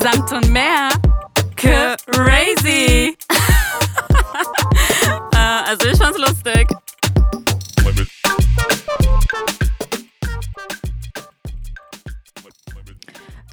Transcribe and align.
Samt 0.00 0.32
und 0.32 0.50
mehr. 0.50 0.90
Crazy. 1.56 3.16
äh, 5.32 5.36
also 5.36 5.88
ich 5.88 5.98
fand's 5.98 6.18
lustig. 6.18 6.68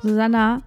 Susanna, 0.01 0.61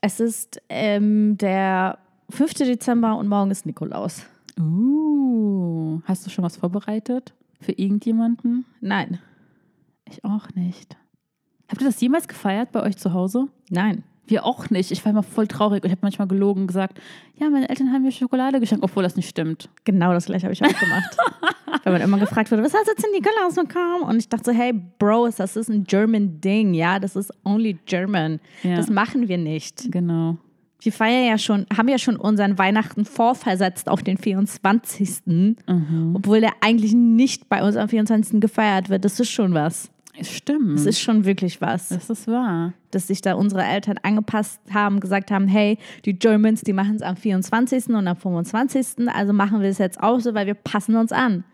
es 0.00 0.20
ist 0.20 0.62
ähm, 0.68 1.36
der 1.36 1.98
5. 2.30 2.54
Dezember 2.54 3.16
und 3.16 3.26
morgen 3.26 3.50
ist 3.50 3.66
Nikolaus. 3.66 4.22
Uh, 4.58 6.00
hast 6.04 6.26
du 6.26 6.30
schon 6.30 6.44
was 6.44 6.56
vorbereitet 6.56 7.34
für 7.60 7.72
irgendjemanden? 7.72 8.66
Nein. 8.80 9.18
Ich 10.04 10.24
auch 10.24 10.48
nicht. 10.54 10.96
Habt 11.70 11.80
ihr 11.80 11.86
das 11.86 12.00
jemals 12.00 12.26
gefeiert 12.26 12.72
bei 12.72 12.82
euch 12.82 12.96
zu 12.96 13.12
Hause? 13.12 13.46
Nein. 13.70 14.02
Wir 14.26 14.44
auch 14.44 14.70
nicht. 14.70 14.90
Ich 14.92 15.04
war 15.04 15.10
immer 15.10 15.22
voll 15.22 15.46
traurig. 15.46 15.84
Ich 15.84 15.90
habe 15.90 16.00
manchmal 16.02 16.28
gelogen 16.28 16.62
und 16.62 16.66
gesagt, 16.66 17.00
ja, 17.36 17.48
meine 17.48 17.68
Eltern 17.68 17.92
haben 17.92 18.02
mir 18.02 18.12
Schokolade 18.12 18.60
geschenkt, 18.60 18.84
obwohl 18.84 19.02
das 19.02 19.16
nicht 19.16 19.28
stimmt. 19.28 19.68
Genau 19.84 20.12
das 20.12 20.26
gleiche 20.26 20.44
habe 20.44 20.52
ich 20.52 20.62
auch 20.62 20.78
gemacht. 20.78 21.16
Weil 21.84 21.92
man 21.92 22.02
immer 22.02 22.18
gefragt 22.18 22.50
wurde, 22.50 22.62
was 22.62 22.74
hast 22.74 22.86
du 22.86 22.92
jetzt 22.92 23.04
in 23.04 23.12
Nikolaus 23.12 23.54
bekommen? 23.54 24.02
Und 24.02 24.18
ich 24.18 24.28
dachte 24.28 24.52
so, 24.52 24.56
hey, 24.56 24.72
Bro, 24.98 25.30
das 25.36 25.56
ist 25.56 25.68
ein 25.68 25.84
German 25.84 26.40
Ding, 26.40 26.74
ja, 26.74 26.98
das 26.98 27.16
ist 27.16 27.32
only 27.44 27.78
German. 27.86 28.40
Ja. 28.62 28.76
Das 28.76 28.88
machen 28.90 29.28
wir 29.28 29.38
nicht. 29.38 29.90
Genau. 29.90 30.36
Wir 30.80 30.92
feiern 30.92 31.26
ja 31.26 31.38
schon, 31.38 31.66
haben 31.76 31.88
ja 31.88 31.98
schon 31.98 32.16
unseren 32.16 32.58
Weihnachten 32.58 33.04
vorversetzt 33.04 33.88
auf 33.88 34.02
den 34.02 34.16
24. 34.16 35.22
Obwohl 36.14 36.40
der 36.40 36.52
eigentlich 36.60 36.94
nicht 36.94 37.48
bei 37.48 37.62
uns 37.62 37.76
am 37.76 37.88
24. 37.88 38.40
gefeiert 38.40 38.88
wird. 38.88 39.04
Das 39.04 39.20
ist 39.20 39.30
schon 39.30 39.54
was. 39.54 39.90
Es 40.20 40.30
stimmt. 40.30 40.74
Das 40.74 40.86
ist 40.86 41.00
schon 41.00 41.24
wirklich 41.24 41.60
was. 41.60 41.88
das 41.88 42.10
ist 42.10 42.28
wahr. 42.28 42.72
dass 42.90 43.06
sich 43.06 43.20
da 43.22 43.34
unsere 43.34 43.62
Eltern 43.62 43.98
angepasst 44.02 44.60
haben, 44.72 45.00
gesagt 45.00 45.30
haben, 45.30 45.48
hey, 45.48 45.78
die 46.04 46.18
Germans, 46.18 46.62
die 46.62 46.72
machen 46.72 46.96
es 46.96 47.02
am 47.02 47.16
24. 47.16 47.88
und 47.88 48.06
am 48.06 48.16
25. 48.16 49.08
Also 49.08 49.32
machen 49.32 49.60
wir 49.60 49.68
es 49.68 49.78
jetzt 49.78 50.00
auch 50.02 50.20
so, 50.20 50.34
weil 50.34 50.46
wir 50.46 50.54
passen 50.54 50.96
uns 50.96 51.12
an. 51.12 51.44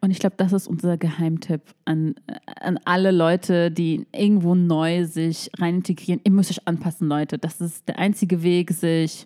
Und 0.00 0.10
ich 0.10 0.18
glaube, 0.18 0.36
das 0.36 0.52
ist 0.52 0.66
unser 0.66 0.96
Geheimtipp 0.96 1.62
an, 1.84 2.14
an 2.60 2.78
alle 2.84 3.10
Leute, 3.10 3.70
die 3.70 4.06
irgendwo 4.12 4.54
neu 4.54 5.04
sich 5.04 5.50
rein 5.58 5.76
integrieren. 5.76 6.20
Ihr 6.24 6.32
müsst 6.32 6.50
euch 6.50 6.66
anpassen, 6.66 7.08
Leute. 7.08 7.38
Das 7.38 7.60
ist 7.60 7.88
der 7.88 7.98
einzige 7.98 8.42
Weg, 8.42 8.70
sich 8.72 9.24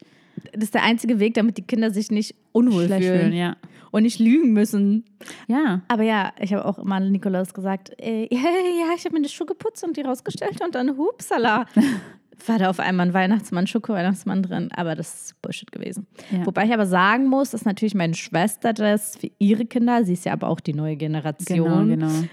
Das 0.52 0.64
ist 0.64 0.74
der 0.74 0.82
einzige 0.82 1.18
Weg, 1.20 1.34
damit 1.34 1.56
die 1.58 1.62
Kinder 1.62 1.90
sich 1.90 2.10
nicht 2.10 2.34
unwohl 2.52 2.86
schlecht 2.86 3.04
fühlen 3.06 3.20
fühlen. 3.20 3.32
Ja. 3.32 3.56
und 3.90 4.02
nicht 4.04 4.18
lügen 4.18 4.52
müssen. 4.52 5.04
ja. 5.48 5.82
Aber 5.88 6.02
ja, 6.02 6.32
ich 6.40 6.52
habe 6.52 6.64
auch 6.64 6.78
immer 6.78 7.00
Nikolaus 7.00 7.52
gesagt, 7.54 7.90
äh, 8.00 8.22
ja, 8.32 8.40
ja, 8.40 8.94
ich 8.96 9.04
habe 9.04 9.14
mir 9.16 9.22
die 9.22 9.28
Schuhe 9.28 9.46
geputzt 9.46 9.84
und 9.84 9.96
die 9.96 10.02
rausgestellt 10.02 10.60
und 10.64 10.74
dann 10.74 10.96
hupsala. 10.96 11.66
War 12.46 12.58
da 12.58 12.70
auf 12.70 12.80
einmal 12.80 13.08
ein 13.08 13.12
Weihnachtsmann, 13.12 13.66
Schoko-Weihnachtsmann 13.66 14.42
drin, 14.42 14.70
aber 14.74 14.94
das 14.94 15.24
ist 15.26 15.42
Bullshit 15.42 15.70
gewesen. 15.70 16.06
Ja. 16.30 16.46
Wobei 16.46 16.64
ich 16.64 16.72
aber 16.72 16.86
sagen 16.86 17.26
muss, 17.26 17.50
dass 17.50 17.66
natürlich 17.66 17.94
meine 17.94 18.14
Schwester 18.14 18.72
das 18.72 19.16
für 19.18 19.30
ihre 19.38 19.66
Kinder, 19.66 20.04
sie 20.06 20.14
ist 20.14 20.24
ja 20.24 20.32
aber 20.32 20.48
auch 20.48 20.60
die 20.60 20.72
neue 20.72 20.96
Generation, 20.96 21.88
Genau, 21.90 22.08
genau. 22.08 22.28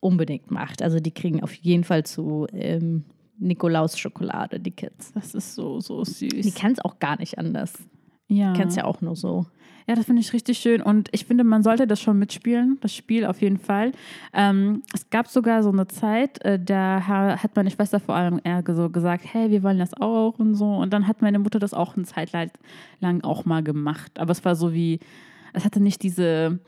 unbedingt 0.00 0.50
macht. 0.50 0.82
Also 0.82 1.00
die 1.00 1.10
kriegen 1.12 1.42
auf 1.42 1.54
jeden 1.54 1.84
Fall 1.84 2.04
zu 2.04 2.46
ähm, 2.52 3.04
Nikolaus 3.38 3.98
Schokolade, 3.98 4.60
die 4.60 4.70
Kids. 4.70 5.12
Das 5.12 5.34
ist 5.34 5.54
so, 5.54 5.80
so 5.80 6.02
Die 6.04 6.42
süß. 6.42 6.54
kennen 6.54 6.74
es 6.74 6.84
auch 6.84 6.98
gar 6.98 7.18
nicht 7.18 7.38
anders. 7.38 7.72
Ja. 8.28 8.52
Die 8.52 8.58
kennen 8.58 8.70
es 8.70 8.76
ja 8.76 8.84
auch 8.84 9.00
nur 9.00 9.16
so. 9.16 9.46
Ja, 9.86 9.94
das 9.94 10.04
finde 10.04 10.20
ich 10.20 10.34
richtig 10.34 10.58
schön. 10.58 10.82
Und 10.82 11.08
ich 11.12 11.24
finde, 11.24 11.44
man 11.44 11.62
sollte 11.62 11.86
das 11.86 11.98
schon 11.98 12.18
mitspielen, 12.18 12.76
das 12.82 12.94
Spiel 12.94 13.24
auf 13.24 13.40
jeden 13.40 13.56
Fall. 13.56 13.92
Ähm, 14.34 14.82
es 14.92 15.08
gab 15.08 15.28
sogar 15.28 15.62
so 15.62 15.70
eine 15.70 15.86
Zeit, 15.86 16.44
äh, 16.44 16.62
da 16.62 17.06
ha- 17.08 17.42
hat 17.42 17.56
meine 17.56 17.70
Schwester 17.70 17.98
vor 17.98 18.14
allem 18.14 18.38
eher 18.44 18.62
so 18.74 18.90
gesagt, 18.90 19.24
hey, 19.32 19.50
wir 19.50 19.62
wollen 19.62 19.78
das 19.78 19.94
auch 19.94 20.38
und 20.38 20.56
so. 20.56 20.66
Und 20.74 20.92
dann 20.92 21.06
hat 21.08 21.22
meine 21.22 21.38
Mutter 21.38 21.58
das 21.58 21.72
auch 21.72 21.96
eine 21.96 22.04
Zeit 22.04 22.30
lang 23.00 23.22
auch 23.22 23.46
mal 23.46 23.62
gemacht. 23.62 24.18
Aber 24.18 24.32
es 24.32 24.44
war 24.44 24.56
so 24.56 24.74
wie, 24.74 25.00
es 25.54 25.64
hatte 25.64 25.80
nicht 25.80 26.02
diese, 26.02 26.58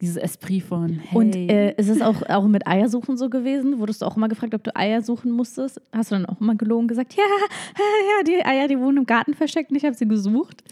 dieses 0.00 0.16
Esprit 0.16 0.62
von, 0.62 0.98
hey. 0.98 1.16
Und 1.16 1.36
äh, 1.36 1.74
ist 1.76 1.88
es 1.88 2.02
auch, 2.02 2.22
auch 2.28 2.46
mit 2.46 2.66
Eiersuchen 2.66 3.16
so 3.16 3.30
gewesen? 3.30 3.78
Wurdest 3.78 4.02
du 4.02 4.06
auch 4.06 4.16
immer 4.16 4.28
gefragt, 4.28 4.54
ob 4.54 4.64
du 4.64 4.74
Eier 4.76 5.02
suchen 5.02 5.30
musstest? 5.30 5.80
Hast 5.92 6.10
du 6.10 6.16
dann 6.16 6.26
auch 6.26 6.40
immer 6.40 6.54
gelogen 6.54 6.88
gesagt, 6.88 7.14
ja, 7.14 7.22
ja, 7.78 8.24
die 8.24 8.44
Eier, 8.44 8.68
die 8.68 8.78
wurden 8.78 8.98
im 8.98 9.06
Garten 9.06 9.34
versteckt 9.34 9.70
und 9.70 9.76
ich 9.76 9.84
habe 9.84 9.94
sie 9.94 10.08
gesucht? 10.08 10.62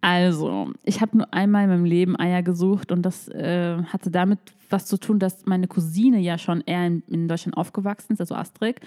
Also, 0.00 0.72
ich 0.84 1.00
habe 1.00 1.16
nur 1.16 1.32
einmal 1.32 1.64
in 1.64 1.70
meinem 1.70 1.84
Leben 1.84 2.18
Eier 2.18 2.42
gesucht 2.42 2.90
und 2.90 3.02
das 3.02 3.28
äh, 3.28 3.76
hatte 3.84 4.10
damit 4.10 4.40
was 4.72 4.86
zu 4.86 4.98
tun, 4.98 5.18
dass 5.18 5.46
meine 5.46 5.68
Cousine 5.68 6.18
ja 6.18 6.38
schon 6.38 6.62
eher 6.62 6.86
in, 6.86 7.02
in 7.06 7.28
Deutschland 7.28 7.56
aufgewachsen 7.56 8.14
ist, 8.14 8.20
also 8.20 8.34
Astrid. 8.34 8.80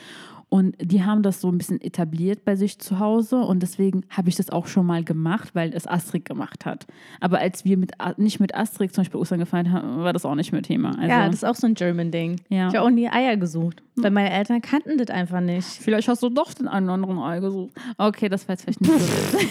Und 0.49 0.75
die 0.79 1.03
haben 1.03 1.23
das 1.23 1.41
so 1.41 1.51
ein 1.51 1.57
bisschen 1.57 1.81
etabliert 1.81 2.45
bei 2.45 2.55
sich 2.55 2.79
zu 2.79 2.99
Hause 2.99 3.37
und 3.37 3.61
deswegen 3.63 4.03
habe 4.09 4.29
ich 4.29 4.35
das 4.35 4.51
auch 4.51 4.67
schon 4.67 4.85
mal 4.85 5.03
gemacht, 5.03 5.49
weil 5.53 5.73
es 5.73 5.87
Astrid 5.87 6.23
gemacht 6.23 6.65
hat. 6.65 6.85
Aber 7.19 7.39
als 7.39 7.65
wir 7.65 7.77
mit, 7.77 7.93
nicht 8.17 8.39
mit 8.39 8.53
Astrid 8.55 8.93
zum 8.93 9.03
Beispiel 9.03 9.19
Ostern 9.19 9.39
gefeiert 9.39 9.69
haben, 9.69 10.03
war 10.03 10.13
das 10.13 10.23
auch 10.23 10.35
nicht 10.35 10.51
mehr 10.51 10.61
Thema. 10.61 10.89
Also, 10.97 11.09
ja, 11.09 11.25
das 11.25 11.37
ist 11.37 11.45
auch 11.45 11.55
so 11.55 11.65
ein 11.67 11.73
German-Ding. 11.73 12.41
Ja. 12.49 12.67
Ich 12.69 12.75
habe 12.75 12.85
auch 12.85 12.91
nie 12.91 13.09
Eier 13.09 13.37
gesucht, 13.37 13.81
weil 13.95 14.11
meine 14.11 14.31
Eltern 14.31 14.61
kannten 14.61 14.97
das 14.97 15.09
einfach 15.09 15.41
nicht. 15.41 15.65
vielleicht 15.65 16.07
hast 16.07 16.21
du 16.21 16.29
doch 16.29 16.53
den 16.53 16.67
einen 16.67 16.89
anderen 16.89 17.17
Ei 17.17 17.39
gesucht. 17.39 17.73
Okay, 17.97 18.29
das 18.29 18.47
war 18.47 18.53
jetzt 18.53 18.63
vielleicht 18.63 18.81
nicht 18.81 18.93
so. 18.99 19.37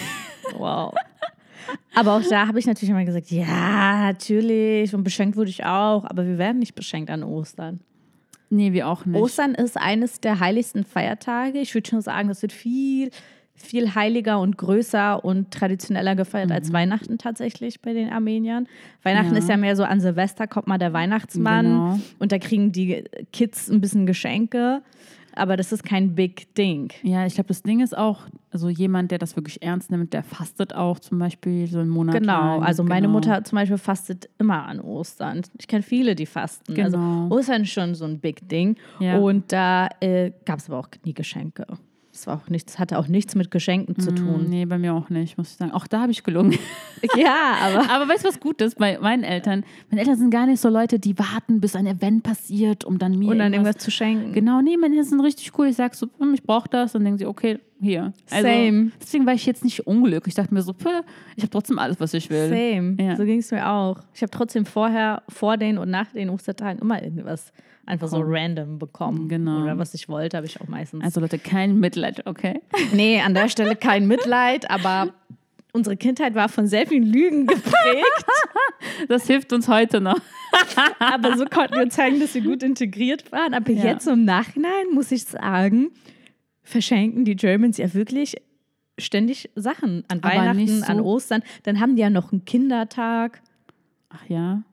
Wow. 0.57 0.93
Aber 1.95 2.13
auch 2.15 2.21
da 2.29 2.47
habe 2.47 2.59
ich 2.59 2.65
natürlich 2.65 2.89
immer 2.89 3.05
gesagt, 3.05 3.31
ja, 3.31 4.01
natürlich. 4.03 4.93
Und 4.93 5.03
beschenkt 5.03 5.35
wurde 5.37 5.49
ich 5.49 5.65
auch. 5.65 6.05
Aber 6.05 6.25
wir 6.25 6.37
werden 6.37 6.59
nicht 6.59 6.75
beschenkt 6.75 7.09
an 7.09 7.23
Ostern. 7.23 7.79
Nee, 8.49 8.73
wir 8.73 8.87
auch 8.87 9.05
nicht. 9.05 9.19
Ostern 9.19 9.55
ist 9.55 9.77
eines 9.77 10.19
der 10.21 10.39
heiligsten 10.39 10.83
Feiertage. 10.83 11.59
Ich 11.59 11.73
würde 11.73 11.89
schon 11.89 12.01
sagen, 12.01 12.27
das 12.27 12.41
wird 12.41 12.53
viel, 12.53 13.09
viel 13.55 13.95
heiliger 13.95 14.39
und 14.39 14.57
größer 14.57 15.23
und 15.25 15.49
traditioneller 15.51 16.15
gefeiert 16.15 16.51
als 16.51 16.71
Weihnachten 16.71 17.17
tatsächlich 17.17 17.81
bei 17.81 17.93
den 17.93 18.09
Armeniern. 18.09 18.67
Weihnachten 19.01 19.31
Ja. 19.33 19.39
ist 19.39 19.49
ja 19.49 19.57
mehr 19.57 19.75
so 19.75 19.83
an 19.83 19.99
Silvester 20.01 20.45
kommt 20.45 20.67
mal 20.67 20.77
der 20.77 20.93
Weihnachtsmann 20.93 21.65
Genau. 21.65 21.99
und 22.19 22.31
da 22.31 22.37
kriegen 22.37 22.71
die 22.71 23.03
Kids 23.33 23.69
ein 23.69 23.81
bisschen 23.81 24.05
Geschenke. 24.05 24.81
Aber 25.35 25.57
das 25.57 25.71
ist 25.71 25.83
kein 25.83 26.15
Big 26.15 26.53
Ding. 26.55 26.91
Ja, 27.03 27.25
ich 27.25 27.35
glaube, 27.35 27.49
das 27.49 27.61
Ding 27.61 27.81
ist 27.81 27.95
auch, 27.97 28.21
also 28.51 28.69
jemand, 28.69 29.11
der 29.11 29.17
das 29.17 29.35
wirklich 29.35 29.61
ernst 29.61 29.91
nimmt, 29.91 30.13
der 30.13 30.23
fastet 30.23 30.73
auch 30.73 30.97
zum 30.99 31.19
Beispiel 31.19 31.67
so 31.67 31.79
einen 31.79 31.89
Monat 31.89 32.15
Genau, 32.21 32.31
lang. 32.57 32.63
also 32.63 32.83
meine 32.83 33.07
Genau. 33.07 33.13
Mutter 33.19 33.43
zum 33.43 33.57
Beispiel 33.57 33.77
fastet 33.77 34.29
immer 34.37 34.65
an 34.65 34.79
Ostern. 34.79 35.41
Ich 35.59 35.67
kenne 35.67 35.83
viele, 35.83 36.15
die 36.15 36.25
fasten. 36.25 36.73
Genau. 36.73 36.85
Also 37.27 37.35
Ostern 37.35 37.63
ist 37.63 37.71
schon 37.71 37.95
so 37.95 38.05
ein 38.05 38.19
Big 38.19 38.47
Ding. 38.47 38.77
Ja. 38.99 39.17
Und 39.17 39.51
da 39.51 39.89
äh, 39.99 40.31
gab 40.45 40.59
es 40.59 40.69
aber 40.69 40.79
auch 40.79 40.87
nie 41.03 41.13
Geschenke. 41.13 41.65
Es 42.15 42.27
war 42.27 42.37
auch 42.41 42.49
nichts, 42.49 42.79
hatte 42.79 42.97
auch 42.97 43.07
nichts 43.07 43.35
mit 43.35 43.51
Geschenken 43.51 43.99
zu 43.99 44.11
Mm, 44.11 44.15
tun. 44.15 44.49
Nee, 44.49 44.65
bei 44.65 44.77
mir 44.77 44.93
auch 44.93 45.09
nicht, 45.09 45.37
muss 45.37 45.51
ich 45.51 45.57
sagen. 45.57 45.71
Auch 45.71 45.85
da 45.85 46.01
habe 46.01 46.11
ich 46.11 46.23
gelungen. 46.23 46.57
Ja, 47.15 47.55
aber 47.61 47.89
Aber 47.91 48.07
weißt 48.09 48.23
du, 48.23 48.29
was 48.29 48.39
gut 48.39 48.61
ist 48.61 48.79
bei 48.79 48.97
meinen 48.99 49.23
Eltern? 49.23 49.63
Meine 49.91 50.01
Eltern 50.01 50.17
sind 50.17 50.31
gar 50.31 50.47
nicht 50.47 50.59
so 50.59 50.69
Leute, 50.69 50.97
die 50.97 51.17
warten, 51.19 51.59
bis 51.61 51.75
ein 51.75 51.85
Event 51.85 52.23
passiert, 52.23 52.83
um 52.83 52.97
dann 52.97 53.19
mir 53.19 53.29
und 53.29 53.37
dann 53.39 53.53
irgendwas 53.53 53.77
zu 53.77 53.91
schenken. 53.91 54.33
Genau, 54.33 54.61
nee, 54.61 54.75
meine 54.77 54.95
Eltern 54.95 55.09
sind 55.09 55.19
richtig 55.19 55.51
cool. 55.59 55.67
Ich 55.67 55.75
sag 55.75 55.93
so, 55.93 56.07
hm, 56.17 56.33
ich 56.33 56.41
brauche 56.43 56.67
das. 56.69 56.93
Dann 56.93 57.03
denken 57.03 57.19
sie, 57.19 57.25
okay, 57.27 57.59
hier. 57.81 58.13
Also, 58.31 58.47
Same. 58.47 58.91
Deswegen 59.01 59.25
war 59.25 59.33
ich 59.33 59.45
jetzt 59.45 59.63
nicht 59.63 59.85
unglücklich. 59.87 60.31
Ich 60.31 60.35
dachte 60.35 60.53
mir 60.53 60.61
so, 60.61 60.73
pff, 60.73 60.85
ich 61.35 61.43
habe 61.43 61.49
trotzdem 61.51 61.77
alles, 61.79 61.99
was 61.99 62.13
ich 62.13 62.29
will. 62.29 62.49
Same. 62.49 62.95
Ja. 62.99 63.15
So 63.15 63.25
ging 63.25 63.39
es 63.39 63.51
mir 63.51 63.67
auch. 63.69 63.99
Ich 64.13 64.21
habe 64.21 64.31
trotzdem 64.31 64.65
vorher, 64.65 65.23
vor 65.29 65.57
den 65.57 65.77
und 65.77 65.89
nach 65.89 66.11
den 66.11 66.29
Ostertagen 66.29 66.79
immer 66.81 67.01
irgendwas 67.03 67.51
einfach 67.85 68.07
so 68.07 68.21
random 68.23 68.79
bekommen. 68.79 69.29
Genau. 69.29 69.61
Oder 69.61 69.77
was 69.77 69.93
ich 69.93 70.09
wollte, 70.09 70.37
habe 70.37 70.47
ich 70.47 70.59
auch 70.59 70.67
meistens. 70.67 71.03
Also 71.03 71.19
Leute, 71.19 71.37
kein 71.37 71.79
Mitleid, 71.79 72.25
okay? 72.25 72.61
Nee, 72.93 73.21
an 73.21 73.33
der 73.33 73.49
Stelle 73.49 73.75
kein 73.75 74.07
Mitleid, 74.07 74.69
aber 74.71 75.09
unsere 75.71 75.95
Kindheit 75.97 76.33
war 76.33 76.49
von 76.49 76.65
sehr 76.67 76.87
vielen 76.87 77.03
Lügen 77.05 77.45
geprägt. 77.47 77.73
Das 79.07 79.25
hilft 79.27 79.51
uns 79.51 79.67
heute 79.67 79.99
noch. 79.99 80.19
aber 80.99 81.37
so 81.37 81.45
konnten 81.45 81.75
wir 81.75 81.89
zeigen, 81.89 82.19
dass 82.19 82.33
wir 82.33 82.41
gut 82.41 82.63
integriert 82.63 83.31
waren. 83.31 83.53
Aber 83.53 83.71
Ja. 83.71 83.83
jetzt 83.85 84.07
im 84.07 84.25
Nachhinein 84.25 84.91
muss 84.93 85.11
ich 85.11 85.23
sagen, 85.25 85.89
verschenken 86.65 87.23
die 87.23 87.35
Germans 87.37 87.77
ja 87.77 87.93
wirklich 87.93 88.35
ständig 88.99 89.49
Sachen 89.55 90.03
an 90.09 90.19
Aber 90.21 90.35
Weihnachten, 90.35 90.67
so- 90.79 90.85
an 90.85 90.99
Ostern. 90.99 91.41
Dann 91.63 91.79
haben 91.79 91.95
die 91.95 92.01
ja 92.01 92.09
noch 92.09 92.31
einen 92.33 92.43
Kindertag. 92.45 93.41
Ach 94.09 94.25
ja. 94.27 94.63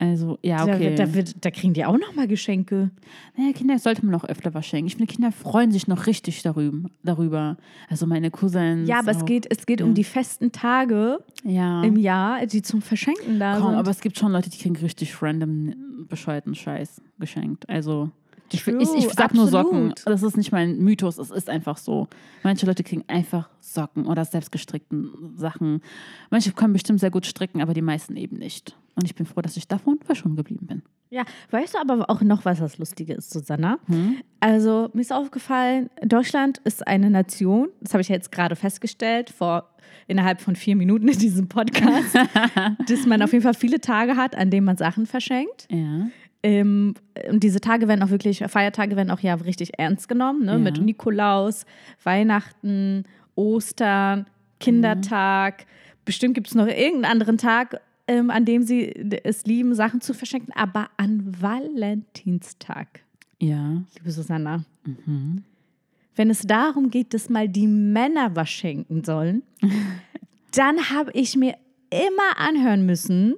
Also, 0.00 0.38
ja, 0.42 0.66
Da, 0.66 0.74
okay. 0.74 0.94
da, 0.96 1.14
wird, 1.14 1.44
da 1.44 1.50
kriegen 1.52 1.72
die 1.72 1.84
auch 1.84 1.96
noch 1.96 2.14
mal 2.16 2.26
Geschenke. 2.26 2.90
Naja, 3.36 3.52
Kinder 3.52 3.78
sollte 3.78 4.04
man 4.04 4.12
auch 4.16 4.24
öfter 4.24 4.52
was 4.52 4.66
schenken. 4.66 4.88
Ich 4.88 4.96
finde, 4.96 5.10
Kinder 5.12 5.30
freuen 5.30 5.70
sich 5.70 5.86
noch 5.86 6.06
richtig 6.08 6.42
darüber. 6.42 7.56
Also 7.88 8.04
meine 8.06 8.32
Cousins. 8.32 8.88
Ja, 8.88 8.98
aber 8.98 9.12
es 9.12 9.18
auch. 9.22 9.24
geht, 9.24 9.46
es 9.48 9.64
geht 9.66 9.80
um 9.82 9.94
die 9.94 10.02
festen 10.04 10.50
Tage 10.50 11.20
Ja. 11.44 11.82
im 11.84 11.96
Jahr, 11.96 12.44
die 12.46 12.60
zum 12.60 12.82
Verschenken 12.82 13.38
da 13.38 13.56
Kaum, 13.58 13.70
sind. 13.70 13.78
aber 13.78 13.90
es 13.92 14.00
gibt 14.00 14.18
schon 14.18 14.32
Leute, 14.32 14.50
die 14.50 14.58
kriegen 14.58 14.76
richtig 14.76 15.22
random 15.22 15.74
bescheuerten 16.08 16.56
Scheiß 16.56 17.00
geschenkt. 17.20 17.68
Also 17.68 18.10
True, 18.62 18.78
ich, 18.80 18.88
ich 18.94 19.12
sag 19.12 19.34
nur 19.34 19.48
Socken. 19.48 19.90
absolut. 19.90 20.06
Das 20.06 20.22
ist 20.22 20.36
nicht 20.36 20.52
mein 20.52 20.78
Mythos, 20.78 21.18
es 21.18 21.30
ist 21.30 21.48
einfach 21.50 21.76
so. 21.76 22.08
Manche 22.42 22.66
Leute 22.66 22.82
kriegen 22.82 23.04
einfach 23.08 23.48
Socken 23.60 24.06
oder 24.06 24.24
selbstgestrickten 24.24 25.34
Sachen. 25.36 25.80
Manche 26.30 26.52
können 26.52 26.72
bestimmt 26.72 27.00
sehr 27.00 27.10
gut 27.10 27.26
stricken, 27.26 27.60
aber 27.60 27.74
die 27.74 27.82
meisten 27.82 28.16
eben 28.16 28.36
nicht. 28.36 28.76
Und 28.94 29.04
ich 29.04 29.14
bin 29.14 29.26
froh, 29.26 29.40
dass 29.40 29.56
ich 29.56 29.66
davon 29.66 29.98
verschont 30.04 30.36
geblieben 30.36 30.66
bin. 30.66 30.82
Ja, 31.10 31.24
weißt 31.50 31.74
du 31.74 31.78
aber 31.78 32.10
auch 32.10 32.22
noch, 32.22 32.44
was 32.44 32.58
das 32.58 32.78
Lustige 32.78 33.14
ist, 33.14 33.30
Susanna? 33.30 33.78
Also, 34.40 34.90
mir 34.94 35.00
ist 35.00 35.12
aufgefallen, 35.12 35.88
Deutschland 36.02 36.58
ist 36.64 36.86
eine 36.86 37.08
Nation, 37.08 37.68
das 37.80 37.92
habe 37.92 38.02
ich 38.02 38.08
jetzt 38.08 38.32
gerade 38.32 38.56
festgestellt, 38.56 39.30
vor 39.30 39.70
innerhalb 40.06 40.40
von 40.40 40.56
vier 40.56 40.76
Minuten 40.76 41.08
in 41.08 41.18
diesem 41.18 41.48
Podcast, 41.48 42.14
dass 42.88 43.06
man 43.06 43.22
auf 43.22 43.32
jeden 43.32 43.42
Fall 43.42 43.54
viele 43.54 43.80
Tage 43.80 44.16
hat, 44.16 44.36
an 44.36 44.50
denen 44.50 44.66
man 44.66 44.76
Sachen 44.76 45.06
verschenkt. 45.06 45.68
Ja. 45.70 46.08
Ähm, 46.44 46.94
und 47.30 47.42
diese 47.42 47.58
Tage 47.60 47.88
werden 47.88 48.02
auch 48.02 48.10
wirklich, 48.10 48.44
Feiertage 48.48 48.96
werden 48.96 49.10
auch 49.10 49.20
ja 49.20 49.34
richtig 49.34 49.78
ernst 49.78 50.08
genommen, 50.10 50.44
ne? 50.44 50.52
Ja. 50.52 50.58
mit 50.58 50.78
Nikolaus, 50.80 51.64
Weihnachten, 52.02 53.04
Ostern, 53.34 54.26
Kindertag. 54.60 55.64
Bestimmt 56.04 56.34
gibt 56.34 56.48
es 56.48 56.54
noch 56.54 56.66
irgendeinen 56.66 57.06
anderen 57.06 57.38
Tag, 57.38 57.80
ähm, 58.06 58.28
an 58.30 58.44
dem 58.44 58.62
sie 58.62 58.92
es 59.24 59.46
lieben, 59.46 59.74
Sachen 59.74 60.02
zu 60.02 60.12
verschenken, 60.12 60.52
aber 60.54 60.90
an 60.98 61.34
Valentinstag, 61.40 63.00
Ja. 63.40 63.82
liebe 63.96 64.10
Susanna. 64.10 64.64
Wenn 66.16 66.30
es 66.30 66.42
darum 66.42 66.90
geht, 66.90 67.14
dass 67.14 67.30
mal 67.30 67.48
die 67.48 67.66
Männer 67.66 68.36
was 68.36 68.50
schenken 68.50 69.02
sollen, 69.02 69.42
dann 70.54 70.90
habe 70.90 71.10
ich 71.14 71.36
mir 71.36 71.54
immer 71.90 72.38
anhören 72.38 72.84
müssen, 72.84 73.34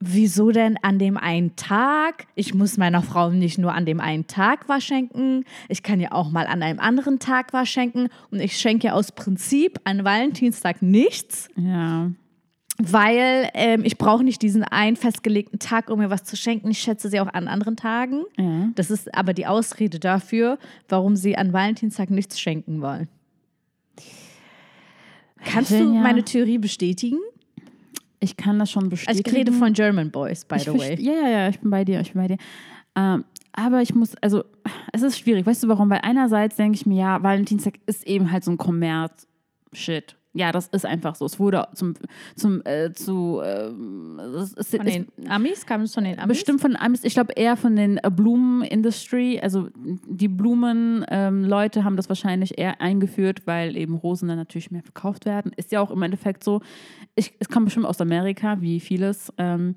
wieso 0.00 0.50
denn 0.50 0.76
an 0.82 0.98
dem 0.98 1.16
einen 1.16 1.56
Tag? 1.56 2.26
Ich 2.34 2.52
muss 2.54 2.76
meiner 2.76 3.02
Frau 3.02 3.30
nicht 3.30 3.58
nur 3.58 3.72
an 3.74 3.86
dem 3.86 4.00
einen 4.00 4.26
Tag 4.26 4.68
was 4.68 4.84
schenken, 4.84 5.44
ich 5.68 5.82
kann 5.82 6.00
ja 6.00 6.12
auch 6.12 6.30
mal 6.30 6.46
an 6.46 6.62
einem 6.62 6.78
anderen 6.80 7.18
Tag 7.18 7.52
was 7.52 7.68
schenken 7.68 8.08
und 8.30 8.40
ich 8.40 8.56
schenke 8.58 8.92
aus 8.94 9.12
Prinzip 9.12 9.80
an 9.84 10.04
Valentinstag 10.04 10.82
nichts, 10.82 11.48
Ja. 11.56 12.10
weil 12.78 13.48
ähm, 13.54 13.84
ich 13.84 13.96
brauche 13.96 14.22
nicht 14.22 14.42
diesen 14.42 14.64
einen 14.64 14.96
festgelegten 14.96 15.58
Tag, 15.58 15.88
um 15.88 15.98
mir 15.98 16.10
was 16.10 16.24
zu 16.24 16.36
schenken. 16.36 16.70
Ich 16.70 16.78
schätze 16.78 17.08
sie 17.08 17.18
auch 17.20 17.32
an 17.32 17.48
anderen 17.48 17.76
Tagen. 17.76 18.24
Ja. 18.36 18.68
Das 18.74 18.90
ist 18.90 19.14
aber 19.14 19.32
die 19.32 19.46
Ausrede 19.46 19.98
dafür, 19.98 20.58
warum 20.90 21.16
sie 21.16 21.36
an 21.38 21.54
Valentinstag 21.54 22.10
nichts 22.10 22.38
schenken 22.38 22.82
wollen. 22.82 23.08
Kannst 25.44 25.70
du 25.70 25.76
ja- 25.76 25.84
meine 25.84 26.22
Theorie 26.22 26.58
bestätigen? 26.58 27.18
Ich 28.26 28.36
kann 28.36 28.58
das 28.58 28.72
schon 28.72 28.84
Also 28.84 28.90
bestätigen. 28.90 29.28
ich 29.28 29.34
rede 29.34 29.52
von 29.52 29.72
German 29.72 30.10
Boys, 30.10 30.44
by 30.44 30.58
the 30.58 30.72
way. 30.76 30.96
Ja, 31.00 31.12
ja, 31.12 31.28
ja, 31.28 31.48
ich 31.48 31.60
bin 31.60 31.70
bei 31.70 31.84
dir, 31.84 32.00
ich 32.00 32.12
bin 32.12 32.22
bei 32.22 32.28
dir. 32.28 32.38
Ähm, 32.96 33.24
aber 33.52 33.82
ich 33.82 33.94
muss, 33.94 34.16
also, 34.16 34.44
es 34.92 35.02
ist 35.02 35.18
schwierig. 35.18 35.46
Weißt 35.46 35.62
du 35.62 35.68
warum? 35.68 35.88
Weil 35.88 36.00
einerseits 36.02 36.56
denke 36.56 36.74
ich 36.76 36.86
mir, 36.86 36.98
ja, 36.98 37.22
Valentinstag 37.22 37.74
ist 37.86 38.04
eben 38.06 38.32
halt 38.32 38.42
so 38.42 38.50
ein 38.50 38.58
Kommerz-Shit. 38.58 40.16
Ja, 40.36 40.52
das 40.52 40.66
ist 40.66 40.84
einfach 40.84 41.14
so. 41.14 41.24
Es 41.24 41.40
wurde 41.40 41.66
zum, 41.72 41.94
zum, 42.34 42.60
äh, 42.66 42.92
zu, 42.92 43.40
ähm, 43.42 44.20
es 44.36 44.52
ist, 44.52 44.76
Von 44.76 44.84
den 44.84 45.06
Amis? 45.28 45.64
Kam 45.64 45.80
es 45.80 45.94
von 45.94 46.04
den 46.04 46.18
Amis? 46.18 46.36
Bestimmt 46.36 46.60
von 46.60 46.76
Amis, 46.76 47.04
ich 47.04 47.14
glaube 47.14 47.32
eher 47.32 47.56
von 47.56 47.74
den 47.74 47.96
äh, 47.96 48.10
Blumen-Industry. 48.10 49.40
Also 49.42 49.68
die 49.74 50.28
Blumen-Leute 50.28 51.78
ähm, 51.78 51.84
haben 51.86 51.96
das 51.96 52.10
wahrscheinlich 52.10 52.58
eher 52.58 52.82
eingeführt, 52.82 53.46
weil 53.46 53.78
eben 53.78 53.94
Rosen 53.94 54.28
dann 54.28 54.36
natürlich 54.36 54.70
mehr 54.70 54.82
verkauft 54.82 55.24
werden. 55.24 55.52
Ist 55.56 55.72
ja 55.72 55.80
auch 55.80 55.90
im 55.90 56.02
Endeffekt 56.02 56.44
so. 56.44 56.60
Ich, 57.16 57.34
es 57.38 57.48
kommt 57.48 57.64
bestimmt 57.64 57.86
aus 57.86 58.00
Amerika, 58.00 58.60
wie 58.60 58.78
vieles. 58.78 59.32
Ähm, 59.38 59.74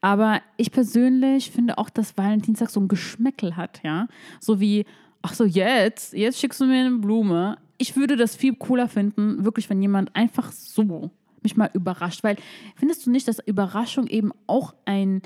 aber 0.00 0.40
ich 0.56 0.72
persönlich 0.72 1.50
finde 1.52 1.78
auch, 1.78 1.88
dass 1.88 2.18
Valentinstag 2.18 2.70
so 2.70 2.80
ein 2.80 2.88
Geschmäckel 2.88 3.56
hat, 3.56 3.80
ja. 3.84 4.08
So 4.40 4.58
wie, 4.60 4.84
ach 5.22 5.34
so, 5.34 5.44
jetzt, 5.44 6.12
jetzt 6.12 6.40
schickst 6.40 6.60
du 6.60 6.66
mir 6.66 6.84
eine 6.84 6.98
Blume. 6.98 7.56
Ich 7.78 7.96
würde 7.96 8.16
das 8.16 8.34
viel 8.36 8.54
cooler 8.56 8.88
finden, 8.88 9.44
wirklich, 9.44 9.70
wenn 9.70 9.80
jemand 9.80 10.14
einfach 10.16 10.50
so 10.52 11.10
mich 11.42 11.56
mal 11.56 11.70
überrascht. 11.72 12.22
Weil 12.24 12.36
findest 12.76 13.06
du 13.06 13.10
nicht, 13.10 13.26
dass 13.28 13.38
Überraschung 13.46 14.08
eben 14.08 14.32
auch 14.48 14.74
ein, 14.84 15.22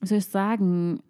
wie 0.00 0.06
soll 0.06 0.18
ich 0.18 0.26
sagen, 0.26 1.00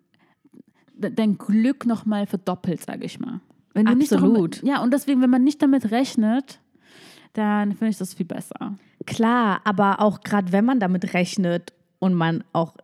de- 0.95 1.13
dein 1.13 1.39
Glück 1.39 1.87
nochmal 1.87 2.27
verdoppelt, 2.27 2.85
sage 2.85 3.05
ich 3.05 3.21
mal. 3.21 3.41
Wenn 3.75 3.87
du 3.87 3.95
Nicht 3.95 4.13
Absolut. 4.13 4.57
damit, 4.59 4.63
ja, 4.63 4.83
und 4.83 4.93
deswegen, 4.93 5.21
wenn 5.21 5.31
man 5.31 5.45
nicht 5.45 5.61
damit 5.63 5.91
rechnet, 5.91 6.61
dann 7.37 7.73
finde 7.73 7.91
ich 7.91 7.99
das 7.99 8.15
viel 8.15 8.27
besser. 8.27 8.75
Klar, 9.05 9.61
aber 9.65 10.01
auch 10.01 10.21
gerade 10.21 10.53
wenn 10.53 10.65
man 10.65 10.81
damit 10.81 11.15
rechnet 11.15 11.73
und 11.99 12.15
man 12.15 12.45
auch 12.53 12.75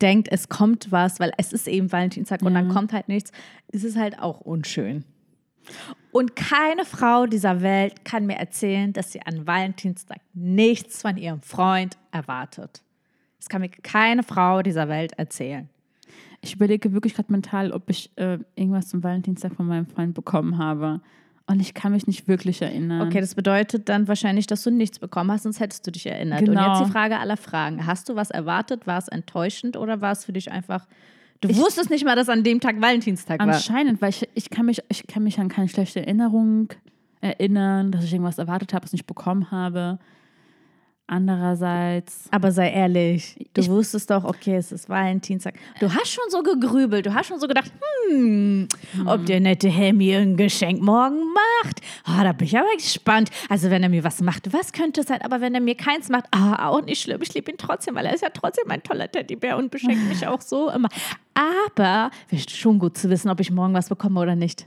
denkt, 0.00 0.28
es 0.30 0.48
kommt 0.48 0.90
was, 0.90 1.20
weil 1.20 1.32
es 1.38 1.52
ist 1.52 1.68
eben 1.68 1.92
Valentinstag 1.92 2.42
und 2.42 2.54
dann 2.54 2.68
kommt 2.68 2.92
halt 2.92 3.08
nichts, 3.08 3.30
ist 3.68 3.84
es 3.84 3.96
halt 3.96 4.18
auch 4.18 4.40
unschön. 4.40 5.04
Und 6.10 6.34
keine 6.34 6.84
Frau 6.84 7.26
dieser 7.26 7.62
Welt 7.62 8.04
kann 8.04 8.26
mir 8.26 8.36
erzählen, 8.36 8.92
dass 8.92 9.12
sie 9.12 9.22
an 9.22 9.46
Valentinstag 9.46 10.20
nichts 10.34 11.02
von 11.02 11.16
ihrem 11.16 11.40
Freund 11.40 11.96
erwartet. 12.10 12.82
Das 13.38 13.48
kann 13.48 13.60
mir 13.60 13.70
keine 13.70 14.22
Frau 14.22 14.62
dieser 14.62 14.88
Welt 14.88 15.12
erzählen. 15.12 15.68
Ich 16.40 16.54
überlege 16.54 16.92
wirklich 16.92 17.14
gerade 17.14 17.30
mental, 17.30 17.70
ob 17.72 17.88
ich 17.88 18.10
äh, 18.16 18.38
irgendwas 18.56 18.88
zum 18.88 19.02
Valentinstag 19.02 19.54
von 19.54 19.66
meinem 19.66 19.86
Freund 19.86 20.14
bekommen 20.14 20.58
habe. 20.58 21.00
Und 21.46 21.60
ich 21.60 21.74
kann 21.74 21.92
mich 21.92 22.06
nicht 22.06 22.28
wirklich 22.28 22.62
erinnern. 22.62 23.06
Okay, 23.06 23.20
das 23.20 23.34
bedeutet 23.34 23.88
dann 23.88 24.06
wahrscheinlich, 24.08 24.46
dass 24.46 24.62
du 24.62 24.70
nichts 24.70 24.98
bekommen 24.98 25.30
hast, 25.32 25.42
sonst 25.42 25.60
hättest 25.60 25.86
du 25.86 25.90
dich 25.90 26.06
erinnert. 26.06 26.40
Und 26.40 26.46
Genau. 26.46 26.78
jetzt 26.78 26.86
die 26.86 26.92
Frage 26.92 27.18
aller 27.18 27.36
Fragen. 27.36 27.84
Hast 27.86 28.08
du 28.08 28.14
was 28.14 28.30
erwartet? 28.30 28.86
War 28.86 28.98
es 28.98 29.08
enttäuschend 29.08 29.76
oder 29.76 30.00
war 30.00 30.12
es 30.12 30.24
für 30.24 30.32
dich 30.32 30.50
einfach. 30.52 30.86
Du 31.40 31.54
wusstest 31.56 31.90
nicht 31.90 32.04
mal, 32.04 32.14
dass 32.14 32.28
an 32.28 32.44
dem 32.44 32.60
Tag 32.60 32.80
Valentinstag 32.80 33.40
war. 33.40 33.48
Anscheinend, 33.48 34.00
weil 34.00 34.10
ich, 34.10 34.28
ich, 34.34 34.50
kann 34.50 34.66
mich, 34.66 34.80
ich 34.88 35.06
kann 35.08 35.24
mich 35.24 35.40
an 35.40 35.48
keine 35.48 35.68
schlechte 35.68 36.00
Erinnerung 36.00 36.68
erinnern, 37.20 37.90
dass 37.90 38.04
ich 38.04 38.12
irgendwas 38.12 38.38
erwartet 38.38 38.72
habe, 38.72 38.84
was 38.84 38.90
ich 38.90 39.00
nicht 39.00 39.06
bekommen 39.06 39.50
habe. 39.50 39.98
Andererseits, 41.06 42.24
Aber 42.30 42.52
sei 42.52 42.70
ehrlich, 42.70 43.36
du 43.54 43.60
Ich- 43.60 43.68
wusstest 43.68 44.10
doch, 44.10 44.24
okay, 44.24 44.56
es 44.56 44.72
ist 44.72 44.88
Valentinstag. 44.88 45.54
Du 45.80 45.92
hast 45.92 46.08
schon 46.08 46.24
so 46.30 46.42
gegrübelt, 46.42 47.04
du 47.06 47.12
hast 47.14 47.26
schon 47.26 47.38
so 47.40 47.46
gedacht, 47.46 47.70
hm, 48.08 48.66
ob 49.06 49.26
der 49.26 49.40
nette 49.40 49.68
Herr 49.68 49.92
mir 49.92 50.18
ein 50.20 50.36
Geschenk 50.36 50.80
morgen 50.80 51.20
macht. 51.34 51.80
Ah, 52.04 52.24
da 52.24 52.32
bin 52.32 52.46
ich 52.46 52.56
aber 52.56 52.74
gespannt. 52.76 53.30
Also 53.48 53.70
wenn 53.70 53.82
er 53.82 53.88
mir 53.88 54.04
was 54.04 54.20
macht, 54.22 54.52
was 54.52 54.72
könnte 54.72 55.02
es 55.02 55.08
sein? 55.08 55.20
Aber 55.22 55.40
wenn 55.40 55.54
er 55.54 55.60
mir 55.60 55.74
keins 55.74 56.08
macht, 56.08 56.24
ah, 56.30 56.68
auch 56.68 56.82
nicht 56.82 57.02
schlimm, 57.02 57.20
ich 57.22 57.34
liebe 57.34 57.50
ihn 57.50 57.58
trotzdem, 57.58 57.94
weil 57.94 58.06
er 58.06 58.14
ist 58.14 58.22
ja 58.22 58.30
trotzdem 58.30 58.70
ein 58.70 58.82
toller 58.82 59.10
Teddybär 59.10 59.56
und 59.58 59.70
beschenkt 59.70 60.08
mich 60.08 60.26
auch 60.26 60.40
so 60.40 60.70
immer. 60.70 60.88
Aber 61.34 62.10
wäre 62.30 62.48
schon 62.48 62.78
gut 62.78 62.96
zu 62.96 63.10
wissen, 63.10 63.28
ob 63.28 63.40
ich 63.40 63.50
morgen 63.50 63.74
was 63.74 63.88
bekomme 63.88 64.20
oder 64.20 64.34
nicht. 64.36 64.66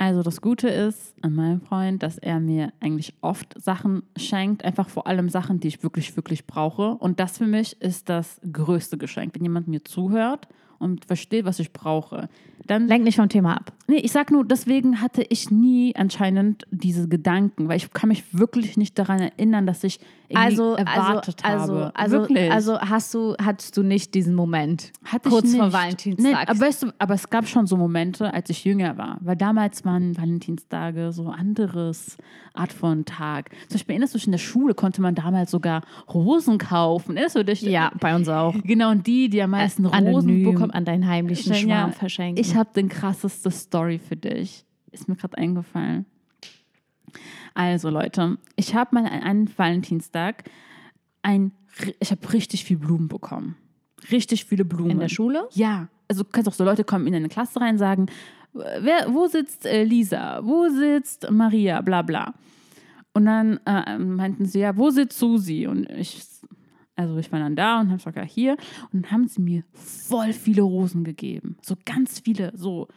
Also 0.00 0.22
das 0.22 0.40
Gute 0.40 0.70
ist 0.70 1.14
an 1.20 1.34
meinem 1.34 1.60
Freund, 1.60 2.02
dass 2.02 2.16
er 2.16 2.40
mir 2.40 2.72
eigentlich 2.80 3.12
oft 3.20 3.52
Sachen 3.60 4.02
schenkt, 4.16 4.64
einfach 4.64 4.88
vor 4.88 5.06
allem 5.06 5.28
Sachen, 5.28 5.60
die 5.60 5.68
ich 5.68 5.82
wirklich, 5.82 6.16
wirklich 6.16 6.46
brauche. 6.46 6.92
Und 6.94 7.20
das 7.20 7.36
für 7.36 7.46
mich 7.46 7.78
ist 7.82 8.08
das 8.08 8.40
größte 8.50 8.96
Geschenk. 8.96 9.34
Wenn 9.34 9.42
jemand 9.42 9.68
mir 9.68 9.84
zuhört 9.84 10.48
und 10.78 11.04
versteht, 11.04 11.44
was 11.44 11.58
ich 11.58 11.74
brauche, 11.74 12.30
dann 12.66 12.88
Lenk 12.88 13.04
nicht 13.04 13.16
vom 13.16 13.28
Thema 13.28 13.58
ab. 13.58 13.74
Nee, 13.88 13.98
ich 13.98 14.10
sag 14.10 14.30
nur, 14.30 14.42
deswegen 14.42 15.02
hatte 15.02 15.22
ich 15.28 15.50
nie 15.50 15.94
anscheinend 15.94 16.66
diese 16.70 17.06
Gedanken, 17.06 17.68
weil 17.68 17.76
ich 17.76 17.92
kann 17.92 18.08
mich 18.08 18.24
wirklich 18.32 18.78
nicht 18.78 18.98
daran 18.98 19.20
erinnern, 19.20 19.66
dass 19.66 19.84
ich 19.84 20.00
Also, 20.34 20.74
erwartet 20.74 21.44
also, 21.44 21.74
habe. 21.74 21.96
also, 21.96 22.18
wirklich. 22.18 22.50
also 22.50 22.78
hast 22.80 23.12
du, 23.14 23.34
hattest 23.42 23.76
du 23.76 23.82
nicht 23.82 24.14
diesen 24.14 24.34
Moment 24.34 24.92
Hatte 25.04 25.28
kurz 25.28 25.50
ich 25.50 25.56
vor 25.56 25.66
nicht. 25.66 25.74
Valentinstag? 25.74 26.32
Nee, 26.32 26.34
aber, 26.34 26.60
weißt 26.60 26.82
du, 26.84 26.92
aber 26.98 27.14
es 27.14 27.28
gab 27.30 27.48
schon 27.48 27.66
so 27.66 27.76
Momente, 27.76 28.32
als 28.32 28.48
ich 28.50 28.64
jünger 28.64 28.96
war, 28.96 29.18
weil 29.20 29.36
damals 29.36 29.84
waren 29.84 30.16
Valentinstage 30.16 31.12
so 31.12 31.28
anderes 31.28 32.16
Art 32.54 32.72
von 32.72 33.04
Tag. 33.04 33.50
Zum 33.68 33.74
Beispiel 33.74 33.94
erinnerst 33.94 34.14
du 34.14 34.18
dich, 34.18 34.26
in 34.26 34.32
der 34.32 34.38
Schule 34.38 34.74
konnte 34.74 35.02
man 35.02 35.14
damals 35.14 35.50
sogar 35.50 35.82
Rosen 36.12 36.58
kaufen. 36.58 37.16
Erinnerst 37.16 37.36
du 37.36 37.44
dich? 37.44 37.62
ja, 37.62 37.92
bei 38.00 38.14
uns 38.14 38.28
auch. 38.28 38.54
Genau, 38.62 38.90
und 38.90 39.06
die, 39.06 39.28
die 39.28 39.42
am 39.42 39.50
meisten 39.50 39.84
Rosen 39.84 40.06
Anonym 40.06 40.44
bekommen. 40.44 40.70
an 40.70 40.84
deinen 40.84 41.06
heimlichen 41.06 41.54
Schwarm 41.54 41.92
verschenken. 41.92 42.40
Ich 42.40 42.54
habe 42.54 42.70
den 42.74 42.88
krasseste 42.88 43.50
Story 43.50 43.98
für 43.98 44.16
dich. 44.16 44.64
Ist 44.92 45.08
mir 45.08 45.16
gerade 45.16 45.38
eingefallen. 45.38 46.06
Also 47.54 47.90
Leute, 47.90 48.38
ich 48.56 48.74
habe 48.74 48.94
mal 48.94 49.06
an 49.06 49.22
einem 49.22 49.58
Valentinstag 49.58 50.44
ein, 51.22 51.52
ich 51.98 52.10
habe 52.10 52.32
richtig 52.32 52.64
viel 52.64 52.78
Blumen 52.78 53.08
bekommen. 53.08 53.56
Richtig 54.10 54.44
viele 54.44 54.64
Blumen. 54.64 54.92
in 54.92 54.98
der 54.98 55.08
Schule? 55.08 55.48
Ja, 55.52 55.88
also 56.08 56.22
du 56.22 56.30
kannst 56.30 56.48
auch 56.48 56.54
so 56.54 56.64
Leute 56.64 56.84
kommen 56.84 57.06
in 57.06 57.14
eine 57.14 57.28
Klasse 57.28 57.60
rein 57.60 57.78
sagen, 57.78 58.06
wer, 58.52 59.12
wo 59.12 59.26
sitzt 59.26 59.66
äh, 59.66 59.84
Lisa, 59.84 60.40
wo 60.44 60.68
sitzt 60.68 61.30
Maria, 61.30 61.80
bla 61.82 62.02
bla. 62.02 62.34
Und 63.12 63.26
dann 63.26 63.58
äh, 63.66 63.98
meinten 63.98 64.46
sie, 64.46 64.60
ja, 64.60 64.76
wo 64.76 64.90
sitzt 64.90 65.18
Susi? 65.18 65.66
Und 65.66 65.88
ich, 65.90 66.22
also 66.96 67.18
ich 67.18 67.30
war 67.32 67.40
dann 67.40 67.56
da 67.56 67.80
und 67.80 67.90
habe 67.90 68.16
ja, 68.16 68.22
hier. 68.22 68.56
Und 68.92 69.04
dann 69.04 69.10
haben 69.10 69.28
sie 69.28 69.40
mir 69.40 69.64
voll 69.72 70.32
viele 70.32 70.62
Rosen 70.62 71.04
gegeben. 71.04 71.56
So 71.60 71.76
ganz 71.84 72.20
viele, 72.20 72.52
so 72.56 72.88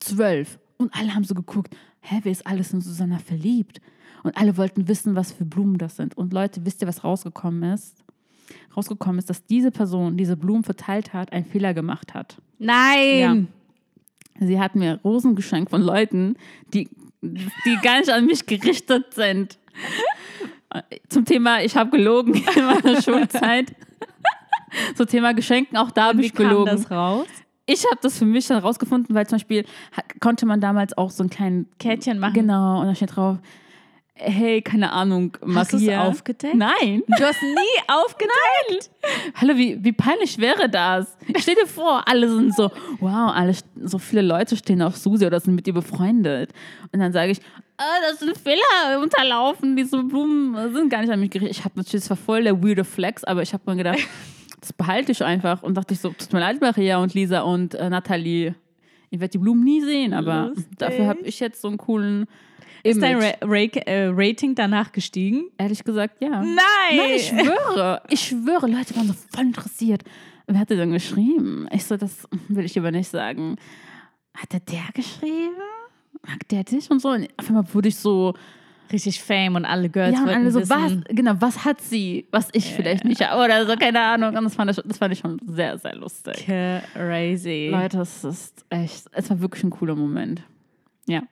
zwölf. 0.00 0.58
Und 0.78 0.94
alle 0.94 1.14
haben 1.14 1.24
so 1.24 1.34
geguckt, 1.34 1.76
hä, 2.00 2.20
wer 2.22 2.32
ist 2.32 2.46
alles 2.46 2.72
in 2.72 2.80
Susanna 2.80 3.18
verliebt? 3.18 3.80
Und 4.22 4.36
alle 4.36 4.56
wollten 4.56 4.88
wissen, 4.88 5.14
was 5.14 5.32
für 5.32 5.44
Blumen 5.44 5.78
das 5.78 5.96
sind. 5.96 6.16
Und 6.16 6.32
Leute, 6.32 6.64
wisst 6.64 6.82
ihr, 6.82 6.88
was 6.88 7.04
rausgekommen 7.04 7.72
ist? 7.72 8.04
Rausgekommen 8.76 9.18
ist, 9.18 9.30
dass 9.30 9.44
diese 9.44 9.70
Person, 9.70 10.16
diese 10.16 10.36
Blumen 10.36 10.64
verteilt 10.64 11.12
hat, 11.12 11.32
einen 11.32 11.44
Fehler 11.44 11.74
gemacht 11.74 12.14
hat. 12.14 12.36
Nein! 12.58 13.48
Sie 14.40 14.60
hat 14.60 14.76
mir 14.76 15.00
Rosen 15.02 15.34
geschenkt 15.34 15.70
von 15.70 15.82
Leuten, 15.82 16.36
die, 16.72 16.88
die 17.22 17.78
gar 17.82 17.98
nicht 17.98 18.10
an 18.10 18.26
mich 18.26 18.46
gerichtet 18.46 19.14
sind. 19.14 19.58
Zum 21.08 21.24
Thema, 21.24 21.62
ich 21.62 21.76
habe 21.76 21.90
gelogen 21.90 22.34
in 22.56 22.64
meiner 22.64 23.02
Schulzeit. 23.02 23.74
So 24.96 25.04
Thema 25.04 25.32
Geschenken, 25.32 25.76
auch 25.78 25.90
da 25.90 26.08
habe 26.08 26.22
ich 26.22 26.34
kam 26.34 26.48
gelogen. 26.48 26.66
das 26.66 26.90
raus? 26.90 27.26
Ich 27.66 27.84
habe 27.84 27.98
das 28.00 28.18
für 28.18 28.24
mich 28.24 28.46
dann 28.46 28.58
rausgefunden, 28.58 29.14
weil 29.14 29.26
zum 29.26 29.36
Beispiel 29.36 29.64
konnte 30.20 30.46
man 30.46 30.60
damals 30.60 30.96
auch 30.96 31.10
so 31.10 31.22
ein 31.22 31.30
kleinen 31.30 31.66
Kärtchen 31.78 32.18
machen. 32.18 32.34
Genau, 32.34 32.80
und 32.80 32.86
da 32.86 32.94
steht 32.94 33.16
drauf, 33.16 33.38
hey, 34.18 34.62
keine 34.62 34.92
Ahnung, 34.92 35.36
Maria. 35.40 35.60
Hast 35.60 35.72
du 35.72 35.76
es 35.76 35.96
aufgedeckt? 35.96 36.54
Nein. 36.54 37.02
Du 37.06 37.24
hast 37.24 37.42
nie 37.42 37.82
aufgedeckt. 37.88 38.90
Hallo, 39.34 39.56
wie, 39.56 39.82
wie 39.82 39.92
peinlich 39.92 40.38
wäre 40.38 40.68
das? 40.68 41.16
Stell 41.38 41.54
dir 41.54 41.66
vor, 41.66 42.02
alle 42.06 42.28
sind 42.28 42.54
so, 42.54 42.70
wow, 43.00 43.32
alle, 43.34 43.54
so 43.82 43.98
viele 43.98 44.22
Leute 44.22 44.56
stehen 44.56 44.82
auf 44.82 44.96
Susi 44.96 45.26
oder 45.26 45.40
sind 45.40 45.54
mit 45.54 45.66
ihr 45.66 45.74
befreundet. 45.74 46.52
Und 46.92 47.00
dann 47.00 47.12
sage 47.12 47.32
ich, 47.32 47.40
ah, 47.76 47.96
das 48.08 48.18
sind 48.20 48.36
Fehler 48.36 49.00
unterlaufen, 49.00 49.76
diese 49.76 50.02
Blumen 50.02 50.72
sind 50.74 50.90
gar 50.90 51.00
nicht 51.00 51.12
an 51.12 51.20
mich 51.20 51.30
gerichtet. 51.30 51.58
Ich 51.58 51.64
habe 51.64 51.74
natürlich, 51.76 52.02
das 52.02 52.10
war 52.10 52.16
voll 52.16 52.44
der 52.44 52.62
weirde 52.62 52.84
Flex, 52.84 53.24
aber 53.24 53.42
ich 53.42 53.52
habe 53.52 53.62
mir 53.66 53.76
gedacht, 53.76 54.00
das 54.60 54.72
behalte 54.72 55.12
ich 55.12 55.24
einfach. 55.24 55.62
Und 55.62 55.76
dachte 55.76 55.94
ich 55.94 56.00
so, 56.00 56.10
tut 56.10 56.32
mir 56.32 56.40
leid, 56.40 56.60
Maria 56.60 56.98
und 56.98 57.14
Lisa 57.14 57.40
und 57.40 57.74
äh, 57.74 57.88
Nathalie. 57.88 58.54
Ich 59.10 59.20
werde 59.20 59.32
die 59.32 59.38
Blumen 59.38 59.64
nie 59.64 59.80
sehen, 59.80 60.12
aber 60.12 60.48
Lustig. 60.48 60.66
dafür 60.76 61.06
habe 61.06 61.20
ich 61.22 61.40
jetzt 61.40 61.62
so 61.62 61.68
einen 61.68 61.78
coolen 61.78 62.26
Ist 62.88 63.02
dein. 63.02 63.16
Ra 63.16 63.32
Ra 63.42 63.56
äh, 63.56 64.10
Rating 64.12 64.54
danach 64.54 64.92
gestiegen? 64.92 65.50
Ehrlich 65.58 65.84
gesagt, 65.84 66.20
ja. 66.20 66.30
Nein! 66.42 66.56
Nein, 66.96 67.10
ich 67.14 67.26
schwöre. 67.26 68.02
Ich 68.10 68.20
schwöre, 68.20 68.66
Leute 68.66 68.96
waren 68.96 69.06
so 69.08 69.14
voll 69.14 69.44
interessiert. 69.44 70.02
Wer 70.46 70.60
hat 70.60 70.70
dir 70.70 70.76
dann 70.76 70.92
geschrieben? 70.92 71.68
Ich 71.72 71.84
so, 71.84 71.96
das 71.96 72.26
will 72.48 72.64
ich 72.64 72.78
aber 72.78 72.90
nicht 72.90 73.10
sagen. 73.10 73.56
Hat 74.34 74.52
der 74.52 74.60
der 74.60 74.86
geschrieben? 74.94 75.56
Mag 76.26 76.48
der 76.48 76.64
dich 76.64 76.90
und 76.90 77.00
so? 77.00 77.10
Und 77.10 77.28
auf 77.36 77.48
einmal 77.48 77.64
wurde 77.74 77.88
ich 77.88 77.96
so, 77.96 78.34
Richtig 78.90 79.22
Fame 79.22 79.56
und 79.56 79.64
alle 79.66 79.90
Girls 79.90 80.14
ja, 80.14 80.22
und 80.22 80.30
alle 80.30 80.50
so, 80.50 80.60
wissen. 80.60 80.70
was, 80.70 81.14
genau, 81.14 81.34
was 81.40 81.64
hat 81.64 81.80
sie, 81.80 82.26
was 82.30 82.48
ich 82.52 82.72
vielleicht 82.72 83.04
nicht 83.04 83.20
habe 83.26 83.44
oder 83.44 83.66
so, 83.66 83.76
keine 83.76 84.00
Ahnung. 84.00 84.34
Und 84.34 84.44
das 84.44 84.54
fand, 84.54 84.70
ich, 84.70 84.80
das 84.82 84.98
fand 84.98 85.12
ich 85.12 85.18
schon 85.18 85.38
sehr, 85.46 85.76
sehr 85.78 85.94
lustig. 85.94 86.46
Crazy. 86.94 87.68
Leute, 87.70 88.00
es 88.00 88.24
ist 88.24 88.64
echt, 88.70 89.04
es 89.12 89.28
war 89.28 89.40
wirklich 89.40 89.62
ein 89.62 89.70
cooler 89.70 89.94
Moment. 89.94 90.42
Ja. 91.06 91.22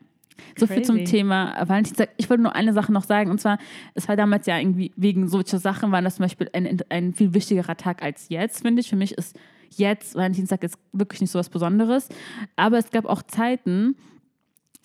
So 0.57 0.67
viel 0.67 0.83
zum. 0.83 1.05
Thema 1.05 1.55
Valentinstag. 1.67 2.11
Ich 2.17 2.29
wollte 2.31 2.43
nur 2.43 2.55
eine 2.55 2.73
Sache 2.73 2.93
noch 2.93 3.05
sagen, 3.05 3.31
und 3.31 3.41
zwar, 3.41 3.59
es 3.95 4.09
war 4.09 4.17
damals 4.17 4.47
ja 4.47 4.59
irgendwie, 4.59 4.93
wegen 4.97 5.29
solcher 5.29 5.59
Sachen 5.59 5.93
war 5.93 6.03
das 6.03 6.17
zum 6.17 6.25
Beispiel 6.25 6.49
ein, 6.53 6.81
ein 6.89 7.15
viel 7.15 7.35
wichtigerer 7.35 7.77
Tag 7.77 8.03
als 8.03 8.29
jetzt, 8.29 8.63
finde 8.63 8.81
ich. 8.81 8.89
Für 8.89 8.97
mich 8.97 9.13
ist 9.13 9.37
jetzt, 9.71 10.15
Valentinstag 10.15 10.65
ist 10.65 10.79
wirklich 10.93 11.21
nicht 11.21 11.31
so 11.31 11.39
was 11.39 11.49
Besonderes. 11.49 12.09
Aber 12.57 12.79
es 12.79 12.91
gab 12.91 13.05
auch 13.07 13.23
Zeiten, 13.23 13.97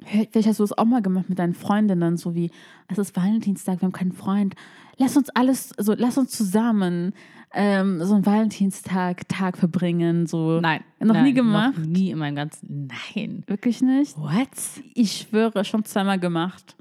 Vielleicht 0.03 0.47
hast 0.47 0.59
du 0.59 0.63
das 0.63 0.75
auch 0.75 0.85
mal 0.85 1.03
gemacht 1.03 1.29
mit 1.29 1.37
deinen 1.37 1.53
Freundinnen, 1.53 2.17
so 2.17 2.33
wie, 2.33 2.49
es 2.87 2.97
ist 2.97 3.15
Valentinstag, 3.15 3.81
wir 3.81 3.85
haben 3.85 3.91
keinen 3.91 4.13
Freund. 4.13 4.55
Lass 4.97 5.15
uns 5.15 5.29
alles, 5.29 5.69
so, 5.77 5.93
lass 5.95 6.17
uns 6.17 6.31
zusammen 6.31 7.13
ähm, 7.53 8.03
so 8.03 8.15
einen 8.15 8.25
Valentinstag, 8.25 9.27
Tag 9.27 9.57
verbringen. 9.57 10.27
So. 10.27 10.59
Nein. 10.61 10.83
Noch 10.99 11.13
nein, 11.13 11.23
nie 11.25 11.33
gemacht? 11.33 11.77
Noch 11.77 11.85
nie 11.85 12.11
in 12.11 12.17
meinem 12.19 12.35
ganzen. 12.35 12.89
Nein. 13.15 13.43
Wirklich 13.47 13.81
nicht? 13.81 14.17
What? 14.17 14.47
Ich 14.93 15.13
schwöre, 15.13 15.65
schon 15.65 15.83
zweimal 15.85 16.19
gemacht. 16.19 16.75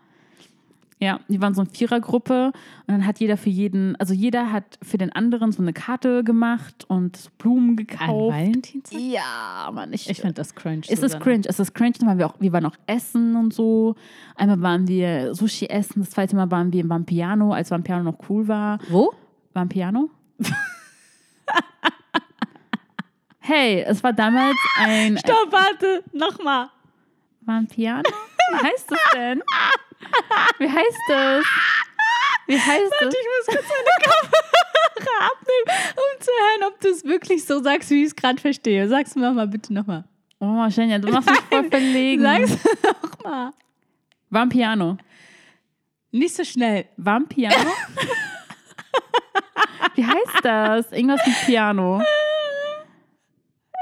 Ja, 1.03 1.19
die 1.29 1.41
waren 1.41 1.55
so 1.55 1.63
eine 1.63 1.71
Vierergruppe 1.71 2.49
und 2.49 2.89
dann 2.89 3.07
hat 3.07 3.21
jeder 3.21 3.39
für 3.39 3.49
jeden, 3.49 3.97
also 3.97 4.13
jeder 4.13 4.53
hat 4.53 4.79
für 4.83 4.99
den 4.99 5.11
anderen 5.11 5.51
so 5.51 5.63
eine 5.63 5.73
Karte 5.73 6.23
gemacht 6.23 6.85
und 6.89 7.31
Blumen 7.39 7.71
Ein 7.71 7.77
gekauft. 7.77 8.37
Valentinstag? 8.37 9.01
Ja, 9.01 9.71
Mann, 9.73 9.95
ich, 9.95 10.11
Ich 10.11 10.21
finde 10.21 10.35
das 10.35 10.55
cringe. 10.55 10.83
es 10.87 11.03
ist 11.03 11.19
cringe, 11.19 11.45
es 11.47 11.59
ist 11.59 11.75
cringe. 11.75 11.95
Dann 11.99 12.07
waren 12.07 12.19
wir, 12.19 12.27
auch, 12.27 12.35
wir 12.39 12.53
waren 12.53 12.67
auch 12.67 12.77
essen 12.87 13.35
und 13.35 13.55
so. 13.55 13.95
Einmal 14.37 14.61
waren 14.61 14.89
wir 14.89 15.35
Sushi 15.35 15.67
essen, 15.71 16.01
das 16.01 16.11
zweite 16.11 16.37
Mal 16.37 16.51
waren 16.51 16.71
wir 16.71 16.83
im 16.83 16.91
Vampiano, 16.91 17.55
als 17.55 17.71
Vampiano 17.71 18.03
noch 18.05 18.19
cool 18.29 18.47
war. 18.47 18.79
Wo? 18.91 19.11
Vampiano? 19.55 20.11
hey, 23.41 23.83
es 23.83 24.03
war 24.03 24.13
damals 24.13 24.57
ein 24.79 25.19
Stopp, 25.19 25.51
warte. 25.51 26.03
Nochmal. 26.13 26.71
Vampiano? 27.43 28.03
Wie 28.51 28.57
heißt 28.67 28.91
das 28.91 28.99
denn? 29.15 29.43
Wie 30.59 30.69
heißt 30.69 30.99
das? 31.09 31.45
Wie 32.47 32.59
heißt 32.59 32.93
das? 33.01 33.15
Ich 33.15 33.27
muss 33.27 33.47
kurz 33.47 33.67
meine 33.69 33.97
Kamera 34.03 35.31
abnehmen, 35.33 35.95
um 35.97 36.21
zu 36.21 36.31
hören, 36.31 36.73
ob 36.73 36.81
du 36.81 36.89
es 36.89 37.05
wirklich 37.05 37.45
so 37.45 37.63
sagst, 37.63 37.91
wie 37.91 38.03
ich 38.03 38.09
es 38.09 38.17
gerade 38.17 38.41
verstehe. 38.41 38.89
Sag's 38.89 39.15
mir 39.15 39.29
nochmal, 39.29 39.47
bitte 39.49 39.73
nochmal. 39.73 40.05
Oh, 40.41 40.69
Shenja, 40.71 40.99
du 40.99 41.11
machst 41.13 41.31
mich 41.31 41.41
voll 41.41 41.65
verlegen. 41.71 42.23
Sag's 42.23 42.59
nochmal. 42.83 43.53
Vampiano. 44.31 44.97
Nicht 46.13 46.35
so 46.35 46.45
schnell. 46.45 46.87
Vampiano? 46.97 47.71
Wie 50.01 50.07
heißt 50.07 50.43
das? 50.45 50.93
Irgendwas 50.93 51.21
mit 51.27 51.37
Piano. 51.45 52.03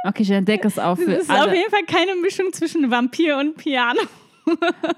Okay, 0.05 0.23
ich 0.23 0.31
entdecke 0.31 0.67
es 0.67 0.79
auch 0.79 0.97
Das 0.97 1.05
für 1.05 1.13
ist 1.13 1.31
auf 1.31 1.37
alle. 1.39 1.57
jeden 1.57 1.71
Fall 1.71 1.85
keine 1.85 2.15
Mischung 2.17 2.53
zwischen 2.53 2.91
Vampir 2.91 3.37
und 3.39 3.57
Piano. 3.57 4.01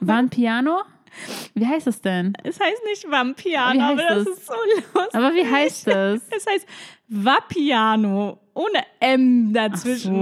Vampiano? 0.01 0.81
Wie 1.55 1.67
heißt 1.67 1.89
es 1.89 2.01
denn? 2.01 2.33
Es 2.45 2.59
heißt 2.61 2.85
nicht 2.87 3.11
Vampiano, 3.11 3.83
aber 3.83 3.97
das 4.03 4.19
es? 4.19 4.29
ist 4.29 4.47
so 4.47 4.53
lustig. 4.75 5.15
Aber 5.15 5.35
wie 5.35 5.45
heißt 5.45 5.89
es? 5.89 6.23
Es 6.37 6.47
heißt 6.47 6.67
Vapiano, 7.09 8.39
ohne 8.55 8.85
M 9.01 9.49
Ach 9.51 9.55
dazwischen. 9.73 10.15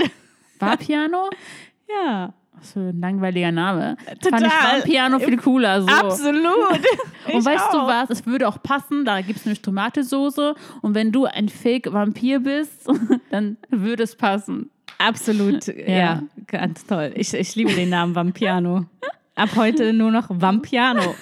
so. 0.00 0.04
Vapiano? 0.58 1.28
Ja, 1.88 2.32
Was 2.58 2.72
für 2.72 2.80
ein 2.80 3.00
langweiliger 3.00 3.50
Name. 3.50 3.96
Total. 4.20 4.40
Fand 4.40 4.46
ich 4.46 4.52
Vampiano 4.84 5.18
viel 5.18 5.36
cooler. 5.38 5.82
So. 5.82 5.88
absolut. 5.88 6.44
Und 7.32 7.38
Ich 7.38 7.44
weißt 7.44 7.72
du 7.72 7.78
auch. 7.78 7.88
was? 7.88 8.10
Es 8.10 8.26
würde 8.26 8.46
auch 8.48 8.62
passen, 8.62 9.04
da 9.04 9.20
gibt 9.20 9.38
es 9.40 9.44
nämlich 9.46 9.62
Tomatensoße. 9.62 10.54
Und 10.82 10.94
wenn 10.94 11.10
du 11.12 11.24
ein 11.26 11.48
Fake-Vampir 11.48 12.40
bist, 12.40 12.88
dann 13.30 13.56
würde 13.70 14.02
es 14.04 14.14
passen. 14.16 14.70
Absolut, 14.98 15.66
ja. 15.88 16.22
ganz 16.46 16.86
toll. 16.86 17.12
Ich, 17.16 17.34
ich 17.34 17.56
liebe 17.56 17.72
den 17.72 17.88
Namen 17.88 18.14
Vampiano. 18.14 18.86
Ab 19.34 19.50
heute 19.56 19.92
nur 19.92 20.10
noch 20.12 20.26
Vampiano. 20.28 21.14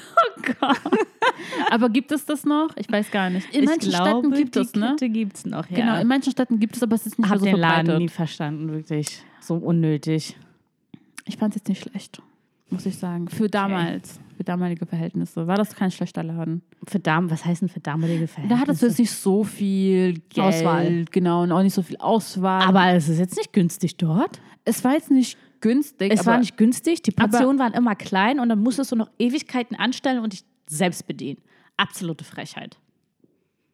Aber 1.70 1.88
gibt 1.88 2.12
es 2.12 2.26
das 2.26 2.44
noch? 2.44 2.70
Ich 2.76 2.90
weiß 2.90 3.10
gar 3.10 3.30
nicht. 3.30 3.54
In 3.54 3.64
manchen 3.64 3.92
Städten 3.92 4.32
gibt 4.32 4.56
es, 4.56 4.74
ne? 4.74 4.96
Gibt's 5.00 5.46
noch, 5.46 5.68
ja. 5.70 5.76
Genau, 5.76 6.00
in 6.00 6.08
manchen 6.08 6.32
Städten 6.32 6.58
gibt 6.58 6.76
es, 6.76 6.82
aber 6.82 6.96
es 6.96 7.06
ist 7.06 7.18
nicht 7.18 7.30
Hab 7.30 7.40
mehr 7.40 7.50
so 7.52 7.56
den 7.56 7.60
Laden 7.60 7.74
verbreitet. 7.86 7.98
nie 8.00 8.08
verstanden, 8.08 8.72
wirklich. 8.72 9.22
So 9.40 9.54
unnötig. 9.54 10.36
Ich 11.26 11.36
fand 11.36 11.54
es 11.54 11.60
jetzt 11.62 11.68
nicht 11.68 11.82
schlecht, 11.82 12.22
muss 12.70 12.86
ich 12.86 12.96
sagen. 12.96 13.28
Für 13.28 13.48
damals, 13.48 14.20
für 14.36 14.44
damalige 14.44 14.86
Verhältnisse, 14.86 15.46
war 15.46 15.56
das 15.56 15.74
kein 15.74 15.90
schlechter 15.90 16.22
Laden. 16.22 16.62
Für 16.88 16.98
Damen, 16.98 17.30
was 17.30 17.44
heißt 17.44 17.62
denn 17.62 17.68
für 17.68 17.80
damalige 17.80 18.20
Da 18.22 18.26
Verhältnisse? 18.26 18.60
hattest 18.60 18.82
du 18.82 18.86
jetzt 18.86 18.98
nicht 18.98 19.10
so 19.12 19.44
viel 19.44 20.14
Geld, 20.30 20.38
Auswahl. 20.46 21.04
genau, 21.10 21.42
und 21.42 21.52
auch 21.52 21.62
nicht 21.62 21.74
so 21.74 21.82
viel 21.82 21.96
Auswahl. 21.98 22.62
aber 22.62 22.92
es 22.94 23.08
ist 23.08 23.18
jetzt 23.18 23.36
nicht 23.36 23.52
günstig 23.52 23.96
dort. 23.96 24.40
es 24.64 24.82
war 24.84 24.92
jetzt 24.94 25.10
nicht 25.10 25.36
günstig. 25.60 26.10
Es 26.12 26.24
war 26.24 26.38
nicht 26.38 26.56
günstig, 26.56 27.02
die 27.02 27.10
Portionen 27.10 27.58
waren 27.58 27.74
immer 27.74 27.94
klein 27.94 28.40
und 28.40 28.48
dann 28.48 28.60
musstest 28.60 28.92
du 28.92 28.96
noch 28.96 29.10
Ewigkeiten 29.18 29.76
anstellen 29.76 30.20
und 30.22 30.32
dich 30.32 30.44
selbst 30.68 31.06
bedienen. 31.06 31.38
Absolute 31.76 32.24
Frechheit. 32.24 32.78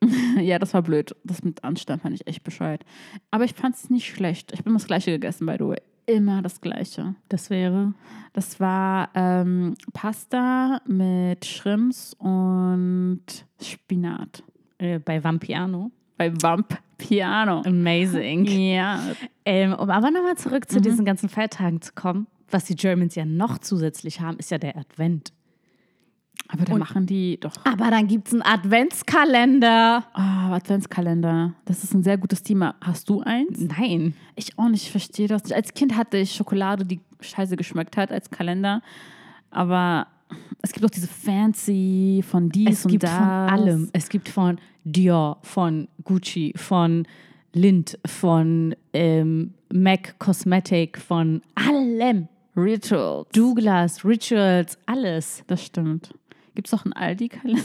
Ja, 0.40 0.58
das 0.58 0.74
war 0.74 0.82
blöd. 0.82 1.16
Das 1.24 1.42
mit 1.42 1.64
Anstand 1.64 2.02
fand 2.02 2.14
ich 2.14 2.26
echt 2.26 2.44
bescheuert. 2.44 2.84
Aber 3.30 3.44
ich 3.44 3.54
fand 3.54 3.74
es 3.74 3.88
nicht 3.88 4.06
schlecht. 4.06 4.52
Ich 4.52 4.58
habe 4.58 4.68
immer 4.68 4.78
das 4.78 4.86
Gleiche 4.86 5.10
gegessen, 5.12 5.46
by 5.46 5.54
the 5.58 5.64
way. 5.64 5.80
Immer 6.06 6.40
das 6.42 6.60
Gleiche. 6.60 7.14
Das 7.28 7.50
wäre. 7.50 7.92
Das 8.32 8.60
war 8.60 9.08
ähm, 9.14 9.74
Pasta 9.92 10.80
mit 10.86 11.44
Shrimps 11.44 12.14
und 12.18 13.22
Spinat. 13.60 14.42
Äh, 14.78 14.98
bei 15.00 15.22
Vampiano. 15.24 15.90
Bei 16.16 16.32
Vamp 16.42 16.78
Piano. 16.98 17.62
Amazing. 17.66 18.46
Ja. 18.46 19.00
Ähm, 19.44 19.72
um 19.74 19.90
aber 19.90 20.10
nochmal 20.10 20.36
zurück 20.36 20.64
Mhm. 20.68 20.72
zu 20.74 20.80
diesen 20.80 21.04
ganzen 21.04 21.28
Feiertagen 21.28 21.82
zu 21.82 21.92
kommen, 21.94 22.26
was 22.50 22.64
die 22.64 22.76
Germans 22.76 23.14
ja 23.16 23.24
noch 23.24 23.58
zusätzlich 23.58 24.20
haben, 24.20 24.38
ist 24.38 24.50
ja 24.50 24.58
der 24.58 24.76
Advent. 24.76 25.32
Aber 26.48 26.64
da 26.64 26.76
machen 26.76 27.06
die 27.06 27.38
doch. 27.40 27.52
Aber 27.64 27.90
dann 27.90 28.06
gibt 28.06 28.28
es 28.28 28.34
einen 28.34 28.42
Adventskalender. 28.42 30.04
Ah, 30.12 30.54
Adventskalender. 30.54 31.54
Das 31.64 31.82
ist 31.84 31.94
ein 31.94 32.02
sehr 32.02 32.18
gutes 32.18 32.42
Thema. 32.42 32.74
Hast 32.80 33.08
du 33.08 33.20
eins? 33.22 33.58
Nein. 33.60 34.14
Ich 34.36 34.58
auch 34.58 34.68
nicht, 34.68 34.84
ich 34.84 34.90
verstehe 34.90 35.28
das 35.28 35.44
nicht. 35.44 35.54
Als 35.54 35.74
Kind 35.74 35.96
hatte 35.96 36.18
ich 36.18 36.32
Schokolade, 36.32 36.84
die 36.84 37.00
scheiße 37.20 37.56
geschmeckt 37.56 37.96
hat 37.96 38.12
als 38.12 38.30
Kalender. 38.30 38.82
Aber 39.50 40.06
es 40.62 40.72
gibt 40.72 40.84
auch 40.84 40.90
diese 40.90 41.08
Fancy 41.08 42.22
von 42.26 42.48
dies 42.48 42.70
Es 42.80 42.84
und 42.84 42.90
gibt 42.92 43.02
das. 43.04 43.16
von 43.16 43.24
allem. 43.28 43.90
Es 43.92 44.08
gibt 44.08 44.28
von 44.28 44.58
Dior, 44.84 45.38
von 45.42 45.88
Gucci, 46.04 46.52
von 46.56 47.06
Lind, 47.52 47.98
von 48.06 48.74
ähm, 48.92 49.54
MAC 49.72 50.18
Cosmetic, 50.18 50.98
von 50.98 51.42
allem. 51.54 52.28
Rituals. 52.56 53.28
Douglas, 53.32 54.04
Rituals, 54.04 54.78
alles. 54.86 55.42
Das 55.46 55.62
stimmt. 55.64 56.14
Gibt 56.56 56.66
es 56.66 56.74
auch 56.74 56.84
einen 56.84 56.92
Aldi-Kalender? 56.94 57.62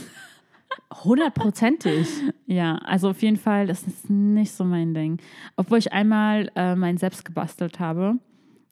Hundertprozentig. 1.03 2.07
Ja, 2.47 2.75
also 2.77 3.09
auf 3.09 3.21
jeden 3.21 3.37
Fall, 3.37 3.65
das 3.67 3.83
ist 3.87 4.09
nicht 4.09 4.51
so 4.51 4.63
mein 4.63 4.93
Ding. 4.93 5.17
Obwohl 5.55 5.77
ich 5.79 5.91
einmal 5.93 6.51
äh, 6.55 6.75
meinen 6.75 6.97
selbst 6.97 7.25
gebastelt 7.25 7.79
habe. 7.79 8.19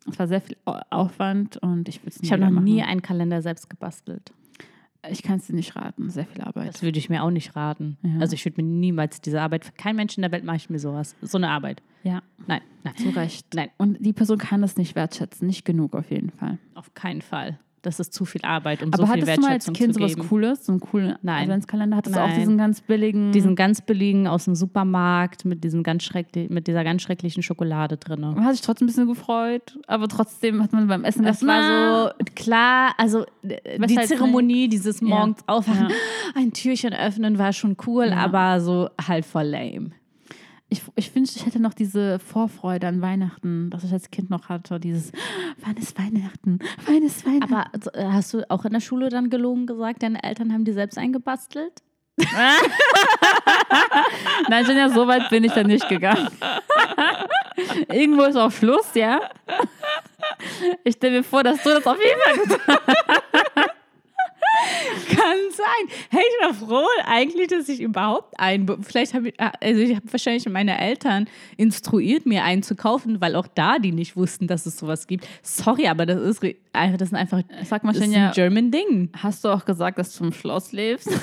Es 0.10 0.18
war 0.20 0.28
sehr 0.28 0.42
viel 0.42 0.56
Au- 0.66 0.80
Aufwand 0.90 1.58
und 1.58 1.88
ich 1.90 2.02
würde 2.02 2.10
es 2.10 2.22
Ich 2.22 2.32
habe 2.32 2.42
noch 2.44 2.50
wieder 2.52 2.62
nie 2.62 2.78
machen. 2.78 2.90
einen 2.90 3.02
Kalender 3.02 3.42
selbst 3.42 3.70
gebastelt. 3.70 4.32
Ich 5.10 5.24
kann 5.24 5.38
es 5.38 5.48
dir 5.48 5.56
nicht 5.56 5.76
raten. 5.76 6.10
Sehr 6.10 6.26
viel 6.26 6.42
Arbeit. 6.42 6.68
Das 6.74 6.82
würde 6.84 7.00
ich 7.00 7.10
mir 7.10 7.24
auch 7.24 7.30
nicht 7.32 7.56
raten. 7.56 7.98
Ja. 8.02 8.20
Also 8.20 8.34
ich 8.34 8.44
würde 8.46 8.62
mir 8.62 8.68
niemals 8.68 9.22
diese 9.22 9.42
Arbeit, 9.42 9.64
für 9.66 9.72
kein 9.72 9.96
Mensch 9.96 10.18
in 10.18 10.22
der 10.24 10.32
Welt 10.32 10.44
mache 10.44 10.58
ich 10.58 10.70
mir 10.70 10.80
sowas. 10.80 11.16
So 11.22 11.38
eine 11.38 11.50
Arbeit. 11.50 11.82
Ja, 12.04 12.22
Nein, 12.48 12.62
nein. 12.84 12.96
zu 12.98 13.10
Recht. 13.10 13.48
Nein, 13.56 13.70
Und 13.78 13.98
die 14.06 14.14
Person 14.14 14.38
kann 14.38 14.62
das 14.62 14.76
nicht 14.78 14.96
wertschätzen. 14.96 15.48
Nicht 15.48 15.64
genug 15.64 15.94
auf 15.96 16.10
jeden 16.12 16.32
Fall. 16.32 16.58
auf 16.76 16.94
keinen 16.94 17.22
Fall. 17.22 17.60
Das 17.82 18.00
ist 18.00 18.14
zu 18.14 18.26
viel 18.26 18.42
Arbeit, 18.44 18.82
um 18.84 18.90
Aber 18.94 18.98
so 18.98 19.06
viel 19.06 19.22
hattest 19.24 19.38
du 19.38 19.42
mal 19.42 19.48
als 19.52 19.68
Wertschätzung 19.68 19.74
Kind 19.74 19.94
zu 19.94 20.00
sowas 20.00 20.16
geben. 20.16 20.28
Cooles? 20.28 20.66
So 20.66 20.72
einen 20.74 20.82
coolen 20.82 21.16
Nein. 21.22 21.44
Adventskalender? 21.44 21.98
Hattest 21.98 22.16
du 22.16 22.20
auch 22.22 22.28
Nein. 22.28 22.40
diesen 22.40 22.58
ganz 22.58 22.82
billigen? 22.82 23.32
Diesen 23.32 23.56
ganz 23.56 23.82
billigen 23.82 24.28
aus 24.28 24.46
dem 24.46 24.56
Supermarkt 24.56 25.46
mit, 25.46 25.64
diesem 25.64 25.84
ganz 25.84 26.04
schrecklich, 26.04 26.50
mit 26.50 26.68
dieser 26.68 26.84
ganz 26.84 27.02
schrecklichen 27.02 27.44
Schokolade 27.44 27.98
drin. 27.98 28.22
Man 28.22 28.44
hat 28.44 28.54
sich 28.54 28.62
trotzdem 28.62 28.86
ein 28.86 28.90
bisschen 28.90 29.08
gefreut, 29.08 29.78
aber 29.88 30.08
trotzdem 30.08 30.62
hat 30.62 30.74
man 30.74 30.88
beim 30.88 31.04
Essen 31.04 31.24
Das 31.24 31.46
war 31.46 32.14
so, 32.18 32.24
klar, 32.36 32.94
also 32.98 33.26
äh, 33.44 33.80
die 33.88 33.96
Zeremonie, 33.96 34.68
dieses 34.68 35.02
morgens 35.02 35.40
aufwachen, 35.48 35.90
Ja. 35.90 35.96
ein 36.36 36.52
Türchen 36.54 36.94
öffnen 36.94 37.38
war 37.38 37.54
schon 37.54 37.78
cool, 37.88 38.08
Ja. 38.10 38.18
aber 38.18 38.60
so 38.62 38.90
halt 39.08 39.26
voll 39.26 39.44
lame. 39.46 39.92
Ich, 40.72 40.84
ich 40.96 41.16
wünschte, 41.16 41.40
ich 41.40 41.46
hätte 41.48 41.60
noch 41.60 41.74
diese 41.74 42.20
Vorfreude 42.20 42.88
an 42.88 43.02
Weihnachten, 43.02 43.72
das 43.72 43.84
ich 43.84 43.92
als 43.92 44.12
Kind 44.12 44.30
noch 44.30 44.50
hatte. 44.50 44.80
Dieses, 44.80 45.12
wann 45.66 45.76
ist 45.78 45.98
Weihnachten? 45.98 46.60
Wann 46.86 47.02
ist 47.02 47.26
Weihnachten? 47.26 47.54
Aber 47.54 47.66
äh, 47.94 48.06
hast 48.12 48.34
du 48.34 48.50
auch 48.52 48.66
in 48.66 48.74
der 48.74 48.80
Schule 48.80 49.10
dann 49.10 49.32
gelogen 49.32 49.66
gesagt, 49.66 50.04
deine 50.04 50.22
Eltern 50.24 50.54
haben 50.54 50.66
die 50.66 50.74
selbst 50.74 51.00
eingebastelt? 51.00 51.82
Nein, 54.50 54.66
Jenja, 54.66 54.90
so 54.90 55.08
weit 55.08 55.30
bin 55.30 55.44
ich 55.44 55.54
dann 55.54 55.68
nicht 55.68 55.88
gegangen. 55.90 56.28
Irgendwo 57.92 58.24
ist 58.24 58.36
auch 58.36 58.52
Schluss, 58.52 58.94
ja? 58.94 59.22
Ich 60.84 60.96
stelle 60.96 61.18
mir 61.18 61.24
vor, 61.24 61.44
dass 61.44 61.64
du 61.64 61.70
das 61.70 61.88
auf 61.88 61.98
jeden 61.98 62.20
Fall 62.22 62.38
getan 62.58 62.80
hast. 62.88 63.49
Kann 65.10 65.38
sein. 65.52 65.98
Hey, 66.10 66.22
ich 66.28 66.46
war 66.46 66.54
froh 66.54 66.86
eigentlich, 67.06 67.48
dass 67.48 67.70
ich 67.70 67.82
überhaupt 67.82 68.40
ein. 68.40 68.68
Vielleicht 68.84 69.14
habe 69.14 69.30
ich, 69.30 69.36
also 69.40 69.82
ich 69.82 69.96
habe 69.96 70.12
wahrscheinlich 70.12 70.48
meine 70.50 70.80
Eltern 70.80 71.28
instruiert, 71.58 72.26
mir 72.26 72.44
einen 72.44 72.64
zu 72.64 72.76
kaufen, 72.76 73.22
weil 73.22 73.36
auch 73.36 73.48
da 73.48 73.80
die 73.80 73.92
nicht 73.92 74.16
wussten, 74.16 74.48
dass 74.48 74.66
es 74.66 74.78
sowas 74.78 75.08
gibt. 75.08 75.28
Sorry, 75.42 75.88
aber 75.88 76.06
das 76.06 76.22
ist 76.22 76.44
einfach, 76.74 76.98
das 76.98 77.10
sind 77.10 77.18
einfach. 77.18 77.42
Sag 77.64 77.84
mal, 77.84 77.94
Das 77.94 78.02
ist 78.02 78.08
Jenja, 78.12 78.28
ein 78.28 78.34
German 78.34 78.72
Ding. 78.72 79.10
hast 79.18 79.44
du 79.44 79.50
auch 79.50 79.66
gesagt, 79.66 79.98
dass 80.00 80.16
du 80.18 80.26
im 80.26 80.34
Schloss 80.34 80.72
lebst? 80.72 81.10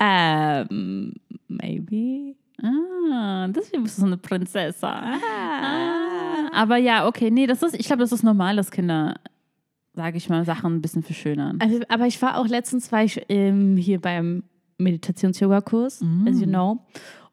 Ähm, 0.00 1.14
maybe. 1.48 2.34
Ah, 2.62 3.46
deswegen 3.48 3.82
bist 3.84 3.98
du 3.98 4.02
so 4.02 4.06
eine 4.06 4.16
Prinzessin. 4.16 4.88
Ah. 4.88 6.48
Aber 6.52 6.76
ja, 6.76 7.06
okay, 7.06 7.30
nee, 7.30 7.46
das 7.46 7.62
ist, 7.62 7.74
ich 7.78 7.86
glaube, 7.86 8.00
das 8.00 8.12
ist 8.12 8.22
normal, 8.22 8.56
dass 8.56 8.70
Kinder, 8.70 9.14
sage 9.94 10.16
ich 10.16 10.28
mal, 10.28 10.44
Sachen 10.44 10.76
ein 10.76 10.82
bisschen 10.82 11.02
verschönern. 11.02 11.58
Also, 11.60 11.80
aber 11.88 12.06
ich 12.06 12.20
war 12.22 12.38
auch 12.38 12.46
letztens 12.46 12.90
war 12.92 13.04
ich 13.04 13.20
ähm, 13.28 13.76
hier 13.76 14.00
beim 14.00 14.44
Meditations-Yoga-Kurs, 14.78 16.02
as 16.26 16.40
you 16.40 16.46
know. 16.46 16.80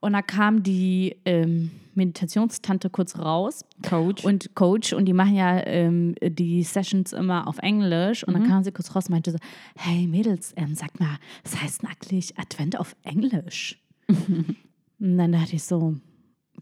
Und 0.02 0.14
da 0.14 0.22
kam 0.22 0.64
die 0.64 1.18
ähm, 1.26 1.72
Meditationstante 1.94 2.90
kurz 2.90 3.18
raus 3.18 3.66
Coach. 3.88 4.24
und 4.24 4.56
Coach 4.56 4.94
und 4.94 5.06
die 5.06 5.14
machen 5.14 5.36
ja 5.36 5.66
ähm, 5.66 6.16
die 6.22 6.64
Sessions 6.64 7.12
immer 7.12 7.48
auf 7.48 7.58
Englisch 7.60 8.24
und 8.24 8.34
dann 8.34 8.48
kam 8.48 8.64
sie 8.64 8.72
kurz 8.72 8.96
raus 8.96 9.08
und 9.08 9.12
meinte 9.12 9.32
so, 9.32 9.38
hey 9.76 10.08
Mädels, 10.08 10.54
ähm, 10.56 10.76
sag 10.76 11.00
mal, 11.00 11.18
was 11.44 11.62
heißt 11.62 11.84
eigentlich 11.86 12.38
Advent 12.38 12.80
auf 12.80 12.96
Englisch? 13.04 13.82
und 14.08 15.18
dann 15.18 15.34
dachte 15.34 15.58
ich 15.58 15.64
so, 15.64 15.96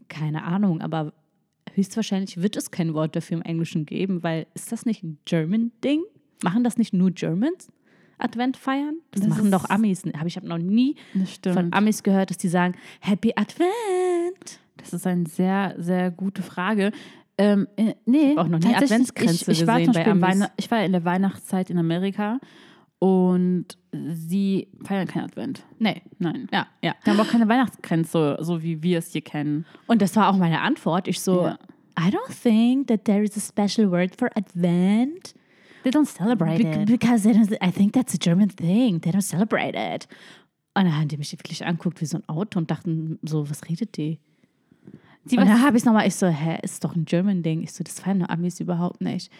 keine 0.08 0.42
Ahnung, 0.42 0.80
aber 0.80 1.12
höchstwahrscheinlich 1.78 2.42
wird 2.42 2.56
es 2.56 2.70
kein 2.70 2.94
Wort 2.94 3.16
dafür 3.16 3.38
im 3.38 3.42
Englischen 3.42 3.86
geben, 3.86 4.22
weil 4.22 4.46
ist 4.54 4.70
das 4.72 4.84
nicht 4.84 5.02
ein 5.02 5.18
German-Ding? 5.24 6.02
Machen 6.42 6.62
das 6.64 6.76
nicht 6.76 6.92
nur 6.92 7.10
Germans? 7.10 7.68
Advent 8.18 8.56
feiern? 8.56 8.98
Das, 9.12 9.22
Das 9.22 9.30
machen 9.30 9.50
doch 9.50 9.70
Amis. 9.70 10.02
Ich 10.04 10.36
habe 10.36 10.46
noch 10.46 10.58
nie 10.58 10.96
von 11.42 11.72
Amis 11.72 12.02
gehört, 12.02 12.30
dass 12.30 12.38
die 12.38 12.48
sagen 12.48 12.74
Happy 13.00 13.32
Advent. 13.36 14.60
Das 14.76 14.92
ist 14.92 15.06
eine 15.06 15.26
sehr, 15.26 15.74
sehr 15.78 16.10
gute 16.10 16.42
Frage. 16.42 16.92
Ähm, 17.36 17.68
äh, 17.76 17.94
nee, 18.04 18.34
hab 18.36 18.46
auch 18.46 18.48
noch 18.48 18.58
nie 18.58 18.74
Adventskränze 18.74 19.52
ich, 19.52 19.60
ich 19.60 19.66
war 19.66 19.78
gesehen 19.78 19.94
zum 19.94 20.20
bei 20.20 20.30
Amis. 20.30 20.48
Ich 20.56 20.70
war 20.70 20.84
in 20.84 20.92
der 20.92 21.04
Weihnachtszeit 21.04 21.70
in 21.70 21.78
Amerika 21.78 22.40
und 22.98 23.66
sie 23.92 24.68
feiern 24.84 25.06
keinen 25.06 25.24
Advent. 25.24 25.64
Nee, 25.78 26.02
Nein. 26.18 26.48
ja, 26.52 26.66
ja. 26.82 26.94
Die 27.06 27.10
haben 27.10 27.20
auch 27.20 27.28
keine 27.28 27.48
Weihnachtsgrenze, 27.48 28.36
so 28.40 28.62
wie 28.62 28.82
wir 28.82 28.98
es 28.98 29.12
hier 29.12 29.20
kennen. 29.22 29.64
Und 29.86 30.02
das 30.02 30.16
war 30.16 30.28
auch 30.28 30.36
meine 30.36 30.60
Antwort. 30.60 31.06
Ich 31.08 31.20
so, 31.20 31.42
Ja. 31.46 31.58
I 31.98 32.10
don't 32.10 32.32
think 32.42 32.86
that 32.88 33.04
there 33.04 33.22
is 33.24 33.36
a 33.36 33.40
special 33.40 33.90
word 33.90 34.14
for 34.16 34.28
Advent. 34.36 35.34
They 35.82 35.90
don't 35.90 36.06
celebrate 36.06 36.62
Be- 36.62 36.82
it. 36.82 36.86
because 36.86 37.22
they 37.22 37.32
don't, 37.32 37.52
I 37.64 37.70
think 37.72 37.92
that's 37.92 38.14
a 38.14 38.18
German 38.20 38.48
thing. 38.50 39.00
They 39.00 39.10
don't 39.12 39.22
celebrate 39.22 39.74
it. 39.76 40.06
Und 40.74 40.84
dann 40.84 40.96
haben 40.96 41.08
die 41.08 41.16
mich 41.16 41.32
wirklich 41.32 41.64
anguckt 41.66 42.00
wie 42.00 42.06
so 42.06 42.18
ein 42.18 42.28
Auto 42.28 42.58
und 42.58 42.70
dachten 42.70 43.18
so, 43.22 43.48
was 43.50 43.64
redet 43.68 43.96
die? 43.96 44.18
Die 45.24 45.36
und 45.36 45.46
dann 45.46 45.60
habe 45.62 45.76
ich 45.76 45.82
es 45.82 45.84
nochmal, 45.86 46.06
ich 46.06 46.14
so, 46.14 46.26
hä, 46.28 46.58
ist 46.62 46.84
doch 46.84 46.94
ein 46.94 47.04
German-Ding. 47.04 47.62
Ich 47.62 47.72
so, 47.72 47.82
das 47.84 48.00
feiern 48.00 48.18
nur 48.18 48.30
Amis 48.30 48.60
überhaupt 48.60 49.00
nicht. 49.00 49.30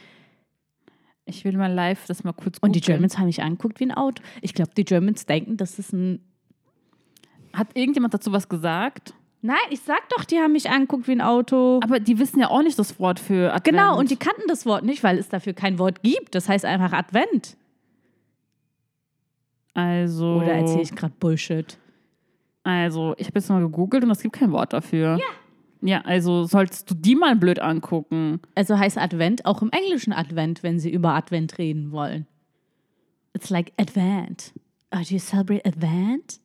Ich 1.28 1.44
will 1.44 1.56
mal 1.56 1.72
live 1.72 2.06
das 2.06 2.24
mal 2.24 2.32
kurz 2.32 2.58
Und 2.58 2.74
die 2.74 2.80
googeln. 2.80 2.96
Germans 2.96 3.18
haben 3.18 3.26
mich 3.26 3.42
angeguckt 3.42 3.80
wie 3.80 3.84
ein 3.84 3.92
Auto. 3.92 4.22
Ich 4.42 4.54
glaube, 4.54 4.70
die 4.76 4.84
Germans 4.84 5.26
denken, 5.26 5.56
das 5.56 5.78
ist 5.78 5.92
ein 5.92 6.20
Hat 7.52 7.68
irgendjemand 7.74 8.14
dazu 8.14 8.32
was 8.32 8.48
gesagt? 8.48 9.14
Nein, 9.40 9.56
ich 9.70 9.80
sag 9.80 10.08
doch, 10.08 10.24
die 10.24 10.38
haben 10.38 10.52
mich 10.52 10.68
angeguckt 10.68 11.06
wie 11.06 11.12
ein 11.12 11.20
Auto. 11.20 11.78
Aber 11.84 12.00
die 12.00 12.18
wissen 12.18 12.40
ja 12.40 12.50
auch 12.50 12.62
nicht 12.62 12.78
das 12.78 12.98
Wort 12.98 13.20
für 13.20 13.52
Advent. 13.52 13.64
genau, 13.64 13.96
und 13.96 14.10
die 14.10 14.16
kannten 14.16 14.42
das 14.48 14.66
Wort 14.66 14.84
nicht, 14.84 15.04
weil 15.04 15.16
es 15.18 15.28
dafür 15.28 15.52
kein 15.52 15.78
Wort 15.78 16.02
gibt. 16.02 16.34
Das 16.34 16.48
heißt 16.48 16.64
einfach 16.64 16.92
Advent. 16.92 17.56
Also. 19.74 20.38
Oder 20.38 20.54
erzähle 20.54 20.82
ich 20.82 20.94
gerade 20.94 21.14
Bullshit? 21.20 21.78
Also, 22.64 23.14
ich 23.16 23.28
habe 23.28 23.38
jetzt 23.38 23.48
mal 23.48 23.60
gegoogelt 23.60 24.02
und 24.02 24.10
es 24.10 24.20
gibt 24.20 24.34
kein 24.34 24.50
Wort 24.50 24.72
dafür. 24.72 25.16
Ja. 25.18 25.24
Ja, 25.80 26.00
also 26.02 26.44
solltest 26.44 26.90
du 26.90 26.94
die 26.94 27.14
mal 27.14 27.36
blöd 27.36 27.60
angucken. 27.60 28.40
Also 28.54 28.78
heißt 28.78 28.98
Advent 28.98 29.46
auch 29.46 29.62
im 29.62 29.70
Englischen 29.70 30.12
Advent, 30.12 30.62
wenn 30.62 30.78
sie 30.78 30.90
über 30.90 31.14
Advent 31.14 31.58
reden 31.58 31.92
wollen. 31.92 32.26
It's 33.34 33.50
like 33.50 33.72
Advent. 33.78 34.52
Oh, 34.90 34.98
do 34.98 35.14
you 35.14 35.20
celebrate 35.20 35.64
Advent? 35.64 36.40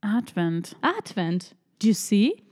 Advent. 0.00 0.76
Advent. 0.80 1.54
Do 1.80 1.88
you 1.88 1.94
see? 1.94 2.42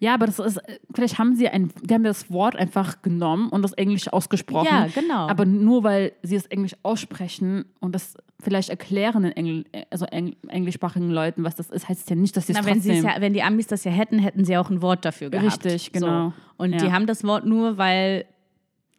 Ja, 0.00 0.14
aber 0.14 0.26
das 0.26 0.38
ist, 0.38 0.60
vielleicht 0.92 1.18
haben 1.18 1.36
sie 1.36 1.48
ein, 1.48 1.70
die 1.82 1.94
haben 1.94 2.04
das 2.04 2.30
Wort 2.30 2.56
einfach 2.56 3.02
genommen 3.02 3.48
und 3.48 3.62
das 3.62 3.72
Englisch 3.74 4.08
ausgesprochen. 4.12 4.66
Ja, 4.66 4.86
genau. 4.86 5.28
Aber 5.28 5.44
nur 5.44 5.84
weil 5.84 6.12
sie 6.22 6.36
es 6.36 6.46
Englisch 6.46 6.74
aussprechen 6.82 7.64
und 7.80 7.94
das 7.94 8.16
vielleicht 8.40 8.68
erklären 8.68 9.22
den 9.22 9.32
Engl 9.32 9.64
also 9.90 10.04
Eng 10.06 10.36
englischsprachigen 10.48 11.10
Leuten, 11.10 11.44
was 11.44 11.54
das 11.54 11.70
ist, 11.70 11.88
heißt 11.88 12.02
es 12.02 12.08
ja 12.08 12.16
nicht, 12.16 12.36
dass 12.36 12.46
sie 12.46 12.52
es 12.52 12.58
wenn, 12.58 12.74
trotzdem... 12.74 12.94
sie's 12.94 13.04
ja, 13.04 13.20
wenn 13.20 13.32
die 13.32 13.42
Amis 13.42 13.66
das 13.66 13.84
ja 13.84 13.90
hätten, 13.90 14.18
hätten 14.18 14.44
sie 14.44 14.56
auch 14.56 14.70
ein 14.70 14.82
Wort 14.82 15.04
dafür 15.04 15.30
gehabt. 15.30 15.64
Richtig, 15.64 15.92
genau. 15.92 16.30
So. 16.30 16.32
Und 16.56 16.72
Ja. 16.72 16.78
die 16.78 16.92
haben 16.92 17.06
das 17.06 17.24
Wort 17.24 17.46
nur, 17.46 17.78
weil 17.78 18.26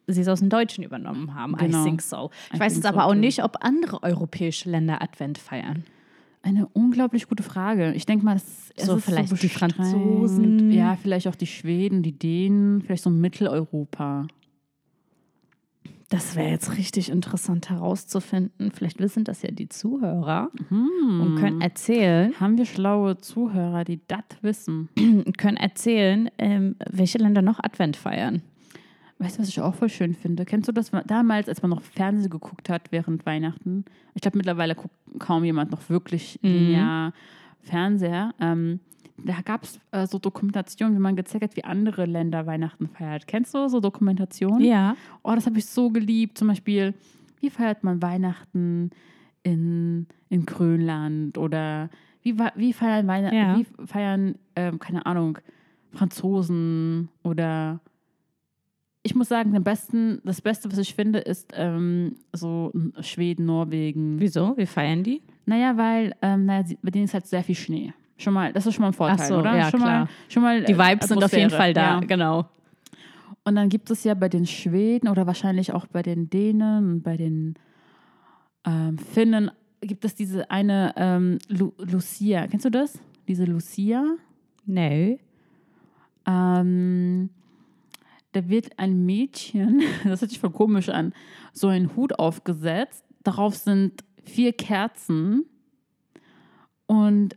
sie 0.06 0.20
es 0.20 0.28
aus 0.28 0.40
dem 0.40 0.48
Deutschen 0.48 0.82
übernommen 0.84 1.34
haben. 1.34 1.56
Genau. 1.56 1.80
I 1.80 1.84
think 1.84 2.02
so. 2.02 2.30
Ich 2.50 2.56
I 2.56 2.60
weiß 2.60 2.74
jetzt 2.74 2.82
so 2.84 2.88
aber 2.88 3.04
auch 3.04 3.12
too. 3.12 3.18
nicht, 3.18 3.42
ob 3.42 3.56
andere 3.60 4.02
europäische 4.02 4.70
Länder 4.70 5.02
Advent 5.02 5.38
feiern. 5.38 5.84
Eine 6.46 6.68
unglaublich 6.68 7.28
gute 7.28 7.42
Frage. 7.42 7.92
Ich 7.94 8.06
denke 8.06 8.24
mal, 8.24 8.34
das 8.34 8.70
es 8.76 8.86
So 8.86 8.96
ist 8.96 9.04
vielleicht 9.04 9.30
die 9.32 9.46
beschränkt. 9.48 9.74
Franzosen. 9.74 10.70
Ja, 10.70 10.94
vielleicht 10.94 11.26
auch 11.26 11.34
die 11.34 11.48
Schweden, 11.48 12.04
die 12.04 12.12
Dänen, 12.16 12.82
vielleicht 12.82 13.02
so 13.02 13.10
Mitteleuropa. 13.10 14.28
Das 16.08 16.36
wäre 16.36 16.48
jetzt 16.50 16.76
richtig 16.78 17.08
interessant 17.10 17.68
herauszufinden. 17.68 18.70
Vielleicht 18.70 19.00
wissen 19.00 19.24
das 19.24 19.42
ja 19.42 19.50
die 19.50 19.68
Zuhörer 19.68 20.52
Hm. 20.68 21.20
und 21.20 21.36
können 21.40 21.60
erzählen, 21.60 22.32
Haben 22.38 22.58
wir 22.58 22.64
schlaue 22.64 23.18
Zuhörer, 23.18 23.82
die 23.82 23.98
das 24.06 24.20
wissen? 24.42 24.88
können 25.36 25.56
erzählen, 25.56 26.30
ähm, 26.38 26.76
welche 26.88 27.18
Länder 27.18 27.42
noch 27.42 27.58
Advent 27.58 27.96
feiern. 27.96 28.42
Weißt 29.18 29.36
du, 29.38 29.42
was 29.42 29.48
ich 29.48 29.60
auch 29.60 29.74
voll 29.74 29.88
schön 29.88 30.14
finde? 30.14 30.44
Kennst 30.44 30.68
du 30.68 30.72
das 30.72 30.90
damals, 31.06 31.48
als 31.48 31.62
man 31.62 31.70
noch 31.70 31.80
Fernsehen 31.82 32.30
geguckt 32.30 32.68
hat 32.68 32.92
während 32.92 33.24
Weihnachten? 33.24 33.84
Ich 34.14 34.20
glaube, 34.20 34.36
mittlerweile 34.36 34.74
guckt 34.74 34.94
kaum 35.18 35.42
jemand 35.44 35.70
noch 35.70 35.88
wirklich 35.88 36.38
linear 36.42 37.12
Fernseher. 37.62 38.34
Ähm, 38.40 38.80
da 39.16 39.40
gab 39.42 39.62
es 39.64 39.80
äh, 39.92 40.06
so 40.06 40.18
Dokumentationen, 40.18 40.94
wie 40.94 41.00
man 41.00 41.16
gezeigt 41.16 41.42
hat, 41.44 41.56
wie 41.56 41.64
andere 41.64 42.04
Länder 42.04 42.46
Weihnachten 42.46 42.88
feiert. 42.88 43.26
Kennst 43.26 43.54
du 43.54 43.68
so 43.68 43.80
Dokumentationen? 43.80 44.60
Ja. 44.60 44.94
Oh, 45.22 45.34
das 45.34 45.46
habe 45.46 45.58
ich 45.58 45.64
so 45.64 45.88
geliebt. 45.88 46.36
Zum 46.36 46.48
Beispiel, 46.48 46.92
wie 47.40 47.48
feiert 47.48 47.82
man 47.84 48.02
Weihnachten 48.02 48.90
in, 49.42 50.06
in 50.28 50.44
Grönland 50.44 51.38
oder 51.38 51.88
wie, 52.22 52.36
wie 52.56 52.72
feiern 52.74 53.06
Weihnachten, 53.06 53.36
Ja. 53.36 53.56
wie 53.56 53.66
feiern, 53.86 54.34
ähm, 54.56 54.78
keine 54.78 55.06
Ahnung, 55.06 55.38
Franzosen 55.92 57.08
oder 57.22 57.80
ich 59.06 59.14
muss 59.14 59.28
sagen, 59.28 59.52
den 59.52 59.62
besten, 59.62 60.20
das 60.24 60.40
Beste, 60.40 60.70
was 60.70 60.78
ich 60.78 60.94
finde, 60.94 61.20
ist 61.20 61.52
ähm, 61.54 62.16
so 62.32 62.72
Schweden, 63.00 63.46
Norwegen. 63.46 64.18
Wieso? 64.20 64.56
Wie 64.56 64.66
feiern 64.66 65.02
die? 65.04 65.22
Naja, 65.46 65.76
weil 65.76 66.14
ähm, 66.22 66.44
naja, 66.44 66.64
bei 66.82 66.90
denen 66.90 67.04
ist 67.04 67.14
halt 67.14 67.26
sehr 67.26 67.44
viel 67.44 67.54
Schnee. 67.54 67.92
Schon 68.18 68.34
mal, 68.34 68.52
das 68.52 68.66
ist 68.66 68.74
schon 68.74 68.82
mal 68.82 68.88
ein 68.88 68.92
Vorteil, 68.94 69.16
Ach 69.20 69.24
so, 69.24 69.38
oder? 69.38 69.56
ja, 69.56 69.70
schon 69.70 69.80
klar. 69.80 70.00
Mal, 70.00 70.08
schon 70.28 70.42
mal 70.42 70.64
Die 70.64 70.76
Vibes 70.76 71.08
sind 71.08 71.22
auf 71.22 71.32
jeden 71.32 71.44
Atmosphäre, 71.46 71.50
Fall 71.50 71.72
da, 71.72 72.00
Ja. 72.00 72.00
genau. 72.00 72.46
Und 73.44 73.54
dann 73.54 73.68
gibt 73.68 73.90
es 73.90 74.02
ja 74.02 74.14
bei 74.14 74.28
den 74.28 74.44
Schweden 74.46 75.08
oder 75.08 75.26
wahrscheinlich 75.26 75.72
auch 75.72 75.86
bei 75.86 76.02
den 76.02 76.28
Dänen 76.28 76.94
und 76.94 77.02
bei 77.02 77.16
den 77.16 77.54
ähm, 78.66 78.98
Finnen 78.98 79.50
gibt 79.80 80.04
es 80.04 80.16
diese 80.16 80.50
eine 80.50 80.92
ähm, 80.96 81.38
Lu 81.48 81.72
Lucia. 81.78 82.48
Kennst 82.48 82.64
du 82.64 82.70
das? 82.70 82.98
Diese 83.28 83.44
Lucia? 83.44 84.04
No. 84.64 85.18
Ähm, 86.26 87.30
da 88.36 88.50
wird 88.50 88.78
ein 88.78 89.06
Mädchen, 89.06 89.82
das 90.04 90.20
hört 90.20 90.30
sich 90.30 90.38
voll 90.38 90.50
komisch 90.50 90.90
an, 90.90 91.14
so 91.54 91.68
einen 91.68 91.96
Hut 91.96 92.18
aufgesetzt. 92.18 93.02
Darauf 93.22 93.56
sind 93.56 94.04
vier 94.24 94.52
Kerzen. 94.52 95.46
Und 96.84 97.36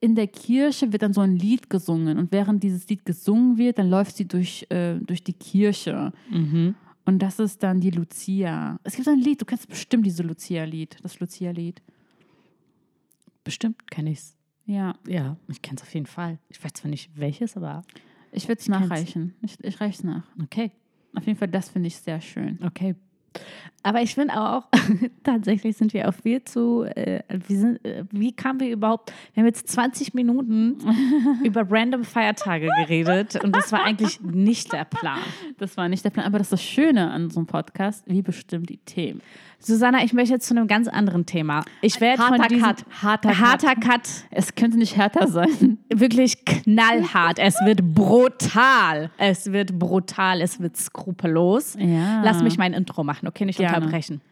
in 0.00 0.14
der 0.14 0.26
Kirche 0.26 0.90
wird 0.92 1.02
dann 1.02 1.12
so 1.12 1.20
ein 1.20 1.36
Lied 1.36 1.68
gesungen. 1.68 2.18
Und 2.18 2.32
während 2.32 2.62
dieses 2.62 2.88
Lied 2.88 3.04
gesungen 3.04 3.58
wird, 3.58 3.78
dann 3.78 3.90
läuft 3.90 4.16
sie 4.16 4.26
durch, 4.26 4.66
äh, 4.70 4.94
durch 5.00 5.22
die 5.22 5.34
Kirche. 5.34 6.12
Mhm. 6.30 6.74
Und 7.04 7.18
das 7.20 7.38
ist 7.38 7.62
dann 7.62 7.80
die 7.80 7.90
Lucia. 7.90 8.80
Es 8.82 8.96
gibt 8.96 9.06
ein 9.06 9.18
Lied, 9.20 9.40
du 9.40 9.44
kennst 9.44 9.68
bestimmt 9.68 10.06
dieses 10.06 10.24
Lucia-Lied, 10.24 10.96
das 11.02 11.20
Lucia-Lied. 11.20 11.82
Bestimmt 13.44 13.90
kenne 13.90 14.12
ich 14.12 14.18
es. 14.18 14.36
Ja, 14.64 14.94
Ja, 15.06 15.36
ich 15.48 15.60
kenne 15.60 15.76
es 15.76 15.82
auf 15.82 15.92
jeden 15.92 16.06
Fall. 16.06 16.38
Ich 16.48 16.62
weiß 16.62 16.72
zwar 16.72 16.90
nicht 16.90 17.10
welches, 17.16 17.56
aber 17.56 17.82
ich 18.32 18.48
würde 18.48 18.60
es 18.60 18.68
nachreichen. 18.68 19.34
Ich, 19.42 19.62
ich 19.62 19.80
reiche 19.80 19.98
es 19.98 20.04
nach. 20.04 20.24
okay. 20.42 20.70
Auf 21.14 21.26
jeden 21.26 21.38
Fall, 21.38 21.48
das 21.48 21.68
finde 21.68 21.88
ich 21.88 21.96
sehr 21.96 22.20
schön. 22.20 22.58
Okay. 22.64 22.94
Aber 23.82 24.02
ich 24.02 24.14
finde 24.14 24.34
auch, 24.38 24.64
tatsächlich 25.24 25.76
sind 25.76 25.94
wir 25.94 26.08
auch 26.08 26.14
viel 26.14 26.44
zu, 26.44 26.84
äh, 26.84 27.22
wie, 27.46 27.56
sind, 27.56 27.84
äh, 27.84 28.04
wie 28.10 28.32
kamen 28.32 28.60
wir 28.60 28.70
überhaupt, 28.70 29.12
wir 29.32 29.40
haben 29.40 29.46
jetzt 29.46 29.68
20 29.68 30.12
Minuten 30.12 30.78
über 31.44 31.64
random 31.70 32.04
Feiertage 32.04 32.68
geredet 32.82 33.42
und 33.42 33.56
das 33.56 33.72
war 33.72 33.84
eigentlich 33.84 34.20
nicht 34.20 34.72
der 34.72 34.84
Plan. 34.84 35.20
Das 35.58 35.76
war 35.76 35.88
nicht 35.88 36.04
der 36.04 36.10
Plan, 36.10 36.26
aber 36.26 36.38
das 36.38 36.48
ist 36.48 36.52
das 36.52 36.62
Schöne 36.62 37.10
an 37.10 37.30
so 37.30 37.40
einem 37.40 37.46
Podcast, 37.46 38.04
wie 38.06 38.20
bestimmt 38.20 38.68
die 38.68 38.78
Themen. 38.78 39.22
Susanna, 39.62 40.02
ich 40.02 40.14
möchte 40.14 40.32
jetzt 40.34 40.46
zu 40.48 40.54
einem 40.54 40.66
ganz 40.66 40.88
anderen 40.88 41.26
Thema. 41.26 41.64
Ich 41.82 42.00
werde 42.00 42.22
von 42.22 42.32
Harter 42.32 42.48
diesem, 42.48 42.64
Cut, 42.66 42.84
harter 43.02 43.38
harter 43.38 43.74
Cut, 43.74 44.08
Es 44.30 44.54
könnte 44.54 44.78
nicht 44.78 44.96
härter 44.96 45.28
sein. 45.28 45.78
wirklich 45.94 46.44
knallhart. 46.46 47.38
Es 47.38 47.54
wird 47.64 47.94
brutal. 47.94 49.10
Es 49.18 49.52
wird 49.52 49.78
brutal. 49.78 50.40
Es 50.40 50.60
wird 50.60 50.76
skrupellos. 50.78 51.76
Ja. 51.78 52.22
Lass 52.22 52.42
mich 52.42 52.56
mein 52.56 52.72
Intro 52.72 53.04
machen, 53.04 53.28
okay? 53.28 53.44
Nicht 53.44 53.58
Gerne. 53.58 53.76
unterbrechen. 53.76 54.22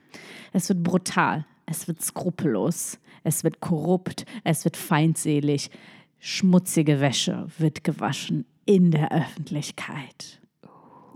Es 0.52 0.68
wird 0.70 0.82
brutal. 0.82 1.44
Es 1.66 1.86
wird 1.86 2.00
skrupellos. 2.02 2.98
Es 3.22 3.44
wird 3.44 3.60
korrupt. 3.60 4.24
Es 4.44 4.64
wird 4.64 4.76
feindselig. 4.78 5.70
Schmutzige 6.18 7.00
Wäsche 7.00 7.46
wird 7.58 7.84
gewaschen 7.84 8.46
in 8.64 8.90
der 8.90 9.12
Öffentlichkeit. 9.12 10.40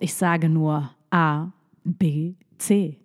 Ich 0.01 0.14
sage 0.14 0.48
nur 0.48 0.90
A, 1.11 1.48
B, 1.85 2.35
C. 2.59 2.98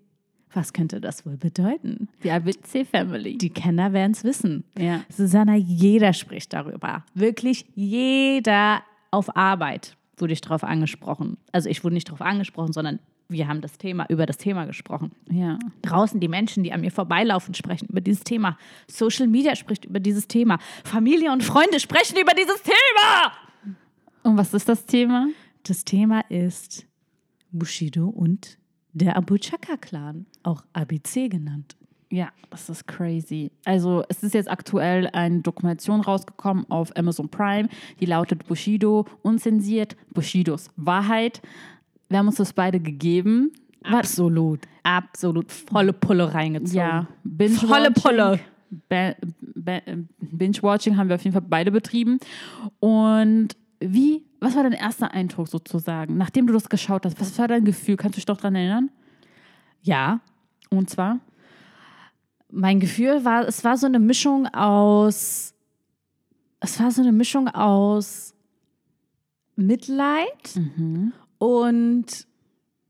Was 0.53 0.73
könnte 0.73 1.01
das 1.01 1.25
wohl 1.25 1.37
bedeuten? 1.37 2.07
Die 2.23 2.31
ABC-Family. 2.31 3.37
Die 3.37 3.49
Kenner 3.49 3.93
werden 3.93 4.13
es 4.13 4.23
wissen. 4.23 4.63
Ja. 4.77 5.03
Susanna, 5.09 5.55
jeder 5.55 6.13
spricht 6.13 6.53
darüber. 6.53 7.03
Wirklich 7.13 7.65
jeder 7.75 8.81
auf 9.11 9.35
Arbeit 9.35 9.97
wurde 10.17 10.33
ich 10.33 10.41
darauf 10.41 10.63
angesprochen. 10.63 11.37
Also 11.51 11.69
ich 11.69 11.83
wurde 11.83 11.93
nicht 11.93 12.07
darauf 12.07 12.21
angesprochen, 12.21 12.73
sondern 12.73 12.99
wir 13.29 13.47
haben 13.47 13.61
das 13.61 13.77
Thema 13.77 14.05
über 14.09 14.25
das 14.25 14.37
Thema 14.37 14.65
gesprochen. 14.65 15.11
Ja. 15.29 15.59
Draußen 15.81 16.19
die 16.19 16.27
Menschen, 16.27 16.63
die 16.63 16.71
an 16.71 16.81
mir 16.81 16.91
vorbeilaufen, 16.91 17.53
sprechen 17.53 17.87
über 17.89 18.01
dieses 18.01 18.23
Thema. 18.23 18.57
Social 18.87 19.27
Media 19.27 19.55
spricht 19.55 19.85
über 19.85 19.99
dieses 19.99 20.27
Thema. 20.27 20.59
Familie 20.83 21.31
und 21.31 21.43
Freunde 21.43 21.79
sprechen 21.79 22.17
über 22.17 22.33
dieses 22.33 22.61
Thema. 22.63 23.75
Und 24.23 24.37
was 24.37 24.53
ist 24.53 24.69
das 24.69 24.85
Thema? 24.85 25.27
Das 25.63 25.83
Thema 25.83 26.21
ist 26.29 26.85
Bushido 27.51 28.07
und 28.07 28.57
der 28.97 29.15
Abu 29.15 29.37
Chaka-Clan, 29.37 30.25
auch 30.43 30.63
ABC 30.73 31.29
genannt. 31.29 31.77
Ja, 32.09 32.29
das 32.49 32.69
ist 32.69 32.87
crazy. 32.87 33.51
Also 33.65 34.03
es 34.07 34.23
ist 34.23 34.33
jetzt 34.33 34.49
aktuell 34.49 35.07
eine 35.07 35.41
Dokumentation 35.41 35.99
rausgekommen 36.01 36.69
auf 36.71 36.95
Amazon 36.95 37.27
Prime, 37.29 37.67
die 37.99 38.05
lautet 38.05 38.47
Bushido 38.47 39.05
unzensiert, 39.21 39.97
Bushidos 40.13 40.69
Wahrheit. 40.77 41.41
Wir 42.09 42.19
haben 42.19 42.27
uns 42.27 42.37
das 42.37 42.53
beide 42.53 42.79
gegeben. 42.79 43.51
Absolut, 43.83 44.61
absolut 44.83 45.51
volle 45.51 45.91
Pulle 45.93 46.33
reingezogen. 46.33 46.77
Ja, 46.77 47.07
binge 47.23 47.55
Volle 47.55 47.91
Pulle. 47.91 48.39
Binge-Watching 48.89 50.97
haben 50.97 51.09
wir 51.09 51.15
auf 51.15 51.23
jeden 51.23 51.33
Fall 51.33 51.45
beide 51.47 51.71
betrieben. 51.71 52.19
Und 52.79 53.55
wie, 53.79 54.23
was 54.39 54.55
war 54.55 54.63
dein 54.63 54.71
erster 54.73 55.11
Eindruck 55.11 55.47
sozusagen, 55.47 56.17
nachdem 56.17 56.47
du 56.47 56.53
das 56.53 56.69
geschaut 56.69 57.05
hast? 57.05 57.19
Was 57.19 57.37
war 57.37 57.47
dein 57.47 57.63
Gefühl? 57.65 57.95
Kannst 57.97 58.15
du 58.15 58.19
dich 58.19 58.25
doch 58.25 58.37
daran 58.37 58.55
erinnern? 58.55 58.89
Ja, 59.81 60.19
Und 60.69 60.89
zwar? 60.89 61.19
mein 62.49 62.79
Gefühl 62.79 63.25
war, 63.25 63.45
es 63.47 63.63
war 63.65 63.75
so 63.77 63.87
eine 63.87 63.99
Mischung 63.99 64.47
aus, 64.47 65.53
es 66.61 66.79
war 66.79 66.91
so 66.91 67.01
eine 67.01 67.11
Mischung 67.11 67.49
aus 67.49 68.33
Mitleid 69.57 70.59
und 71.39 72.05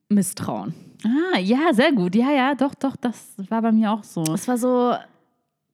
Misstrauen. 0.10 0.74
Ah, 1.04 1.40
ja, 1.40 1.74
sehr 1.74 1.92
gut. 1.92 2.14
Ja, 2.16 2.32
ja, 2.32 2.56
doch, 2.56 2.76
doch, 2.76 2.96
das 2.98 3.34
war 3.50 3.62
bei 3.62 3.72
mir 3.72 3.92
auch 3.92 4.04
so. 4.04 4.22
Es 4.34 4.48
war 4.48 4.58
so, 4.58 4.96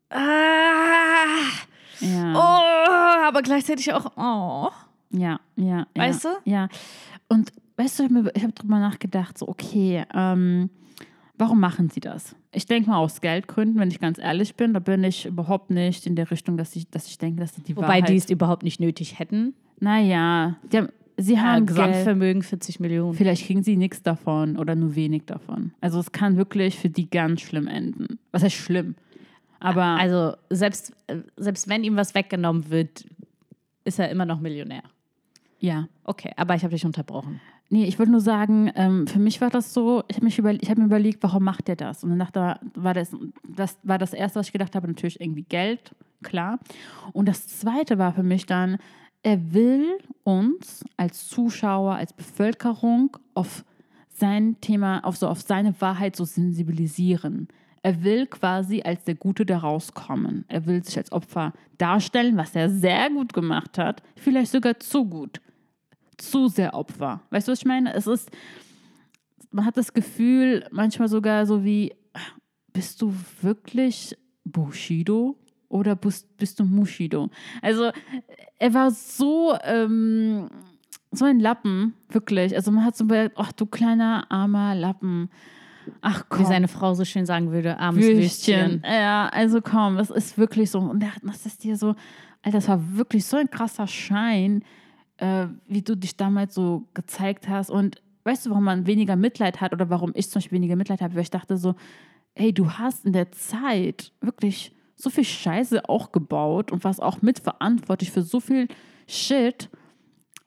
ah, 0.09 1.49
Ja. 1.99 2.33
oh, 2.35 3.23
aber 3.27 3.41
gleichzeitig 3.41 3.91
auch, 3.93 4.11
oh. 4.17 4.69
Ja, 5.15 5.39
ja, 5.55 5.65
ja. 5.65 5.85
Weißt 5.95 6.25
du? 6.25 6.29
Ja. 6.45 6.67
Und 7.29 7.51
weißt 7.77 7.99
du, 7.99 8.03
ich 8.03 8.11
habe 8.11 8.31
hab 8.41 8.55
drüber 8.55 8.79
nachgedacht, 8.79 9.37
so, 9.37 9.47
okay, 9.47 10.03
ähm, 10.13 10.69
warum 11.37 11.59
machen 11.59 11.89
sie 11.89 11.99
das? 11.99 12.35
Ich 12.51 12.65
denke 12.65 12.89
mal 12.89 12.97
aus 12.97 13.21
Geldgründen, 13.21 13.79
wenn 13.79 13.89
ich 13.89 13.99
ganz 13.99 14.17
ehrlich 14.17 14.55
bin, 14.55 14.73
da 14.73 14.79
bin 14.79 15.03
ich 15.03 15.25
überhaupt 15.25 15.69
nicht 15.69 16.05
in 16.05 16.15
der 16.15 16.29
Richtung, 16.31 16.57
dass 16.57 16.75
ich, 16.75 16.89
dass 16.89 17.07
ich 17.07 17.17
denke, 17.17 17.39
dass 17.41 17.53
die 17.53 17.75
Wobei 17.75 17.87
Wahrheit... 17.87 18.09
die 18.09 18.15
es 18.15 18.29
überhaupt 18.29 18.63
nicht 18.63 18.79
nötig 18.79 19.19
hätten. 19.19 19.53
Naja, 19.79 20.57
die 20.71 20.77
haben, 20.77 20.89
sie 21.17 21.33
Ja, 21.33 21.41
haben 21.41 21.65
Geld, 21.65 21.77
Gesamtvermögen 21.77 22.41
40 22.43 22.79
Millionen. 22.79 23.13
vielleicht 23.15 23.45
kriegen 23.45 23.63
sie 23.63 23.75
nichts 23.77 24.01
davon 24.03 24.57
oder 24.57 24.75
nur 24.75 24.95
wenig 24.95 25.25
davon. 25.25 25.73
Also 25.81 25.99
es 25.99 26.11
kann 26.11 26.37
wirklich 26.37 26.77
für 26.79 26.89
die 26.89 27.09
ganz 27.09 27.41
schlimm 27.41 27.67
enden. 27.67 28.19
Was 28.31 28.43
heißt 28.43 28.55
schlimm? 28.55 28.95
Aber 29.59 29.83
Also 29.83 30.35
selbst, 30.49 30.93
äh, 31.07 31.17
selbst 31.37 31.69
wenn 31.69 31.83
ihm 31.83 31.95
was 31.95 32.13
weggenommen 32.15 32.69
wird, 32.69 33.05
ist 33.85 33.99
er 33.99 34.09
immer 34.09 34.25
noch 34.25 34.39
Millionär. 34.39 34.83
Ja, 35.63 35.87
Okay, 36.05 36.31
aber 36.35 36.55
ich 36.55 36.63
habe 36.63 36.73
dich 36.73 36.85
unterbrochen. 36.85 37.39
Nee, 37.69 37.85
ich 37.85 37.97
wollte 37.97 38.11
nur 38.11 38.21
sagen, 38.21 38.71
ähm, 38.75 39.07
für 39.07 39.19
mich 39.19 39.39
war 39.39 39.49
das 39.49 39.73
so, 39.73 40.03
ich 40.09 40.17
habe 40.17 40.27
über, 40.27 40.53
hab 40.53 40.77
mir 40.77 40.85
überlegt, 40.85 41.23
warum 41.23 41.43
macht 41.43 41.69
er 41.69 41.77
das? 41.77 42.03
Und 42.03 42.09
dann 42.09 42.19
dachte, 42.19 42.59
war 42.75 42.93
das, 42.93 43.15
das 43.47 43.77
war 43.83 43.97
das 43.97 44.13
Erste, 44.13 44.39
was 44.39 44.47
ich 44.47 44.53
gedacht 44.53 44.75
habe, 44.75 44.87
natürlich 44.87 45.21
irgendwie 45.21 45.43
Geld, 45.43 45.95
klar. 46.21 46.59
Und 47.13 47.27
das 47.27 47.47
Zweite 47.47 47.97
war 47.97 48.13
für 48.13 48.23
mich 48.23 48.45
dann, 48.45 48.77
er 49.23 49.53
will 49.53 49.97
uns 50.23 50.83
als 50.97 51.29
Zuschauer, 51.29 51.95
als 51.95 52.11
Bevölkerung 52.11 53.15
auf 53.33 53.63
sein 54.09 54.57
Thema, 54.59 54.99
auf 55.05 55.15
so 55.15 55.29
auf 55.29 55.41
seine 55.41 55.79
Wahrheit 55.79 56.17
so 56.17 56.25
sensibilisieren. 56.25 57.47
Er 57.81 58.03
will 58.03 58.27
quasi 58.27 58.81
als 58.81 59.05
der 59.05 59.15
Gute 59.15 59.45
da 59.45 59.59
rauskommen. 59.59 60.43
Er 60.49 60.65
will 60.65 60.83
sich 60.83 60.97
als 60.97 61.11
Opfer 61.13 61.53
darstellen, 61.77 62.35
was 62.35 62.55
er 62.55 62.69
sehr 62.69 63.09
gut 63.09 63.33
gemacht 63.33 63.77
hat, 63.77 64.03
vielleicht 64.15 64.51
sogar 64.51 64.79
zu 64.79 65.05
gut 65.05 65.39
zu 66.31 66.47
sehr 66.47 66.73
Opfer. 66.73 67.21
Weißt 67.29 67.47
du, 67.47 67.51
was 67.51 67.59
ich 67.59 67.65
meine? 67.65 67.93
Es 67.93 68.07
ist, 68.07 68.29
man 69.51 69.65
hat 69.65 69.77
das 69.77 69.93
Gefühl, 69.93 70.65
manchmal 70.71 71.07
sogar 71.07 71.45
so 71.45 71.63
wie, 71.63 71.93
bist 72.71 73.01
du 73.01 73.13
wirklich 73.41 74.17
Bushido 74.43 75.37
oder 75.69 75.95
bist, 75.95 76.35
bist 76.37 76.59
du 76.59 76.65
Mushido? 76.65 77.29
Also, 77.61 77.91
er 78.59 78.73
war 78.73 78.91
so, 78.91 79.55
ähm, 79.63 80.49
so 81.11 81.25
ein 81.25 81.39
Lappen, 81.39 81.93
wirklich. 82.09 82.55
Also, 82.55 82.71
man 82.71 82.83
hat 82.85 82.95
so 82.97 83.05
gedacht, 83.05 83.31
ach 83.35 83.51
du 83.51 83.65
kleiner, 83.65 84.25
armer 84.31 84.73
Lappen. 84.75 85.29
Ach 86.01 86.23
komm. 86.29 86.39
Wie 86.41 86.45
seine 86.45 86.67
Frau 86.67 86.93
so 86.93 87.03
schön 87.05 87.25
sagen 87.25 87.51
würde, 87.51 87.77
armes 87.77 88.03
Würstchen. 88.05 88.55
Würstchen. 88.81 88.83
Ja, 88.85 89.27
also 89.29 89.61
komm, 89.61 89.97
das 89.97 90.09
ist 90.09 90.37
wirklich 90.37 90.71
so. 90.71 90.79
Und 90.79 91.01
der- 91.01 91.11
das 91.21 91.45
ist 91.45 91.63
dir 91.63 91.75
so, 91.75 91.89
Alter, 92.41 92.57
das 92.57 92.67
war 92.69 92.95
wirklich 92.97 93.25
so 93.25 93.37
ein 93.37 93.49
krasser 93.49 93.85
Schein, 93.87 94.63
äh, 95.17 95.47
wie 95.67 95.81
du 95.81 95.95
dich 95.95 96.17
damals 96.17 96.55
so 96.55 96.87
gezeigt 96.93 97.47
hast. 97.47 97.69
Und 97.69 98.01
weißt 98.23 98.45
du, 98.45 98.49
warum 98.51 98.63
man 98.63 98.87
weniger 98.87 99.15
Mitleid 99.15 99.61
hat 99.61 99.73
oder 99.73 99.89
warum 99.89 100.11
ich 100.15 100.29
zum 100.29 100.39
Beispiel 100.39 100.57
weniger 100.57 100.75
Mitleid 100.75 101.01
habe? 101.01 101.15
Weil 101.15 101.21
ich 101.23 101.31
dachte 101.31 101.57
so, 101.57 101.75
hey, 102.35 102.53
du 102.53 102.71
hast 102.71 103.05
in 103.05 103.13
der 103.13 103.31
Zeit 103.31 104.11
wirklich 104.21 104.75
so 104.95 105.09
viel 105.09 105.23
Scheiße 105.23 105.87
auch 105.89 106.11
gebaut 106.11 106.71
und 106.71 106.83
warst 106.83 107.01
auch 107.01 107.21
mitverantwortlich 107.21 108.11
für 108.11 108.21
so 108.21 108.39
viel 108.39 108.67
Shit. 109.07 109.69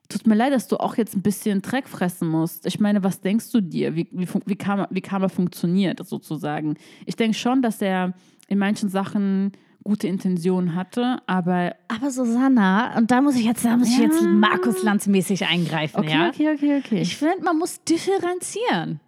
Tut 0.09 0.27
mir 0.27 0.37
leid, 0.37 0.53
dass 0.53 0.69
du 0.69 0.79
auch 0.79 0.97
jetzt 0.97 1.17
ein 1.17 1.23
bisschen 1.23 1.63
Dreck 1.63 1.89
fressen 1.89 2.29
musst. 2.29 2.65
Ich 2.65 2.79
meine, 2.79 3.03
was 3.03 3.21
denkst 3.21 3.51
du 3.51 3.61
dir, 3.61 3.97
wie, 3.97 4.09
wie, 4.13 4.29
wie, 4.47 4.57
Karma, 4.57 4.87
wie 4.91 5.01
Karma 5.01 5.29
funktioniert, 5.29 6.05
sozusagen? 6.07 6.77
Ich 7.07 7.17
denke 7.17 7.37
schon, 7.37 7.61
dass 7.61 7.83
er 7.83 8.15
in 8.49 8.59
manchen 8.59 8.89
Sachen 8.89 9.53
gute 9.87 10.07
Intentionen 10.09 10.75
hatte, 10.75 11.19
aber 11.27 11.75
Aber 11.89 12.11
Susanna, 12.11 12.97
und 12.99 13.11
da 13.11 13.21
muss 13.23 13.37
ich 13.37 13.45
jetzt, 13.45 13.65
da 13.65 13.77
muss 13.77 13.89
ich 13.89 13.99
Ja. 13.99 14.05
jetzt 14.05 14.21
Markus 14.23 14.83
Lanz 14.83 15.07
mäßig 15.07 15.47
eingreifen, 15.47 15.99
okay, 16.01 16.11
ja? 16.13 16.29
okay, 16.29 16.51
okay, 16.55 16.83
okay. 16.85 17.01
Ich 17.01 17.17
finde, 17.17 17.43
man 17.45 17.59
muss 17.59 17.83
differenzieren. 17.85 19.01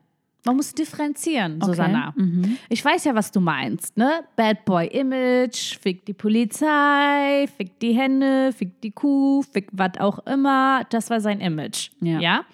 Man 0.47 0.57
muss 0.57 0.73
differenzieren, 0.73 1.57
Okay. 1.61 1.73
Susanna. 1.73 2.15
Mhm. 2.17 2.57
Ich 2.69 2.83
weiß 2.83 3.05
ja, 3.05 3.15
was 3.15 3.33
du 3.33 3.41
meinst, 3.41 3.97
ne? 3.99 4.21
Bad 4.37 4.65
Boy 4.65 4.87
Image, 4.87 5.77
fick 5.79 6.07
die 6.07 6.15
Polizei, 6.15 7.47
fick 7.57 7.79
die 7.81 7.93
Hände, 7.93 8.53
fick 8.57 8.81
die 8.81 8.93
Kuh, 8.93 9.43
fick 9.43 9.69
was 9.73 9.99
auch 9.99 10.21
immer. 10.27 10.85
Das 10.91 11.11
war 11.11 11.21
sein 11.21 11.41
Image. 11.41 11.91
Ja. 12.01 12.21
ja? 12.21 12.45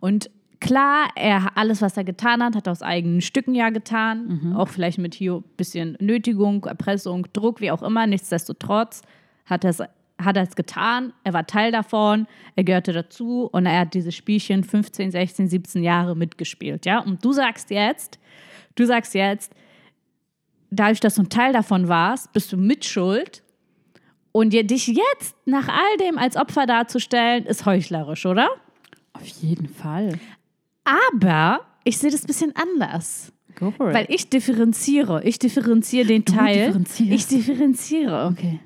Und 0.00 0.30
klar, 0.64 1.08
er 1.14 1.56
alles, 1.56 1.82
was 1.82 1.96
er 1.96 2.04
getan 2.04 2.42
hat, 2.42 2.56
hat 2.56 2.66
er 2.66 2.72
aus 2.72 2.82
eigenen 2.82 3.20
Stücken 3.20 3.54
ja 3.54 3.70
getan. 3.70 4.40
Mhm. 4.42 4.56
Auch 4.56 4.68
vielleicht 4.68 4.98
mit 4.98 5.14
hier 5.14 5.36
ein 5.36 5.44
bisschen 5.56 5.96
Nötigung, 6.00 6.64
Erpressung, 6.64 7.26
Druck, 7.32 7.60
wie 7.60 7.70
auch 7.70 7.82
immer. 7.82 8.06
Nichtsdestotrotz 8.06 9.02
hat 9.46 9.64
er 9.64 9.70
es 9.70 9.82
hat 10.16 10.36
er 10.36 10.44
es 10.44 10.54
getan, 10.54 11.12
er 11.24 11.32
war 11.32 11.44
Teil 11.44 11.72
davon, 11.72 12.28
er 12.54 12.62
gehörte 12.62 12.92
dazu 12.92 13.48
und 13.50 13.66
er 13.66 13.80
hat 13.80 13.94
dieses 13.94 14.14
Spielchen 14.14 14.62
15, 14.62 15.10
16, 15.10 15.48
17 15.48 15.82
Jahre 15.82 16.14
mitgespielt, 16.14 16.86
ja? 16.86 17.00
Und 17.00 17.24
du 17.24 17.32
sagst 17.32 17.70
jetzt, 17.70 18.20
du 18.76 18.86
sagst 18.86 19.14
jetzt, 19.14 19.52
dadurch, 20.70 21.00
dass 21.00 21.16
du 21.16 21.22
ein 21.22 21.30
Teil 21.30 21.52
davon 21.52 21.88
warst, 21.88 22.32
bist 22.32 22.52
du 22.52 22.56
mitschuld 22.56 23.42
und 24.30 24.52
dir 24.52 24.64
dich 24.64 24.86
jetzt 24.86 25.34
nach 25.46 25.68
all 25.68 25.96
dem 25.98 26.16
als 26.16 26.36
Opfer 26.36 26.66
darzustellen, 26.66 27.44
ist 27.44 27.66
heuchlerisch, 27.66 28.24
oder? 28.24 28.50
Auf 29.14 29.26
jeden 29.26 29.68
Fall. 29.68 30.18
Aber 30.84 31.60
ich 31.84 31.98
sehe 31.98 32.10
das 32.10 32.22
ein 32.24 32.26
bisschen 32.26 32.52
anders. 32.56 33.32
Go 33.58 33.70
for 33.70 33.88
it. 33.88 33.94
Weil 33.94 34.06
ich 34.08 34.28
differenziere. 34.28 35.22
Ich 35.24 35.38
differenziere 35.38 36.06
den 36.06 36.24
Teil. 36.24 36.66
differenzierst? 36.66 37.12
Ich 37.12 37.26
differenziere. 37.26 38.26
okay. 38.26 38.60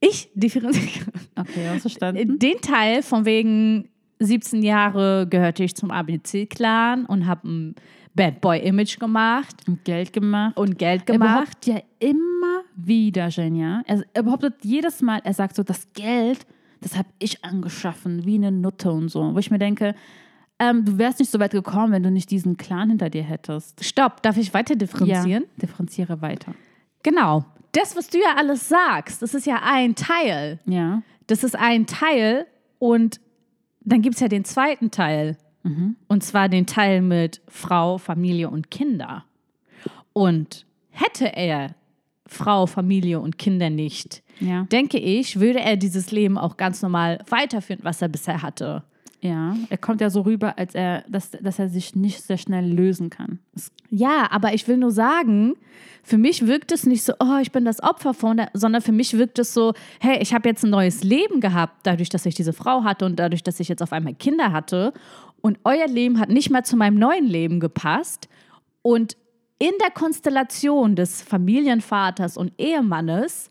Ich 0.00 0.30
differenziere. 0.34 1.06
Okay, 1.34 1.68
hast 1.68 1.80
verstanden? 1.82 2.38
Den 2.38 2.60
Teil 2.60 3.02
von 3.02 3.24
wegen 3.24 3.88
17 4.20 4.62
Jahre 4.62 5.26
gehörte 5.28 5.64
ich 5.64 5.74
zum 5.74 5.90
ABC-Clan 5.90 7.06
und 7.06 7.26
habe 7.26 7.48
ein 7.48 7.74
Bad 8.14 8.40
Boy-Image 8.40 8.98
gemacht 8.98 9.56
Und 9.66 9.84
Geld 9.84 10.12
gemacht. 10.12 10.56
und 10.56 10.78
Geld 10.78 11.02
Er 11.06 11.14
gemacht. 11.14 11.60
behauptet 11.60 11.66
ja 11.66 12.08
immer 12.08 12.62
wieder. 12.76 13.28
Er, 13.86 14.04
er 14.14 14.22
behauptet 14.22 14.54
jedes 14.62 15.02
Mal, 15.02 15.20
er 15.24 15.34
sagt 15.34 15.56
so, 15.56 15.62
das 15.62 15.92
Geld, 15.92 16.46
das 16.80 16.96
habe 16.96 17.08
ich 17.18 17.44
angeschaffen, 17.44 18.24
wie 18.24 18.36
eine 18.36 18.50
Nutte 18.52 18.90
und 18.92 19.08
so. 19.10 19.34
Wo 19.34 19.38
ich 19.38 19.50
mir 19.50 19.58
denke, 19.58 19.94
ähm, 20.58 20.84
du 20.84 20.98
wärst 20.98 21.18
nicht 21.18 21.30
so 21.30 21.38
weit 21.38 21.52
gekommen, 21.52 21.92
wenn 21.92 22.02
du 22.02 22.10
nicht 22.10 22.30
diesen 22.30 22.56
Clan 22.56 22.88
hinter 22.90 23.10
dir 23.10 23.22
hättest. 23.22 23.84
Stopp, 23.84 24.22
darf 24.22 24.36
ich 24.36 24.54
weiter 24.54 24.74
differenzieren? 24.76 25.44
Ja, 25.44 25.48
differenziere 25.62 26.20
weiter. 26.22 26.54
Genau. 27.02 27.44
Das, 27.72 27.94
was 27.96 28.08
du 28.08 28.18
ja 28.18 28.34
alles 28.36 28.68
sagst, 28.68 29.20
das 29.20 29.34
ist 29.34 29.46
ja 29.46 29.60
ein 29.62 29.94
Teil. 29.94 30.58
Ja. 30.64 31.02
Das 31.26 31.44
ist 31.44 31.56
ein 31.56 31.86
Teil 31.86 32.46
und 32.78 33.20
dann 33.80 34.00
gibt 34.02 34.14
es 34.14 34.20
ja 34.20 34.28
den 34.28 34.44
zweiten 34.44 34.90
Teil. 34.90 35.36
Und 36.06 36.22
zwar 36.22 36.48
den 36.48 36.64
Teil 36.66 37.02
mit 37.02 37.40
Frau, 37.48 37.98
Familie 37.98 38.48
und 38.50 38.70
Kinder. 38.70 39.24
Und 40.12 40.64
hätte 40.90 41.36
er 41.36 41.74
Frau, 42.24 42.66
Familie 42.66 43.18
und 43.20 43.36
Kinder 43.36 43.68
nicht, 43.68 44.22
Ja. 44.38 44.62
denke 44.70 44.98
ich, 44.98 45.40
würde 45.40 45.58
er 45.60 45.76
dieses 45.76 46.12
Leben 46.12 46.38
auch 46.38 46.56
ganz 46.56 46.82
normal 46.82 47.18
weiterführen, 47.28 47.80
was 47.82 48.00
er 48.00 48.06
bisher 48.08 48.42
hatte. 48.42 48.84
Ja. 49.20 49.56
Er 49.70 49.78
kommt 49.78 50.00
ja 50.00 50.10
so 50.10 50.22
rüber, 50.22 50.58
als 50.58 50.74
er, 50.74 51.04
dass, 51.08 51.30
dass 51.30 51.58
er 51.58 51.68
sich 51.68 51.96
nicht 51.96 52.22
sehr 52.22 52.38
schnell 52.38 52.66
lösen 52.70 53.10
kann. 53.10 53.38
Ja, 53.90 54.28
aber 54.30 54.54
ich 54.54 54.68
will 54.68 54.76
nur 54.76 54.90
sagen, 54.90 55.54
für 56.02 56.18
mich 56.18 56.46
wirkt 56.46 56.70
es 56.70 56.86
nicht 56.86 57.02
so, 57.02 57.14
oh, 57.18 57.38
ich 57.40 57.50
bin 57.50 57.64
das 57.64 57.82
Opfer 57.82 58.14
von, 58.14 58.36
der, 58.36 58.50
sondern 58.52 58.82
für 58.82 58.92
mich 58.92 59.16
wirkt 59.16 59.38
es 59.38 59.54
so, 59.54 59.72
hey, 60.00 60.18
ich 60.20 60.34
habe 60.34 60.48
jetzt 60.48 60.64
ein 60.64 60.70
neues 60.70 61.02
Leben 61.02 61.40
gehabt, 61.40 61.78
dadurch, 61.84 62.08
dass 62.08 62.26
ich 62.26 62.34
diese 62.34 62.52
Frau 62.52 62.84
hatte 62.84 63.06
und 63.06 63.16
dadurch, 63.16 63.42
dass 63.42 63.58
ich 63.58 63.68
jetzt 63.68 63.82
auf 63.82 63.92
einmal 63.92 64.14
Kinder 64.14 64.52
hatte. 64.52 64.92
Und 65.40 65.58
euer 65.64 65.86
Leben 65.88 66.20
hat 66.20 66.28
nicht 66.28 66.50
mal 66.50 66.64
zu 66.64 66.76
meinem 66.76 66.98
neuen 66.98 67.26
Leben 67.26 67.58
gepasst. 67.58 68.28
Und 68.82 69.16
in 69.58 69.72
der 69.82 69.90
Konstellation 69.90 70.94
des 70.94 71.22
Familienvaters 71.22 72.36
und 72.36 72.52
Ehemannes 72.58 73.50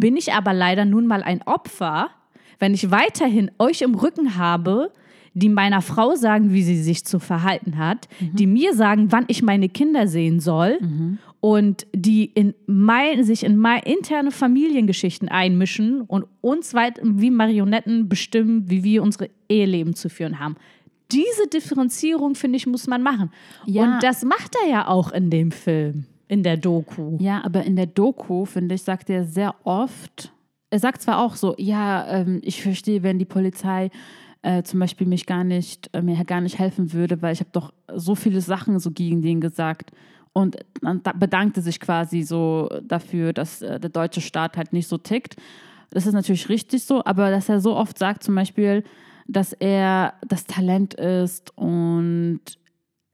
bin 0.00 0.16
ich 0.16 0.32
aber 0.32 0.52
leider 0.52 0.84
nun 0.84 1.06
mal 1.06 1.22
ein 1.22 1.40
Opfer, 1.42 2.10
wenn 2.58 2.74
ich 2.74 2.90
weiterhin 2.90 3.50
euch 3.58 3.82
im 3.82 3.94
Rücken 3.94 4.36
habe, 4.36 4.92
die 5.34 5.48
meiner 5.48 5.82
Frau 5.82 6.14
sagen, 6.16 6.52
wie 6.52 6.62
sie 6.62 6.82
sich 6.82 7.04
zu 7.04 7.18
verhalten 7.18 7.78
hat, 7.78 8.08
die 8.20 8.46
mir 8.46 8.74
sagen, 8.74 9.12
wann 9.12 9.24
ich 9.28 9.42
meine 9.42 9.68
Kinder 9.68 10.08
sehen 10.08 10.40
soll 10.40 10.78
und 11.40 11.86
die 11.94 12.24
in 12.24 12.54
mein, 12.66 13.22
sich 13.24 13.44
in 13.44 13.56
meine 13.56 13.84
interne 13.84 14.30
Familiengeschichten 14.30 15.28
einmischen 15.28 16.00
und 16.02 16.26
uns 16.40 16.74
weit 16.74 17.00
wie 17.02 17.30
Marionetten 17.30 18.08
bestimmen, 18.08 18.68
wie 18.68 18.82
wir 18.82 19.02
unsere 19.02 19.30
Eheleben 19.48 19.94
zu 19.94 20.08
führen 20.08 20.40
haben. 20.40 20.56
Diese 21.12 21.46
Differenzierung, 21.52 22.34
finde 22.34 22.56
ich, 22.56 22.66
muss 22.66 22.86
man 22.86 23.02
machen. 23.02 23.30
Ja. 23.64 23.84
Und 23.84 24.02
das 24.02 24.24
macht 24.24 24.56
er 24.62 24.70
ja 24.70 24.88
auch 24.88 25.12
in 25.12 25.30
dem 25.30 25.52
Film, 25.52 26.04
in 26.26 26.42
der 26.42 26.56
Doku. 26.56 27.16
Ja, 27.18 27.42
aber 27.44 27.64
in 27.64 27.76
der 27.76 27.86
Doku, 27.86 28.44
finde 28.44 28.74
ich, 28.74 28.82
sagt 28.82 29.08
er 29.08 29.24
sehr 29.24 29.54
oft, 29.64 30.32
er 30.70 30.78
sagt 30.78 31.02
zwar 31.02 31.18
auch 31.20 31.34
so, 31.36 31.54
ja, 31.58 32.06
ähm, 32.08 32.40
ich 32.42 32.62
verstehe, 32.62 33.02
wenn 33.02 33.18
die 33.18 33.24
Polizei 33.24 33.90
äh, 34.42 34.62
zum 34.62 34.80
Beispiel 34.80 35.06
mich 35.06 35.26
gar 35.26 35.44
nicht, 35.44 35.90
äh, 35.94 36.02
mir 36.02 36.22
gar 36.24 36.40
nicht 36.40 36.58
helfen 36.58 36.92
würde, 36.92 37.22
weil 37.22 37.32
ich 37.32 37.40
habe 37.40 37.50
doch 37.52 37.72
so 37.94 38.14
viele 38.14 38.40
Sachen 38.40 38.78
so 38.78 38.90
gegen 38.90 39.22
den 39.22 39.40
gesagt. 39.40 39.90
Und 40.32 40.56
dann 40.82 41.02
da- 41.02 41.12
bedankte 41.12 41.62
sich 41.62 41.80
quasi 41.80 42.22
so 42.22 42.68
dafür, 42.82 43.32
dass 43.32 43.62
äh, 43.62 43.80
der 43.80 43.90
deutsche 43.90 44.20
Staat 44.20 44.56
halt 44.56 44.72
nicht 44.72 44.86
so 44.88 44.98
tickt. 44.98 45.36
Das 45.90 46.06
ist 46.06 46.12
natürlich 46.12 46.48
richtig 46.48 46.84
so, 46.84 47.02
aber 47.04 47.30
dass 47.30 47.48
er 47.48 47.60
so 47.60 47.74
oft 47.74 47.98
sagt 47.98 48.22
zum 48.22 48.34
Beispiel, 48.34 48.84
dass 49.26 49.52
er 49.52 50.14
das 50.26 50.44
Talent 50.44 50.94
ist 50.94 51.56
und 51.56 52.40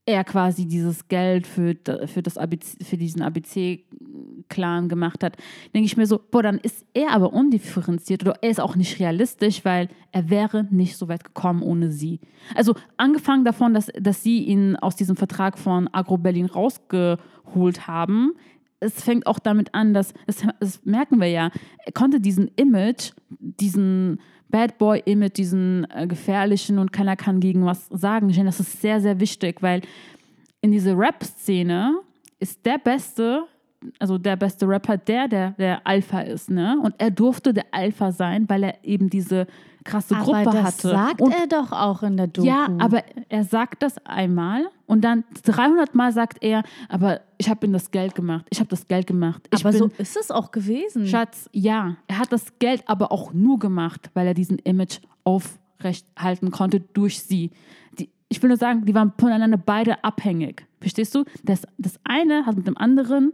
er 0.06 0.24
quasi 0.24 0.66
dieses 0.66 1.08
Geld 1.08 1.46
für, 1.46 1.76
für, 2.06 2.22
das 2.22 2.36
ABC, 2.36 2.84
für 2.84 2.96
diesen 2.96 3.22
ABC-Clan 3.22 4.88
gemacht 4.88 5.24
hat, 5.24 5.36
denke 5.74 5.86
ich 5.86 5.96
mir 5.96 6.06
so, 6.06 6.20
boah, 6.30 6.42
dann 6.42 6.58
ist 6.58 6.84
er 6.92 7.12
aber 7.12 7.32
undifferenziert 7.32 8.22
oder 8.22 8.36
er 8.42 8.50
ist 8.50 8.60
auch 8.60 8.76
nicht 8.76 9.00
realistisch, 9.00 9.64
weil 9.64 9.88
er 10.12 10.28
wäre 10.28 10.64
nicht 10.70 10.96
so 10.96 11.08
weit 11.08 11.24
gekommen 11.24 11.62
ohne 11.62 11.90
sie. 11.90 12.20
Also 12.54 12.74
angefangen 12.98 13.44
davon, 13.44 13.72
dass, 13.72 13.90
dass 13.98 14.22
sie 14.22 14.44
ihn 14.44 14.76
aus 14.76 14.96
diesem 14.96 15.16
Vertrag 15.16 15.58
von 15.58 15.88
Agro 15.92 16.18
Berlin 16.18 16.46
rausgeholt 16.46 17.86
haben. 17.86 18.32
Es 18.80 19.02
fängt 19.02 19.26
auch 19.26 19.38
damit 19.38 19.72
an, 19.72 19.94
dass, 19.94 20.12
das, 20.26 20.42
das 20.60 20.84
merken 20.84 21.18
wir 21.18 21.28
ja, 21.28 21.50
er 21.86 21.92
konnte 21.92 22.20
diesen 22.20 22.48
Image, 22.56 23.12
diesen 23.30 24.18
Bad 24.48 24.78
Boy 24.78 25.02
Image, 25.04 25.36
diesen 25.36 25.86
äh, 25.90 26.06
gefährlichen 26.06 26.78
und 26.78 26.92
keiner 26.92 27.16
kann 27.16 27.40
gegen 27.40 27.64
was 27.64 27.88
sagen. 27.88 28.28
Ich 28.28 28.36
finde, 28.36 28.50
das 28.50 28.60
ist 28.60 28.80
sehr, 28.80 29.00
sehr 29.00 29.20
wichtig, 29.20 29.62
weil 29.62 29.82
in 30.60 30.72
dieser 30.72 30.96
Rap-Szene 30.96 32.00
ist 32.38 32.64
der 32.64 32.78
beste, 32.78 33.44
also 33.98 34.18
der 34.18 34.36
beste 34.36 34.68
Rapper 34.68 34.96
der, 34.96 35.28
der 35.28 35.50
der 35.52 35.86
Alpha 35.86 36.20
ist, 36.20 36.50
ne? 36.50 36.78
Und 36.82 36.94
er 36.98 37.10
durfte 37.10 37.52
der 37.52 37.66
Alpha 37.72 38.12
sein, 38.12 38.48
weil 38.48 38.64
er 38.64 38.84
eben 38.84 39.10
diese 39.10 39.46
krasse 39.84 40.14
Gruppe 40.14 40.38
aber 40.38 40.52
das 40.52 40.64
hatte. 40.64 40.88
sagt 40.88 41.20
und 41.20 41.32
er 41.32 41.46
doch 41.46 41.70
auch 41.70 42.02
in 42.02 42.16
der 42.16 42.26
Doku. 42.26 42.46
ja, 42.46 42.68
aber 42.78 43.02
er 43.28 43.44
sagt 43.44 43.82
das 43.82 43.98
einmal 44.06 44.66
und 44.86 45.02
dann 45.02 45.24
300 45.44 45.94
Mal 45.94 46.12
sagt 46.12 46.42
er, 46.42 46.62
aber 46.88 47.20
ich 47.38 47.48
habe 47.48 47.66
ihm 47.66 47.72
das 47.72 47.90
Geld 47.90 48.14
gemacht. 48.14 48.46
Ich 48.50 48.60
habe 48.60 48.70
das 48.70 48.88
Geld 48.88 49.06
gemacht. 49.06 49.46
Ich 49.52 49.64
aber 49.64 49.72
bin, 49.72 49.78
so 49.78 49.90
ist 49.98 50.16
es 50.16 50.30
auch 50.30 50.50
gewesen. 50.50 51.06
Schatz, 51.06 51.48
ja, 51.52 51.96
er 52.06 52.18
hat 52.18 52.32
das 52.32 52.58
Geld 52.58 52.82
aber 52.86 53.12
auch 53.12 53.32
nur 53.32 53.58
gemacht, 53.58 54.10
weil 54.14 54.26
er 54.26 54.34
diesen 54.34 54.58
Image 54.58 55.00
aufrecht 55.22 56.06
halten 56.18 56.50
konnte 56.50 56.80
durch 56.80 57.20
sie. 57.20 57.50
Die, 57.98 58.08
ich 58.28 58.42
will 58.42 58.48
nur 58.48 58.58
sagen, 58.58 58.86
die 58.86 58.94
waren 58.94 59.12
voneinander 59.18 59.58
beide 59.58 60.02
abhängig. 60.02 60.66
Verstehst 60.80 61.14
du? 61.14 61.24
Das, 61.42 61.66
das 61.78 61.98
eine 62.04 62.46
hat 62.46 62.56
mit 62.56 62.66
dem 62.66 62.76
anderen 62.76 63.32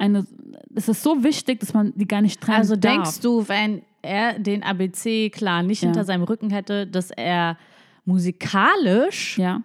eine. 0.00 0.26
Es 0.74 0.88
ist 0.88 1.02
so 1.02 1.22
wichtig, 1.22 1.60
dass 1.60 1.74
man 1.74 1.92
die 1.96 2.06
gar 2.08 2.20
nicht 2.22 2.40
trennen 2.40 2.58
Also 2.58 2.76
darf. 2.76 2.92
denkst 2.94 3.20
du, 3.20 3.46
wenn 3.48 3.82
er 4.02 4.38
den 4.38 4.62
ABC-Clan 4.62 5.66
nicht 5.66 5.82
Ja. 5.82 5.88
hinter 5.88 6.04
seinem 6.04 6.22
Rücken 6.24 6.50
hätte, 6.50 6.86
dass 6.86 7.10
er 7.10 7.56
musikalisch 8.24 9.38
Ja. 9.38 9.62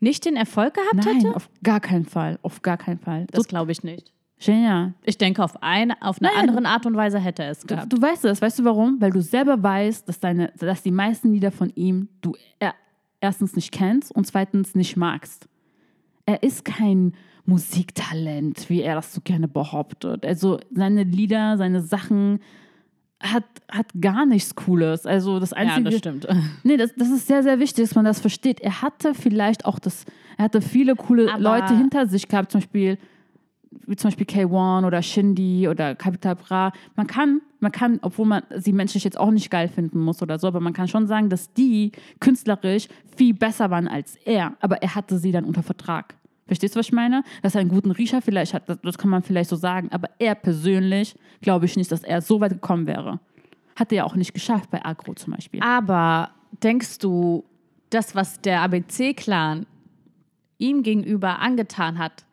nicht 0.00 0.24
den 0.24 0.36
Erfolg 0.36 0.74
gehabt 0.74 0.94
Nein, 1.06 1.16
hätte? 1.20 1.36
auf 1.36 1.48
gar 1.62 1.80
keinen 1.80 2.04
Fall. 2.04 2.38
Auf 2.42 2.62
gar 2.62 2.76
keinen 2.76 2.98
Fall. 2.98 3.26
Das 3.30 3.44
So, 3.44 3.48
glaube 3.48 3.72
ich 3.72 3.82
nicht. 3.82 4.12
Genial. 4.44 4.94
Ich 5.04 5.18
denke, 5.18 5.42
auf, 5.44 5.62
eine, 5.62 5.94
auf 6.02 6.20
eine 6.20 6.28
Nein. 6.34 6.48
andere 6.50 6.66
Art 6.68 6.84
und 6.86 6.96
Weise 6.96 7.20
hätte 7.20 7.44
er 7.44 7.52
es 7.52 7.60
Du, 7.60 7.68
gehabt. 7.68 7.92
du 7.92 8.02
weißt 8.02 8.24
das, 8.24 8.42
weißt 8.42 8.58
du 8.58 8.64
warum? 8.64 9.00
Weil 9.00 9.12
du 9.12 9.22
selber 9.22 9.62
weißt, 9.62 10.08
dass, 10.08 10.18
deine, 10.18 10.52
dass 10.58 10.82
die 10.82 10.90
meisten 10.90 11.32
Lieder 11.32 11.52
von 11.52 11.70
ihm 11.76 12.08
du 12.22 12.34
er, 12.58 12.74
erstens 13.20 13.54
nicht 13.54 13.70
kennst 13.70 14.10
und 14.12 14.26
zweitens 14.26 14.74
nicht 14.74 14.96
magst. 14.96 15.46
Er 16.26 16.42
ist 16.42 16.64
kein 16.64 17.14
Musiktalent, 17.44 18.68
wie 18.70 18.82
er 18.82 18.94
das 18.96 19.12
so 19.12 19.20
gerne 19.22 19.48
behauptet. 19.48 20.24
Also 20.24 20.60
seine 20.74 21.02
Lieder, 21.04 21.56
seine 21.56 21.80
Sachen 21.80 22.40
hat, 23.20 23.44
hat 23.70 23.86
gar 24.00 24.26
nichts 24.26 24.54
Cooles. 24.54 25.06
Also 25.06 25.38
das 25.40 25.50
Ja, 25.50 25.56
Einzige, 25.58 25.90
das 25.90 25.98
stimmt. 25.98 26.26
Nee, 26.64 26.76
das, 26.76 26.92
das 26.96 27.10
ist 27.10 27.26
sehr, 27.26 27.42
sehr 27.42 27.58
wichtig, 27.58 27.84
dass 27.88 27.94
man 27.94 28.04
das 28.04 28.20
versteht. 28.20 28.60
Er 28.60 28.82
hatte 28.82 29.14
vielleicht 29.14 29.64
auch 29.64 29.78
das, 29.78 30.04
er 30.38 30.44
hatte 30.44 30.60
viele 30.60 30.94
coole 30.96 31.32
Aber- 31.32 31.40
Leute 31.42 31.76
hinter 31.76 32.06
sich 32.06 32.28
gehabt, 32.28 32.52
zum 32.52 32.60
Beispiel 32.60 32.98
wie 33.86 33.96
zum 33.96 34.08
Beispiel 34.10 34.26
K1 34.26 34.86
oder 34.86 35.02
Shindy 35.02 35.68
oder 35.68 35.94
Capital 35.94 36.36
Bra. 36.36 36.72
Man 36.96 37.06
kann, 37.06 37.40
man 37.60 37.72
kann, 37.72 37.98
obwohl 38.02 38.26
man 38.26 38.42
sie 38.56 38.72
menschlich 38.72 39.04
jetzt 39.04 39.18
auch 39.18 39.30
nicht 39.30 39.50
geil 39.50 39.68
finden 39.68 40.00
muss 40.00 40.22
oder 40.22 40.38
so, 40.38 40.46
aber 40.46 40.60
man 40.60 40.72
kann 40.72 40.88
schon 40.88 41.06
sagen, 41.06 41.28
dass 41.28 41.52
die 41.52 41.92
künstlerisch 42.20 42.88
viel 43.16 43.34
besser 43.34 43.70
waren 43.70 43.88
als 43.88 44.16
er. 44.24 44.54
Aber 44.60 44.82
er 44.82 44.94
hatte 44.94 45.18
sie 45.18 45.32
dann 45.32 45.44
unter 45.44 45.62
Vertrag. 45.62 46.14
Verstehst 46.46 46.74
du, 46.74 46.80
was 46.80 46.86
ich 46.86 46.92
meine? 46.92 47.22
Dass 47.42 47.54
er 47.54 47.60
einen 47.60 47.70
guten 47.70 47.90
Riecher 47.90 48.20
vielleicht 48.20 48.52
hat, 48.54 48.68
das, 48.68 48.78
das 48.82 48.98
kann 48.98 49.10
man 49.10 49.22
vielleicht 49.22 49.50
so 49.50 49.56
sagen. 49.56 49.88
Aber 49.92 50.08
er 50.18 50.34
persönlich 50.34 51.14
glaube 51.40 51.66
ich 51.66 51.76
nicht, 51.76 51.90
dass 51.90 52.02
er 52.02 52.20
so 52.20 52.40
weit 52.40 52.52
gekommen 52.52 52.86
wäre. 52.86 53.20
Hat 53.76 53.92
er 53.92 53.98
ja 53.98 54.04
auch 54.04 54.16
nicht 54.16 54.34
geschafft 54.34 54.70
bei 54.70 54.84
Agro 54.84 55.14
zum 55.14 55.32
Beispiel. 55.32 55.60
Aber 55.62 56.30
denkst 56.62 56.98
du, 56.98 57.44
das, 57.90 58.14
was 58.14 58.40
der 58.40 58.62
ABC-Clan 58.62 59.66
ihm 60.58 60.82
gegenüber 60.82 61.40
angetan 61.40 61.98
hat, 61.98 62.24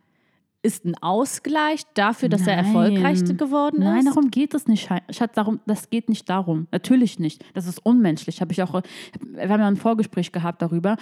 ist 0.62 0.86
ein 0.86 0.96
Ausgleich 1.02 1.84
dafür, 1.94 2.28
dass 2.28 2.46
er 2.46 2.58
Nein. 2.58 2.66
erfolgreich 2.66 3.24
geworden 3.38 3.80
Nein, 3.80 4.00
ist? 4.00 4.08
darum 4.08 4.30
geht 4.30 4.54
es 4.54 4.68
nicht. 4.68 4.90
Schatz, 5.10 5.34
darum, 5.34 5.62
das 5.66 5.90
geht 5.90 6.10
nicht 6.10 6.30
darum. 6.30 6.68
Natürlich 6.72 7.18
nicht. 7.18 7.46
Das 7.54 7.66
ist 7.66 7.80
unmenschlich. 7.80 8.42
Habe 8.42 8.52
ich 8.52 8.62
auch, 8.62 8.82
wir 9.22 9.50
haben 9.50 9.62
ja 9.62 9.68
ein 9.68 9.78
Vorgespräch 9.78 10.32
gehabt 10.32 10.62
darüber. 10.62 10.98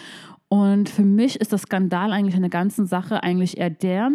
Und 0.48 0.90
für 0.90 1.04
mich 1.04 1.42
ist 1.42 1.54
das 1.54 1.64
Skandal 1.64 2.12
eigentlich 2.12 2.36
an 2.36 2.42
der 2.42 2.52
ganzen 2.52 2.86
Sache 2.86 3.24
eigentlich 3.24 3.58
eher 3.58 3.72
der, 3.72 4.12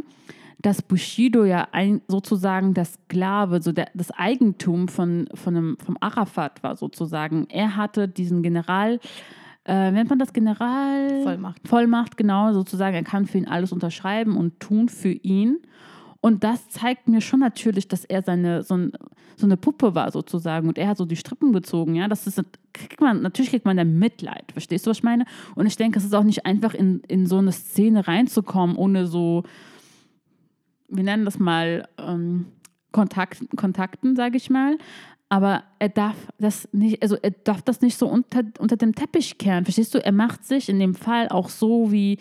dass 0.60 0.80
Bushido 0.80 1.44
ja 1.44 1.68
ein, 1.72 2.02
sozusagen 2.06 2.72
der 2.72 2.84
Sklave, 2.84 3.60
so 3.60 3.72
der, 3.72 3.88
das 3.94 4.12
Eigentum 4.12 4.86
von, 4.86 5.28
von 5.34 5.56
einem, 5.56 5.76
vom 5.84 5.96
Arafat 6.00 6.62
war 6.62 6.76
sozusagen. 6.76 7.48
Er 7.48 7.76
hatte 7.76 8.06
diesen 8.06 8.44
General, 8.44 9.00
äh, 9.64 9.90
nennt 9.90 10.10
man 10.10 10.18
das 10.18 10.32
General? 10.32 11.22
Vollmacht. 11.22 11.68
Vollmacht, 11.68 12.16
genau, 12.16 12.52
sozusagen. 12.52 12.96
Er 12.96 13.04
kann 13.04 13.26
für 13.26 13.38
ihn 13.38 13.46
alles 13.46 13.72
unterschreiben 13.72 14.36
und 14.36 14.58
tun 14.60 14.88
für 14.88 15.12
ihn. 15.12 15.58
Und 16.20 16.44
das 16.44 16.68
zeigt 16.68 17.08
mir 17.08 17.20
schon 17.20 17.40
natürlich, 17.40 17.88
dass 17.88 18.04
er 18.04 18.22
seine, 18.22 18.62
so, 18.62 18.76
ein, 18.76 18.92
so 19.36 19.44
eine 19.44 19.56
Puppe 19.56 19.96
war 19.96 20.12
sozusagen 20.12 20.68
und 20.68 20.78
er 20.78 20.86
hat 20.86 20.96
so 20.96 21.04
die 21.04 21.16
Strippen 21.16 21.52
gezogen, 21.52 21.96
ja. 21.96 22.06
Das 22.06 22.28
ist, 22.28 22.40
kriegt 22.72 23.00
man, 23.00 23.22
natürlich 23.22 23.50
kriegt 23.50 23.64
man 23.64 23.76
dann 23.76 23.98
Mitleid, 23.98 24.52
verstehst 24.52 24.86
du, 24.86 24.90
was 24.90 24.98
ich 24.98 25.02
meine? 25.02 25.24
Und 25.56 25.66
ich 25.66 25.76
denke, 25.76 25.98
es 25.98 26.04
ist 26.04 26.14
auch 26.14 26.22
nicht 26.22 26.46
einfach 26.46 26.74
in, 26.74 27.00
in 27.08 27.26
so 27.26 27.38
eine 27.38 27.50
Szene 27.50 28.06
reinzukommen, 28.06 28.76
ohne 28.76 29.08
so, 29.08 29.42
wir 30.88 31.02
nennen 31.02 31.24
das 31.24 31.40
mal 31.40 31.88
ähm, 31.98 32.46
Kontakt, 32.92 33.42
Kontakten, 33.56 34.14
sage 34.14 34.36
ich 34.36 34.48
mal. 34.48 34.78
Aber 35.32 35.62
er 35.78 35.88
darf 35.88 36.28
das 36.38 36.68
nicht, 36.72 37.02
also 37.02 37.16
er 37.16 37.30
darf 37.30 37.62
das 37.62 37.80
nicht 37.80 37.96
so 37.96 38.06
unter, 38.06 38.42
unter 38.58 38.76
dem 38.76 38.94
Teppich 38.94 39.38
kehren. 39.38 39.64
Verstehst 39.64 39.94
du? 39.94 40.04
Er 40.04 40.12
macht 40.12 40.44
sich 40.44 40.68
in 40.68 40.78
dem 40.78 40.94
Fall 40.94 41.30
auch 41.30 41.48
so 41.48 41.90
wie, 41.90 42.18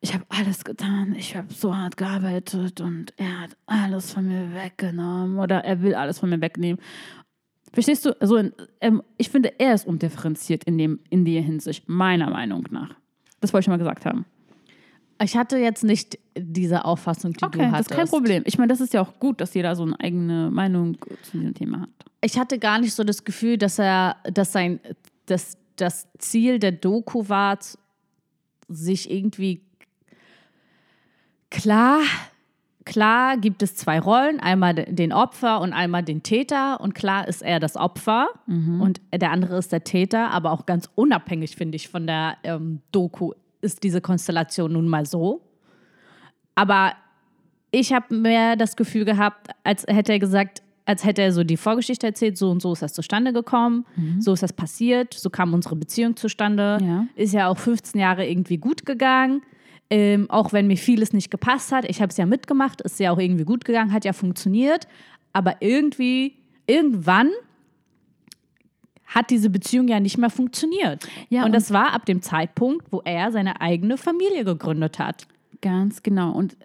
ich 0.00 0.14
habe 0.14 0.24
alles 0.30 0.64
getan, 0.64 1.14
ich 1.14 1.36
habe 1.36 1.52
so 1.52 1.76
hart 1.76 1.98
gearbeitet 1.98 2.80
und 2.80 3.12
er 3.18 3.42
hat 3.42 3.50
alles 3.66 4.14
von 4.14 4.26
mir 4.26 4.54
weggenommen 4.54 5.38
oder 5.38 5.66
er 5.66 5.82
will 5.82 5.94
alles 5.94 6.18
von 6.18 6.30
mir 6.30 6.40
wegnehmen. 6.40 6.80
Verstehst 7.74 8.06
du? 8.06 8.18
Also 8.22 8.42
ähm, 8.80 9.02
ich 9.18 9.28
finde, 9.28 9.60
er 9.60 9.74
ist 9.74 9.86
undifferenziert 9.86 10.64
in, 10.64 10.78
dem, 10.78 11.00
in 11.10 11.26
der 11.26 11.42
Hinsicht, 11.42 11.90
meiner 11.90 12.30
Meinung 12.30 12.66
nach. 12.70 12.94
Das 13.42 13.52
wollte 13.52 13.64
ich 13.64 13.68
mal 13.68 13.76
gesagt 13.76 14.06
haben. 14.06 14.24
Ich 15.22 15.36
hatte 15.36 15.58
jetzt 15.58 15.84
nicht 15.84 16.18
diese 16.38 16.86
Auffassung, 16.86 17.34
die 17.34 17.44
Okay, 17.44 17.58
du 17.58 17.64
das 17.64 17.72
hattest. 17.72 17.90
ist 17.90 17.96
kein 17.98 18.08
Problem. 18.08 18.42
Ich 18.46 18.56
meine, 18.56 18.68
das 18.68 18.80
ist 18.80 18.94
ja 18.94 19.02
auch 19.02 19.18
gut, 19.18 19.42
dass 19.42 19.52
jeder 19.52 19.76
so 19.76 19.82
eine 19.82 20.00
eigene 20.00 20.50
Meinung 20.50 20.96
zu 21.22 21.36
diesem 21.36 21.52
Thema 21.52 21.82
hat. 21.82 22.09
Ich 22.20 22.38
hatte 22.38 22.58
gar 22.58 22.78
nicht 22.78 22.94
so 22.94 23.04
das 23.04 23.24
Gefühl, 23.24 23.56
dass 23.56 23.78
er, 23.78 24.16
dass 24.24 24.52
sein, 24.52 24.80
dass 25.26 25.56
das 25.76 26.08
Ziel 26.18 26.58
der 26.58 26.72
Doku 26.72 27.28
war, 27.28 27.58
sich 28.68 29.10
irgendwie 29.10 29.62
klar, 31.50 32.00
klar 32.84 33.36
gibt 33.36 33.62
es 33.62 33.74
zwei 33.74 33.98
Rollen, 33.98 34.40
einmal 34.40 34.74
den 34.74 35.12
Opfer 35.12 35.60
und 35.60 35.72
einmal 35.72 36.02
den 36.02 36.22
Täter. 36.22 36.80
Und 36.80 36.94
klar 36.94 37.26
ist 37.26 37.42
er 37.42 37.58
das 37.58 37.76
Opfer 37.76 38.28
und 38.80 39.00
der 39.12 39.30
andere 39.30 39.58
ist 39.58 39.72
der 39.72 39.84
Täter, 39.84 40.30
aber 40.30 40.52
auch 40.52 40.66
ganz 40.66 40.88
unabhängig 40.94 41.56
finde 41.56 41.76
ich 41.76 41.88
von 41.88 42.06
der 42.06 42.36
ähm, 42.44 42.80
Doku 42.92 43.32
ist 43.60 43.82
diese 43.82 44.00
Konstellation 44.00 44.72
nun 44.72 44.88
mal 44.88 45.06
so. 45.06 45.42
Aber 46.54 46.92
ich 47.70 47.92
habe 47.92 48.14
mehr 48.14 48.56
das 48.56 48.76
Gefühl 48.76 49.04
gehabt, 49.04 49.48
als 49.64 49.86
hätte 49.86 50.12
er 50.12 50.18
gesagt, 50.18 50.62
als 50.90 51.04
hätte 51.04 51.22
er 51.22 51.32
so 51.32 51.44
die 51.44 51.56
Vorgeschichte 51.56 52.06
erzählt, 52.06 52.36
so 52.36 52.50
und 52.50 52.60
so 52.60 52.72
ist 52.72 52.82
das 52.82 52.92
zustande 52.92 53.32
gekommen, 53.32 53.86
so 54.18 54.32
ist 54.32 54.42
das 54.42 54.52
passiert, 54.52 55.14
so 55.14 55.30
kam 55.30 55.54
unsere 55.54 55.76
Beziehung 55.76 56.16
zustande. 56.16 56.78
Ja. 56.82 57.06
Ist 57.14 57.32
ja 57.32 57.48
auch 57.48 57.58
15 57.58 58.00
Jahre 58.00 58.26
irgendwie 58.28 58.58
gut 58.58 58.84
gegangen. 58.84 59.42
Ähm, 59.92 60.30
auch 60.30 60.52
wenn 60.52 60.66
mir 60.68 60.76
vieles 60.76 61.12
nicht 61.12 61.30
gepasst 61.30 61.72
hat. 61.72 61.84
Ich 61.88 62.00
habe 62.00 62.10
es 62.10 62.16
ja 62.16 62.24
mitgemacht, 62.26 62.80
ist 62.80 63.00
ja 63.00 63.10
auch 63.12 63.18
irgendwie 63.18 63.44
gut 63.44 63.64
gegangen, 63.64 63.92
hat 63.92 64.04
ja 64.04 64.12
funktioniert. 64.12 64.86
Aber 65.32 65.56
irgendwie, 65.60 66.34
irgendwann 66.66 67.30
hat 69.06 69.30
diese 69.30 69.50
Beziehung 69.50 69.88
ja 69.88 69.98
nicht 70.00 70.18
mehr 70.18 70.30
funktioniert. 70.30 71.08
Ja, 71.28 71.40
und 71.40 71.46
und- 71.46 71.52
das 71.54 71.72
war 71.72 71.92
ab 71.92 72.06
dem 72.06 72.22
Zeitpunkt, 72.22 72.86
wo 72.92 73.00
er 73.04 73.32
seine 73.32 73.60
eigene 73.60 73.96
Familie 73.96 74.44
gegründet 74.44 74.98
hat. 74.98 75.26
Ganz 75.60 76.02
genau. 76.02 76.32
Und 76.32 76.56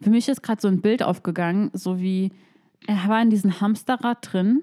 für 0.00 0.10
mich 0.10 0.28
ist 0.28 0.42
gerade 0.42 0.60
so 0.60 0.68
ein 0.68 0.80
Bild 0.80 1.02
aufgegangen, 1.02 1.70
so 1.74 2.00
wie 2.00 2.32
er 2.86 3.08
war 3.08 3.22
in 3.22 3.30
diesem 3.30 3.60
Hamsterrad 3.60 4.32
drin 4.32 4.62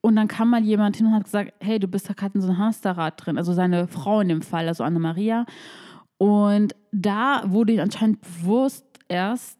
und 0.00 0.16
dann 0.16 0.28
kam 0.28 0.50
mal 0.50 0.62
jemand 0.62 0.96
hin 0.96 1.06
und 1.06 1.14
hat 1.14 1.24
gesagt, 1.24 1.52
hey, 1.60 1.78
du 1.78 1.88
bist 1.88 2.08
da 2.08 2.14
gerade 2.14 2.36
in 2.36 2.40
so 2.40 2.48
einem 2.48 2.58
Hamsterrad 2.58 3.24
drin. 3.24 3.36
Also 3.36 3.52
seine 3.52 3.88
Frau 3.88 4.20
in 4.20 4.28
dem 4.28 4.42
Fall, 4.42 4.68
also 4.68 4.84
Anna-Maria. 4.84 5.44
Und 6.18 6.74
da 6.92 7.42
wurde 7.46 7.74
ihm 7.74 7.80
anscheinend 7.80 8.20
bewusst 8.20 8.84
erst, 9.08 9.58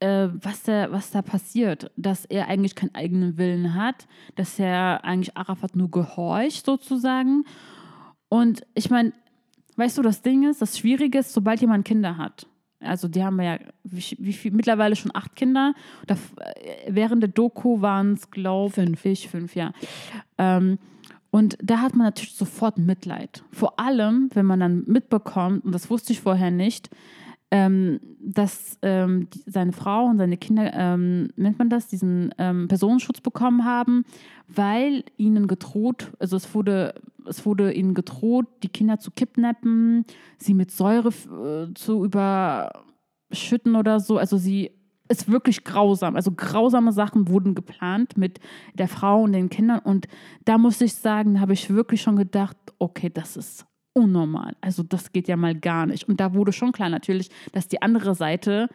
äh, 0.00 0.28
was, 0.42 0.64
da, 0.64 0.90
was 0.90 1.10
da 1.10 1.22
passiert. 1.22 1.90
Dass 1.96 2.24
er 2.24 2.48
eigentlich 2.48 2.74
keinen 2.74 2.94
eigenen 2.94 3.38
Willen 3.38 3.74
hat, 3.74 4.06
dass 4.34 4.58
er 4.58 5.04
eigentlich 5.04 5.36
Arafat 5.36 5.76
nur 5.76 5.90
gehorcht 5.90 6.66
sozusagen. 6.66 7.44
Und 8.28 8.66
ich 8.74 8.90
meine, 8.90 9.12
weißt 9.76 9.98
du, 9.98 10.02
das 10.02 10.22
Ding 10.22 10.48
ist, 10.48 10.60
das 10.60 10.78
Schwierige 10.78 11.18
ist, 11.18 11.32
sobald 11.32 11.60
jemand 11.60 11.84
Kinder 11.84 12.16
hat. 12.16 12.46
Also 12.80 13.08
die 13.08 13.24
haben 13.24 13.40
ja 13.40 13.58
wie, 13.84 14.32
viel, 14.32 14.52
mittlerweile 14.52 14.96
schon 14.96 15.14
acht 15.14 15.34
Kinder. 15.36 15.74
Da, 16.06 16.14
äh, 16.14 16.88
während 16.88 17.22
der 17.22 17.30
Doku 17.30 17.80
waren 17.80 18.14
es, 18.14 18.30
glaube 18.30 18.84
ich, 19.04 19.28
fünf, 19.28 19.54
ja. 19.54 19.72
Ähm, 20.38 20.78
und 21.30 21.58
da 21.62 21.80
hat 21.80 21.94
man 21.94 22.06
natürlich 22.06 22.34
sofort 22.34 22.78
Mitleid. 22.78 23.44
Vor 23.52 23.78
allem, 23.78 24.30
wenn 24.32 24.46
man 24.46 24.60
dann 24.60 24.84
mitbekommt, 24.86 25.64
und 25.64 25.72
das 25.72 25.90
wusste 25.90 26.12
ich 26.12 26.20
vorher 26.20 26.50
nicht, 26.50 26.88
ähm, 27.50 28.00
dass 28.20 28.78
ähm, 28.82 29.28
die, 29.30 29.42
seine 29.46 29.72
Frau 29.72 30.06
und 30.06 30.18
seine 30.18 30.36
Kinder, 30.36 30.72
ähm, 30.74 31.28
nennt 31.36 31.58
man 31.58 31.70
das, 31.70 31.88
diesen 31.88 32.34
ähm, 32.38 32.68
Personenschutz 32.68 33.20
bekommen 33.20 33.64
haben, 33.64 34.04
weil 34.48 35.04
ihnen 35.16 35.46
gedroht, 35.46 36.12
also 36.18 36.36
es 36.36 36.54
wurde, 36.54 36.94
es 37.28 37.44
wurde 37.46 37.72
ihnen 37.72 37.94
gedroht, 37.94 38.46
die 38.62 38.68
Kinder 38.68 38.98
zu 38.98 39.10
kidnappen, 39.10 40.04
sie 40.38 40.54
mit 40.54 40.70
Säure 40.70 41.08
äh, 41.08 41.74
zu 41.74 42.04
überschütten 42.04 43.76
oder 43.76 44.00
so. 44.00 44.18
Also 44.18 44.36
sie 44.36 44.72
ist 45.08 45.30
wirklich 45.30 45.64
grausam. 45.64 46.16
Also 46.16 46.32
grausame 46.32 46.92
Sachen 46.92 47.28
wurden 47.28 47.54
geplant 47.54 48.16
mit 48.16 48.40
der 48.74 48.88
Frau 48.88 49.22
und 49.22 49.32
den 49.32 49.48
Kindern. 49.48 49.78
Und 49.80 50.08
da 50.44 50.58
muss 50.58 50.80
ich 50.80 50.94
sagen, 50.94 51.40
habe 51.40 51.52
ich 51.52 51.70
wirklich 51.70 52.02
schon 52.02 52.16
gedacht, 52.16 52.56
okay, 52.78 53.10
das 53.10 53.36
ist 53.36 53.66
unnormal. 53.92 54.56
Also 54.60 54.82
das 54.82 55.12
geht 55.12 55.28
ja 55.28 55.36
mal 55.36 55.54
gar 55.54 55.86
nicht. 55.86 56.08
Und 56.08 56.20
da 56.20 56.34
wurde 56.34 56.52
schon 56.52 56.72
klar 56.72 56.90
natürlich, 56.90 57.30
dass 57.52 57.68
die 57.68 57.82
andere 57.82 58.14
Seite 58.14 58.68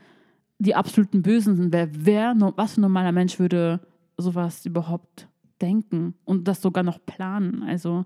die 0.58 0.76
absoluten 0.76 1.22
Bösen 1.22 1.56
sind. 1.56 1.74
Wer, 1.74 1.90
wer 1.94 2.36
was 2.56 2.74
für 2.74 2.80
ein 2.80 2.84
normaler 2.84 3.12
Mensch 3.12 3.40
würde 3.40 3.80
sowas 4.18 4.66
überhaupt 4.66 5.28
denken 5.62 6.16
und 6.24 6.48
das 6.48 6.62
sogar 6.62 6.84
noch 6.84 7.04
planen? 7.06 7.64
Also 7.64 8.06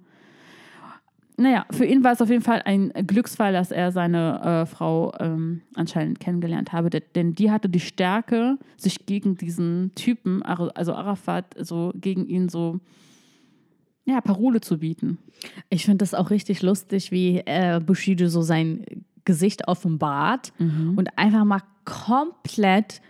naja, 1.38 1.66
für 1.72 1.86
ihn 1.86 2.04
war 2.04 2.14
es 2.14 2.22
auf 2.22 2.30
jeden 2.30 2.42
Fall 2.42 2.62
ein 2.66 2.92
Glücksfall, 3.08 3.52
dass 3.54 3.72
er 3.72 3.92
seine 3.92 4.42
äh, 4.42 4.66
Frau 4.66 5.14
ähm, 5.20 5.62
anscheinend 5.74 6.20
kennengelernt 6.20 6.72
habe, 6.72 6.90
de- 6.90 7.04
denn 7.14 7.36
die 7.36 7.52
hatte 7.52 7.68
die 7.70 7.80
Stärke, 7.82 8.58
sich 8.78 9.06
gegen 9.06 9.36
diesen 9.36 9.92
Typen, 9.96 10.42
also 10.44 10.94
Arafat, 10.94 11.56
so 11.60 11.92
gegen 11.96 12.26
ihn 12.28 12.48
so 12.50 12.80
ja, 14.06 14.22
Parole 14.22 14.62
zu 14.62 14.78
bieten. 14.78 15.18
Ich 15.70 15.84
finde 15.86 15.98
das 16.00 16.14
auch 16.14 16.30
richtig 16.30 16.62
lustig, 16.62 17.12
wie 17.12 17.40
äh, 17.40 17.82
Bushido 17.84 18.28
so 18.28 18.42
sein 18.42 18.86
Gesicht 19.26 19.68
offenbart 19.68 20.54
Mhm. 20.60 20.94
und 20.96 21.18
einfach 21.18 21.44
mal 21.44 21.62
komplett 21.86 23.02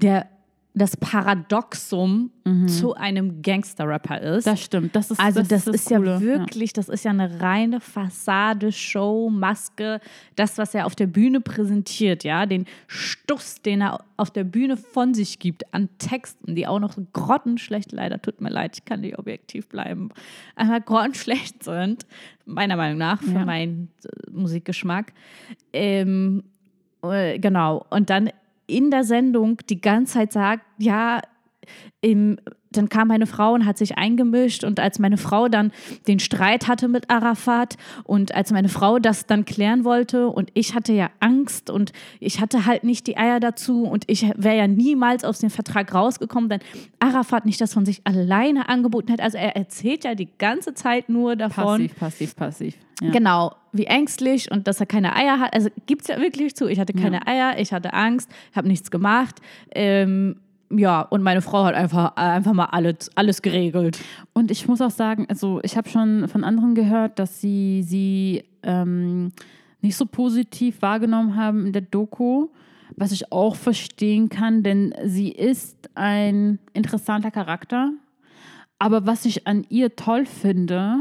der, 0.00 0.26
das 0.72 0.96
Paradoxum 0.96 2.30
zu 2.66 2.94
einem 2.94 3.42
Gangster-Rapper 3.42 4.20
ist. 4.20 4.46
Mhm. 4.46 4.50
Das 4.50 4.62
stimmt. 4.62 4.96
Das 4.96 5.10
ist, 5.10 5.20
also 5.20 5.42
das, 5.42 5.66
ist, 5.68 5.86
Coole. 5.86 6.12
ja 6.14 6.20
wirklich, 6.20 6.72
das 6.72 6.88
ist 6.88 7.04
ja 7.04 7.10
eine 7.12 7.40
reine 7.40 7.80
Fassade, 7.80 8.72
Show, 8.72 9.30
Maske, 9.30 10.00
das, 10.36 10.58
was 10.58 10.74
er 10.74 10.86
auf 10.86 10.96
der 10.96 11.06
Bühne 11.06 11.40
präsentiert, 11.40 12.24
ja, 12.24 12.46
den 12.46 12.66
Stuss, 12.88 13.62
den 13.62 13.82
er 13.82 14.00
auf 14.16 14.30
der 14.30 14.44
Bühne 14.44 14.76
von 14.76 15.14
sich 15.14 15.38
gibt 15.38 15.72
an 15.72 15.88
Texten, 15.98 16.54
die 16.56 16.66
auch 16.66 16.80
noch 16.80 16.92
so 16.92 17.06
grottenschlecht, 17.12 17.92
leider 17.92 18.20
tut 18.20 18.40
mir 18.40 18.50
leid, 18.50 18.76
ich 18.78 18.84
kann 18.84 19.00
nicht 19.02 19.18
objektiv 19.18 19.68
bleiben, 19.68 20.10
aber 20.56 20.80
grottenschlecht 20.80 21.62
sind, 21.62 22.06
meiner 22.46 22.76
Meinung 22.76 22.98
nach, 22.98 23.22
für 23.22 23.30
Ja. 23.32 23.44
meinen 23.44 23.90
äh, 24.04 24.30
Musikgeschmack. 24.30 25.12
Ähm, 25.72 26.42
äh, 27.02 27.38
genau, 27.38 27.86
und 27.90 28.10
dann 28.10 28.30
in 28.70 28.90
der 28.90 29.04
Sendung 29.04 29.58
die 29.68 29.80
ganze 29.80 30.14
Zeit 30.14 30.32
sagt, 30.32 30.64
ja, 30.78 31.20
im, 32.00 32.38
dann 32.72 32.88
kam 32.88 33.08
meine 33.08 33.26
Frau 33.26 33.52
und 33.52 33.66
hat 33.66 33.76
sich 33.76 33.98
eingemischt 33.98 34.64
und 34.64 34.80
als 34.80 34.98
meine 34.98 35.18
Frau 35.18 35.48
dann 35.48 35.70
den 36.06 36.18
Streit 36.18 36.66
hatte 36.68 36.88
mit 36.88 37.10
Arafat 37.10 37.76
und 38.04 38.34
als 38.34 38.52
meine 38.52 38.68
Frau 38.68 38.98
das 38.98 39.26
dann 39.26 39.44
klären 39.44 39.84
wollte 39.84 40.28
und 40.28 40.50
ich 40.54 40.74
hatte 40.74 40.92
ja 40.92 41.10
Angst 41.20 41.68
und 41.68 41.92
ich 42.20 42.40
hatte 42.40 42.64
halt 42.64 42.84
nicht 42.84 43.06
die 43.06 43.18
Eier 43.18 43.40
dazu 43.40 43.82
und 43.84 44.04
ich 44.06 44.22
wäre 44.36 44.56
ja 44.56 44.66
niemals 44.66 45.24
aus 45.24 45.40
dem 45.40 45.50
Vertrag 45.50 45.92
rausgekommen, 45.92 46.48
wenn 46.48 46.60
Arafat 47.00 47.44
nicht 47.44 47.60
das 47.60 47.74
von 47.74 47.84
sich 47.84 48.00
alleine 48.04 48.68
angeboten 48.68 49.08
hätte. 49.10 49.22
Also 49.22 49.36
er 49.36 49.56
erzählt 49.56 50.04
ja 50.04 50.14
die 50.14 50.28
ganze 50.38 50.72
Zeit 50.72 51.08
nur 51.08 51.36
davon. 51.36 51.88
Passiv, 51.88 51.96
passiv, 51.98 52.36
passiv. 52.36 52.74
Ja. 53.02 53.10
Genau, 53.10 53.54
wie 53.72 53.84
ängstlich 53.84 54.50
und 54.50 54.66
dass 54.66 54.80
er 54.80 54.86
keine 54.86 55.16
Eier 55.16 55.40
hat. 55.40 55.54
Also 55.54 55.70
gibt 55.86 56.02
es 56.02 56.08
ja 56.08 56.20
wirklich 56.20 56.54
zu. 56.54 56.66
Ich 56.66 56.78
hatte 56.78 56.92
keine 56.92 57.16
Ja. 57.16 57.26
Eier, 57.26 57.58
ich 57.58 57.72
hatte 57.72 57.92
Angst, 57.94 58.30
habe 58.54 58.68
nichts 58.68 58.90
gemacht. 58.90 59.36
Ähm, 59.74 60.36
ja, 60.70 61.02
und 61.02 61.22
meine 61.22 61.42
Frau 61.42 61.64
hat 61.64 61.74
einfach, 61.74 62.16
einfach 62.16 62.52
mal 62.52 62.66
alles, 62.66 63.10
alles 63.16 63.42
geregelt. 63.42 63.98
Und 64.32 64.50
ich 64.50 64.68
muss 64.68 64.80
auch 64.80 64.90
sagen, 64.90 65.26
also 65.28 65.60
ich 65.62 65.76
habe 65.76 65.88
schon 65.88 66.28
von 66.28 66.44
anderen 66.44 66.74
gehört, 66.74 67.18
dass 67.18 67.40
sie 67.40 67.82
sie 67.82 68.44
ähm, 68.62 69.32
nicht 69.80 69.96
so 69.96 70.06
positiv 70.06 70.80
wahrgenommen 70.82 71.36
haben 71.36 71.66
in 71.66 71.72
der 71.72 71.82
Doku, 71.82 72.48
was 72.96 73.12
ich 73.12 73.32
auch 73.32 73.56
verstehen 73.56 74.28
kann, 74.28 74.62
denn 74.62 74.94
sie 75.04 75.30
ist 75.30 75.90
ein 75.94 76.58
interessanter 76.72 77.30
Charakter. 77.30 77.92
Aber 78.78 79.06
was 79.06 79.24
ich 79.24 79.46
an 79.46 79.64
ihr 79.68 79.96
toll 79.96 80.24
finde, 80.26 81.00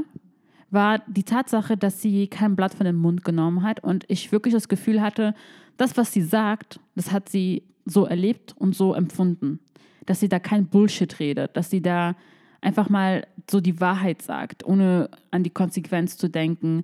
war 0.71 0.99
die 1.07 1.23
Tatsache, 1.23 1.77
dass 1.77 2.01
sie 2.01 2.27
kein 2.27 2.55
Blatt 2.55 2.73
von 2.73 2.85
den 2.85 2.95
Mund 2.95 3.23
genommen 3.23 3.63
hat 3.63 3.83
und 3.83 4.05
ich 4.07 4.31
wirklich 4.31 4.53
das 4.53 4.67
Gefühl 4.67 5.01
hatte, 5.01 5.33
das, 5.77 5.97
was 5.97 6.11
sie 6.11 6.21
sagt, 6.21 6.79
das 6.95 7.11
hat 7.11 7.29
sie 7.29 7.63
so 7.89 8.05
erlebt 8.05 8.55
und 8.57 8.75
so 8.75 8.93
empfunden. 8.93 9.59
Dass 10.05 10.19
sie 10.19 10.29
da 10.29 10.39
kein 10.39 10.67
Bullshit 10.67 11.19
redet, 11.19 11.55
dass 11.55 11.69
sie 11.69 11.81
da 11.81 12.15
einfach 12.61 12.89
mal 12.89 13.27
so 13.49 13.61
die 13.61 13.79
Wahrheit 13.79 14.21
sagt, 14.21 14.65
ohne 14.65 15.09
an 15.31 15.43
die 15.43 15.49
Konsequenz 15.49 16.17
zu 16.17 16.29
denken. 16.29 16.83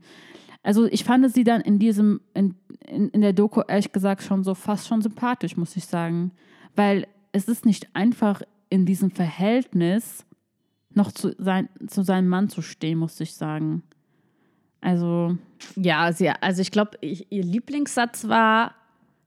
Also 0.64 0.86
ich 0.86 1.04
fand 1.04 1.32
sie 1.32 1.44
dann 1.44 1.62
in 1.62 1.80
diesem, 1.80 2.22
in, 2.34 2.56
in, 2.88 3.10
in 3.10 3.22
der 3.22 3.34
Doku 3.34 3.62
ehrlich 3.68 3.92
gesagt 3.92 4.24
schon 4.24 4.44
so 4.44 4.56
fast 4.56 4.88
schon 4.88 5.02
sympathisch, 5.02 5.58
muss 5.58 5.76
ich 5.76 5.86
sagen. 5.86 6.32
Weil 6.76 7.08
es 7.32 7.48
ist 7.48 7.66
nicht 7.66 7.90
einfach 7.94 8.42
in 8.70 8.86
diesem 8.86 9.12
Verhältnis 9.12 10.26
noch 10.94 11.12
zu, 11.12 11.36
sein, 11.38 11.70
zu 11.88 12.04
seinem 12.04 12.30
Mann 12.30 12.50
zu 12.50 12.62
stehen, 12.62 12.98
muss 12.98 13.20
ich 13.20 13.34
sagen. 13.34 13.84
Also, 14.82 15.38
Ja, 15.76 16.12
sie, 16.14 16.30
also 16.30 16.62
ich 16.62 16.72
glaube, 16.72 16.98
ihr 17.02 17.44
Lieblingssatz 17.44 18.28
war, 18.28 18.76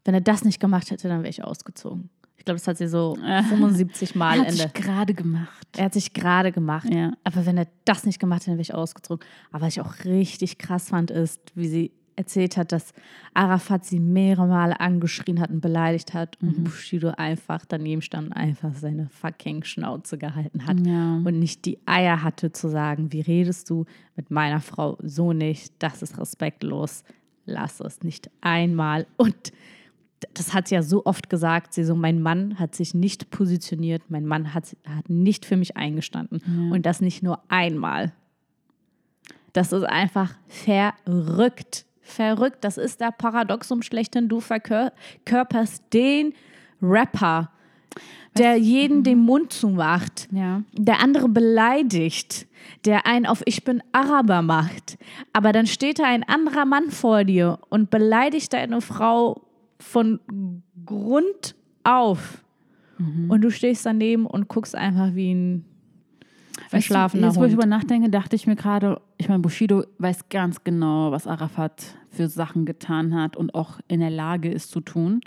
wenn 0.08 0.14
er 0.14 0.20
das 0.22 0.42
nicht 0.44 0.58
gemacht 0.58 0.90
hätte, 0.90 1.06
dann 1.06 1.18
wäre 1.22 1.28
ich 1.30 1.44
ausgezogen. 1.44 2.08
Ich 2.38 2.44
glaube, 2.44 2.58
das 2.58 2.66
hat 2.66 2.78
sie 2.78 2.88
so 2.88 3.14
75 3.48 4.14
Mal 4.14 4.36
er 4.36 4.40
hat 4.40 4.48
Ende. 4.48 4.62
sich 4.62 4.72
gerade 4.72 5.12
gemacht. 5.14 5.66
Er 5.76 5.84
hat 5.84 5.92
sich 5.92 6.12
gerade 6.14 6.50
gemacht. 6.50 6.88
Ja. 6.92 7.12
Aber 7.24 7.44
wenn 7.46 7.58
er 7.58 7.66
das 7.84 8.04
nicht 8.06 8.18
gemacht 8.18 8.40
hätte, 8.42 8.50
dann 8.52 8.56
wäre 8.56 8.62
ich 8.62 8.74
ausgezogen. 8.74 9.26
Aber 9.52 9.66
was 9.66 9.74
ich 9.76 9.80
auch 9.82 10.04
richtig 10.06 10.56
krass 10.58 10.88
fand, 10.88 11.10
ist, 11.10 11.40
wie 11.54 11.68
sie 11.68 11.92
erzählt 12.16 12.56
hat, 12.56 12.72
dass 12.72 12.94
Arafat 13.34 13.84
sie 13.84 14.00
mehrere 14.00 14.46
Male 14.48 14.80
angeschrien 14.80 15.38
hat 15.40 15.50
und 15.50 15.60
beleidigt 15.60 16.14
hat 16.14 16.36
Mhm. 16.40 16.48
und 16.48 16.64
Bushido 16.64 17.10
einfach 17.10 17.64
daneben 17.66 18.02
stand 18.02 18.28
und 18.28 18.32
einfach 18.32 18.74
seine 18.74 19.08
fucking 19.10 19.62
Schnauze 19.62 20.18
gehalten 20.18 20.66
hat 20.66 20.84
Ja. 20.84 21.14
und 21.16 21.38
nicht 21.38 21.64
die 21.64 21.78
Eier 21.86 22.22
hatte 22.24 22.50
zu 22.50 22.68
sagen, 22.68 23.12
wie 23.12 23.20
redest 23.20 23.70
du 23.70 23.84
mit 24.16 24.30
meiner 24.32 24.60
Frau 24.60 24.96
so 25.00 25.32
nicht, 25.32 25.74
das 25.78 26.02
ist 26.02 26.18
respektlos, 26.18 27.04
lass 27.46 27.78
es 27.78 28.02
nicht 28.02 28.30
einmal. 28.40 29.06
Und 29.16 29.52
das 30.34 30.52
hat 30.54 30.68
sie 30.68 30.74
ja 30.74 30.82
so 30.82 31.04
oft 31.06 31.30
gesagt, 31.30 31.72
sie 31.74 31.84
so, 31.84 31.94
mein 31.94 32.20
Mann 32.20 32.58
hat 32.58 32.74
sich 32.74 32.94
nicht 32.94 33.30
positioniert, 33.30 34.02
mein 34.08 34.26
Mann 34.26 34.52
hat, 34.54 34.76
hat 34.86 35.08
nicht 35.08 35.44
für 35.46 35.56
mich 35.56 35.76
eingestanden 35.76 36.70
und 36.72 36.86
das 36.86 37.00
nicht 37.00 37.22
nur 37.22 37.40
einmal. 37.48 38.12
Das 39.52 39.72
ist 39.72 39.84
einfach 39.84 40.34
verrückt. 40.48 41.84
Verrückt. 42.00 42.64
Das 42.64 42.78
ist 42.78 43.00
der 43.00 43.10
Paradoxum 43.12 43.82
schlechthin. 43.82 44.28
Du 44.28 44.40
verkörperst 44.40 45.82
den 45.92 46.32
Rapper, 46.80 47.50
der 48.36 48.56
jeden 48.56 49.02
den 49.02 49.18
Mund 49.18 49.52
zumacht, 49.52 50.28
Ja. 50.32 50.62
der 50.72 51.00
andere 51.00 51.28
beleidigt, 51.28 52.46
der 52.84 53.06
einen 53.06 53.26
auf 53.26 53.42
Ich 53.46 53.64
bin 53.64 53.82
Araber 53.92 54.42
macht. 54.42 54.96
Aber 55.32 55.52
dann 55.52 55.66
steht 55.66 55.98
da 55.98 56.04
ein 56.04 56.22
anderer 56.24 56.64
Mann 56.64 56.90
vor 56.90 57.24
dir 57.24 57.58
und 57.68 57.90
beleidigt 57.90 58.52
deine 58.52 58.80
Frau 58.80 59.42
von 59.78 60.20
Grund 60.84 61.54
auf. 61.84 62.44
Und 63.28 63.42
du 63.42 63.50
stehst 63.50 63.86
daneben 63.86 64.26
und 64.26 64.48
guckst 64.48 64.74
einfach 64.74 65.14
wie 65.14 65.32
ein 65.32 65.64
verschlafener 66.68 67.28
Jetzt, 67.28 67.36
wo 67.36 67.44
ich 67.44 67.52
über 67.52 67.64
nachdenke, 67.64 68.10
dachte 68.10 68.34
ich 68.34 68.48
mir 68.48 68.56
gerade, 68.56 69.00
ich 69.18 69.28
meine, 69.28 69.40
Bushido 69.40 69.84
weiß 69.98 70.28
ganz 70.30 70.64
genau, 70.64 71.12
was 71.12 71.28
Arafat 71.28 71.96
für 72.10 72.26
Sachen 72.28 72.64
getan 72.64 73.14
hat 73.14 73.36
und 73.36 73.54
auch 73.54 73.78
in 73.86 74.00
der 74.00 74.10
Lage 74.10 74.50
ist 74.50 74.72
zu 74.72 74.80
tun. 74.80 75.20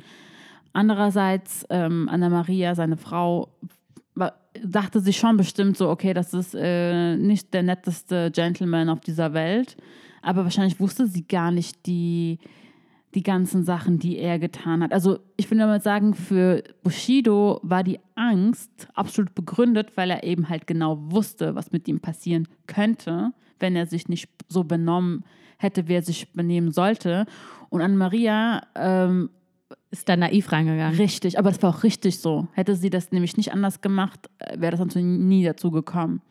Andererseits, 0.73 1.65
ähm, 1.69 2.09
Anna 2.11 2.27
Maria, 2.27 2.75
seine 2.75 2.97
Frau, 2.97 3.49
dachte 4.63 4.99
sich 4.99 5.17
schon 5.17 5.37
bestimmt 5.37 5.77
so, 5.77 5.89
okay, 5.89 6.13
das 6.13 6.33
ist 6.33 6.55
äh, 6.55 7.15
nicht 7.15 7.53
der 7.53 7.63
netteste 7.63 8.31
Gentleman 8.31 8.89
auf 8.89 8.99
dieser 8.99 9.33
Welt. 9.33 9.77
Aber 10.21 10.43
wahrscheinlich 10.43 10.79
wusste 10.79 11.07
sie 11.07 11.25
gar 11.25 11.51
nicht 11.51 11.85
die, 11.85 12.39
die 13.13 13.23
ganzen 13.23 13.63
Sachen, 13.63 13.99
die 13.99 14.17
er 14.17 14.39
getan 14.39 14.81
hat. 14.81 14.93
Also 14.93 15.19
ich 15.35 15.49
will 15.51 15.57
damit 15.57 15.83
sagen, 15.83 16.13
für 16.13 16.63
Bushido 16.83 17.59
war 17.63 17.83
die 17.83 17.99
Angst 18.15 18.87
absolut 18.93 19.35
begründet, 19.35 19.91
weil 19.95 20.09
er 20.11 20.23
eben 20.23 20.47
halt 20.49 20.65
genau 20.67 20.97
wusste, 21.11 21.55
was 21.55 21.71
mit 21.71 21.87
ihm 21.87 21.99
passieren 21.99 22.47
könnte, 22.67 23.31
wenn 23.59 23.75
er 23.75 23.85
sich 23.85 24.07
nicht 24.07 24.29
so 24.47 24.63
benommen 24.63 25.23
hätte, 25.57 25.87
wie 25.87 25.93
er 25.93 26.01
sich 26.03 26.31
benehmen 26.33 26.71
sollte. 26.71 27.25
Und 27.69 27.81
an 27.81 27.97
Maria 27.97 28.61
ähm, 28.75 29.29
Ist 29.91 30.07
da 30.07 30.15
naiv 30.15 30.51
reingegangen. 30.51 30.97
richtig, 30.97 31.37
aber 31.37 31.51
das 31.51 31.61
war 31.61 31.69
auch 31.75 31.83
richtig 31.83 32.19
so. 32.19 32.47
Hätte 32.53 32.75
sie 32.75 32.89
das 32.89 33.11
nämlich 33.11 33.35
nicht 33.35 33.51
anders 33.53 33.81
gemacht, 33.81 34.29
äh, 34.39 34.59
wäre 34.59 34.71
das 34.71 34.79
natürlich 34.79 35.05
nie 35.05 35.43
dazu 35.43 35.69
gekommen. 35.69 36.21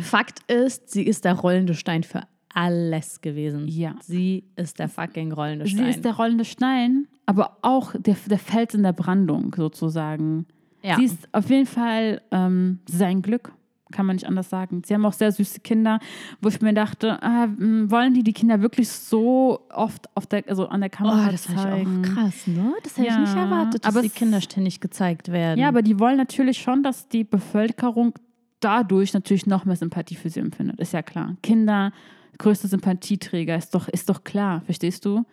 Fakt 0.00 0.40
ist, 0.50 0.90
sie 0.90 1.04
ist 1.04 1.24
der 1.24 1.34
rollende 1.34 1.74
Stein 1.74 2.02
für 2.02 2.22
alles 2.54 3.20
gewesen. 3.20 3.66
Ja. 3.68 3.96
Sie 4.00 4.44
ist 4.56 4.78
der 4.78 4.88
fucking 4.88 5.32
rollende 5.32 5.66
Sie 5.66 5.72
Stein. 5.72 5.88
ist 5.88 6.04
der 6.04 6.14
rollende 6.14 6.44
Stein, 6.44 7.06
aber 7.26 7.58
auch 7.62 7.92
der, 7.98 8.16
der 8.26 8.38
Fels 8.38 8.74
in 8.74 8.82
der 8.84 8.92
Brandung 8.92 9.54
sozusagen. 9.56 10.46
Ja. 10.82 10.96
Sie 10.96 11.04
ist 11.04 11.28
auf 11.32 11.50
jeden 11.50 11.66
Fall 11.66 12.20
ähm, 12.30 12.78
sein 12.88 13.22
Glück, 13.22 13.52
kann 13.90 14.06
man 14.06 14.16
nicht 14.16 14.26
anders 14.26 14.50
sagen. 14.50 14.82
Sie 14.84 14.92
haben 14.94 15.04
auch 15.06 15.12
sehr 15.12 15.32
süße 15.32 15.60
Kinder, 15.60 15.98
wo 16.42 16.48
ich 16.48 16.60
mir 16.60 16.74
dachte, 16.74 17.22
ah, 17.22 17.44
m, 17.44 17.90
wollen 17.90 18.12
die 18.14 18.22
die 18.22 18.32
Kinder 18.32 18.60
wirklich 18.60 18.88
so 18.88 19.60
oft 19.72 20.08
auf 20.16 20.26
der, 20.26 20.44
also 20.48 20.66
an 20.68 20.80
der 20.80 20.90
Kamera 20.90 21.26
Oh, 21.28 21.30
das 21.30 21.46
fand 21.46 21.58
ich 21.58 21.64
zeigen? 21.64 22.04
auch 22.04 22.14
krass, 22.14 22.46
ne? 22.46 22.72
Das 22.82 22.96
hätte 22.98 23.06
Ja, 23.08 23.14
ich 23.14 23.20
nicht 23.20 23.36
erwartet, 23.36 23.84
dass 23.84 23.94
aber 23.94 24.02
die 24.02 24.10
Kinder 24.10 24.40
ständig 24.40 24.80
gezeigt 24.80 25.30
werden. 25.32 25.58
Ja, 25.60 25.68
aber 25.68 25.82
die 25.82 25.98
wollen 25.98 26.16
natürlich 26.16 26.58
schon, 26.58 26.82
dass 26.82 27.08
die 27.08 27.24
Bevölkerung 27.24 28.14
dadurch 28.60 29.12
natürlich 29.14 29.46
noch 29.46 29.64
mehr 29.64 29.76
Sympathie 29.76 30.14
für 30.16 30.28
sie 30.30 30.40
empfindet. 30.40 30.80
Ist 30.80 30.92
ja 30.92 31.02
klar. 31.02 31.36
Kinder, 31.42 31.92
größte 32.38 32.68
Sympathieträger, 32.68 33.56
ist 33.56 33.74
doch, 33.74 33.88
ist 33.88 34.08
doch 34.08 34.24
klar, 34.24 34.62
verstehst 34.62 35.04
du? 35.04 35.24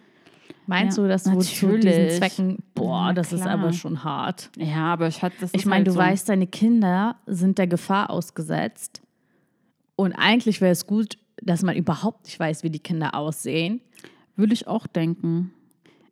Meinst 0.67 0.97
Ja, 0.97 1.03
du, 1.03 1.09
dass 1.09 1.25
wohl 1.31 1.41
zu 1.41 1.65
natürlich. 1.67 1.85
diesen 1.85 2.09
Zwecken, 2.17 2.57
boah, 2.75 3.07
Ja, 3.07 3.13
das 3.13 3.33
ist 3.33 3.41
aber 3.41 3.73
schon 3.73 4.03
hart. 4.03 4.49
Ja, 4.57 4.93
aber 4.93 5.07
ich 5.07 5.21
hatte 5.21 5.35
das. 5.41 5.51
Ich 5.53 5.65
meine, 5.65 5.77
halt 5.79 5.87
du 5.87 5.91
so. 5.91 5.97
weißt, 5.99 6.29
deine 6.29 6.47
Kinder 6.47 7.15
sind 7.25 7.57
der 7.57 7.67
Gefahr 7.67 8.09
ausgesetzt. 8.09 9.01
Und 9.95 10.13
eigentlich 10.13 10.61
wäre 10.61 10.71
es 10.71 10.85
gut, 10.87 11.17
dass 11.41 11.63
man 11.63 11.75
überhaupt 11.75 12.25
nicht 12.25 12.39
weiß, 12.39 12.63
wie 12.63 12.69
die 12.69 12.79
Kinder 12.79 13.15
aussehen. 13.15 13.81
Würde 14.35 14.53
ich 14.53 14.67
auch 14.67 14.87
denken. 14.87 15.51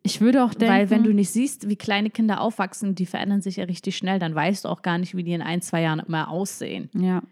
Ich 0.02 0.20
würde 0.20 0.44
auch 0.44 0.54
denken. 0.54 0.74
Weil 0.74 0.90
wenn 0.90 1.04
du 1.04 1.12
nicht 1.12 1.30
siehst, 1.30 1.68
wie 1.68 1.76
kleine 1.76 2.10
Kinder 2.10 2.40
aufwachsen, 2.40 2.94
die 2.94 3.06
verändern 3.06 3.42
sich 3.42 3.56
ja 3.56 3.64
richtig 3.64 3.96
schnell, 3.96 4.18
dann 4.18 4.34
weißt 4.34 4.64
du 4.64 4.68
auch 4.68 4.82
gar 4.82 4.98
nicht, 4.98 5.14
wie 5.16 5.22
die 5.24 5.32
in 5.32 5.42
ein, 5.42 5.62
zwei 5.62 5.82
Jahren 5.82 6.00
immer 6.00 6.28
aussehen. 6.28 6.88
Ja. 6.94 7.22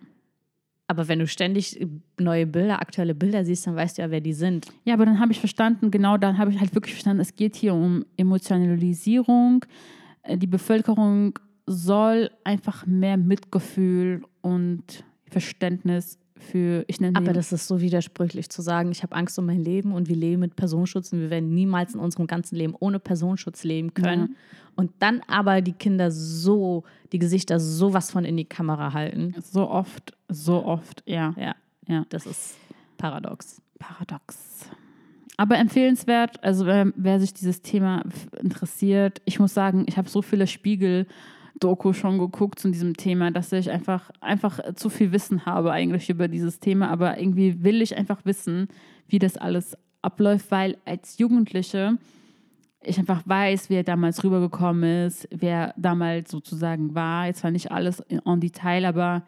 Aber 0.88 1.06
wenn 1.06 1.18
du 1.18 1.26
ständig 1.26 1.86
neue 2.18 2.46
Bilder, 2.46 2.80
aktuelle 2.80 3.14
Bilder 3.14 3.44
siehst, 3.44 3.66
dann 3.66 3.76
weißt 3.76 3.98
du 3.98 4.02
ja, 4.02 4.10
wer 4.10 4.22
die 4.22 4.32
sind. 4.32 4.66
Ja, 4.84 4.94
aber 4.94 5.04
dann 5.04 5.20
habe 5.20 5.32
ich 5.32 5.38
verstanden, 5.38 5.90
genau 5.90 6.16
dann 6.16 6.38
habe 6.38 6.50
ich 6.50 6.58
halt 6.58 6.74
wirklich 6.74 6.94
verstanden, 6.94 7.20
es 7.20 7.36
geht 7.36 7.56
hier 7.56 7.74
um 7.74 8.06
Emotionalisierung. 8.16 9.64
Äh, 10.22 10.38
Die 10.38 10.46
Bevölkerung 10.46 11.38
soll 11.66 12.30
einfach 12.42 12.86
mehr 12.86 13.18
Mitgefühl 13.18 14.22
und 14.40 15.04
Verständnis 15.30 16.18
für, 16.38 16.84
ich 16.86 17.00
nenne 17.00 17.16
Aber 17.16 17.32
das 17.32 17.52
ist 17.52 17.66
so 17.66 17.80
widersprüchlich 17.80 18.48
zu 18.48 18.62
sagen, 18.62 18.90
ich 18.90 19.02
habe 19.02 19.14
Angst 19.14 19.38
um 19.38 19.46
mein 19.46 19.62
Leben 19.62 19.92
und 19.92 20.08
wir 20.08 20.16
leben 20.16 20.40
mit 20.40 20.56
Personenschutz 20.56 21.12
und 21.12 21.20
wir 21.20 21.30
werden 21.30 21.52
niemals 21.52 21.94
in 21.94 22.00
unserem 22.00 22.26
ganzen 22.26 22.56
Leben 22.56 22.74
ohne 22.78 22.98
Personenschutz 22.98 23.64
leben 23.64 23.92
können. 23.92 24.36
Und 24.78 24.92
dann 25.00 25.22
aber 25.26 25.60
die 25.60 25.72
Kinder 25.72 26.12
so, 26.12 26.84
die 27.12 27.18
Gesichter 27.18 27.58
sowas 27.58 28.12
von 28.12 28.24
in 28.24 28.36
die 28.36 28.44
Kamera 28.44 28.92
halten. 28.92 29.34
so 29.42 29.68
oft, 29.68 30.16
so 30.28 30.64
oft, 30.64 31.02
ja. 31.04 31.34
Ja, 31.36 31.56
Ja. 31.88 32.04
das 32.10 32.26
ist 32.26 32.56
paradox. 32.96 33.60
Paradox. 33.80 34.68
Aber 35.36 35.58
empfehlenswert, 35.58 36.42
also 36.44 36.64
wer, 36.64 36.92
wer 36.94 37.18
sich 37.18 37.34
dieses 37.34 37.60
Thema 37.60 38.04
interessiert, 38.40 39.20
ich 39.24 39.40
muss 39.40 39.52
sagen, 39.52 39.84
ich 39.88 39.96
habe 39.96 40.08
so 40.08 40.22
viele 40.22 40.46
Spiegel-Doku 40.46 41.92
schon 41.92 42.18
geguckt 42.18 42.60
zu 42.60 42.70
diesem 42.70 42.96
Thema, 42.96 43.32
dass 43.32 43.50
ich 43.50 43.70
einfach, 43.72 44.10
einfach 44.20 44.60
zu 44.76 44.90
viel 44.90 45.10
Wissen 45.10 45.44
habe 45.44 45.72
eigentlich 45.72 46.08
über 46.08 46.28
dieses 46.28 46.60
Thema. 46.60 46.88
Aber 46.88 47.18
irgendwie 47.18 47.64
will 47.64 47.82
ich 47.82 47.96
einfach 47.96 48.24
wissen, 48.24 48.68
wie 49.08 49.18
das 49.18 49.36
alles 49.36 49.76
abläuft, 50.02 50.52
weil 50.52 50.76
als 50.84 51.18
Jugendliche 51.18 51.98
ich 52.82 52.98
einfach 52.98 53.22
weiß, 53.26 53.70
wer 53.70 53.82
damals 53.82 54.22
rübergekommen 54.22 55.06
ist, 55.06 55.28
wer 55.30 55.74
damals 55.76 56.30
sozusagen 56.30 56.94
war. 56.94 57.26
Jetzt 57.26 57.40
zwar 57.40 57.50
nicht 57.50 57.72
alles 57.72 58.00
en 58.00 58.40
Detail, 58.40 58.84
aber 58.84 59.24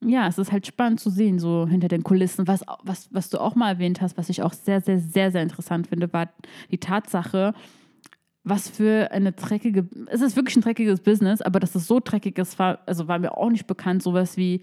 ja, 0.00 0.28
es 0.28 0.38
ist 0.38 0.52
halt 0.52 0.66
spannend 0.66 1.00
zu 1.00 1.10
sehen, 1.10 1.38
so 1.38 1.66
hinter 1.66 1.88
den 1.88 2.04
Kulissen. 2.04 2.46
Was, 2.46 2.64
was, 2.82 3.08
was 3.12 3.30
du 3.30 3.38
auch 3.38 3.54
mal 3.54 3.70
erwähnt 3.70 4.00
hast, 4.00 4.16
was 4.16 4.28
ich 4.28 4.42
auch 4.42 4.52
sehr, 4.52 4.80
sehr, 4.80 5.00
sehr, 5.00 5.32
sehr 5.32 5.42
interessant 5.42 5.88
finde, 5.88 6.12
war 6.12 6.28
die 6.70 6.78
Tatsache, 6.78 7.54
was 8.44 8.68
für 8.68 9.10
eine 9.10 9.32
dreckige, 9.32 9.88
es 10.06 10.20
ist 10.20 10.36
wirklich 10.36 10.56
ein 10.56 10.62
dreckiges 10.62 11.00
Business, 11.00 11.42
aber 11.42 11.60
dass 11.60 11.74
es 11.74 11.86
so 11.86 12.00
dreckig 12.00 12.38
ist, 12.38 12.58
war, 12.58 12.78
also 12.86 13.08
war 13.08 13.18
mir 13.18 13.36
auch 13.36 13.50
nicht 13.50 13.66
bekannt, 13.66 14.02
sowas 14.02 14.36
wie, 14.36 14.60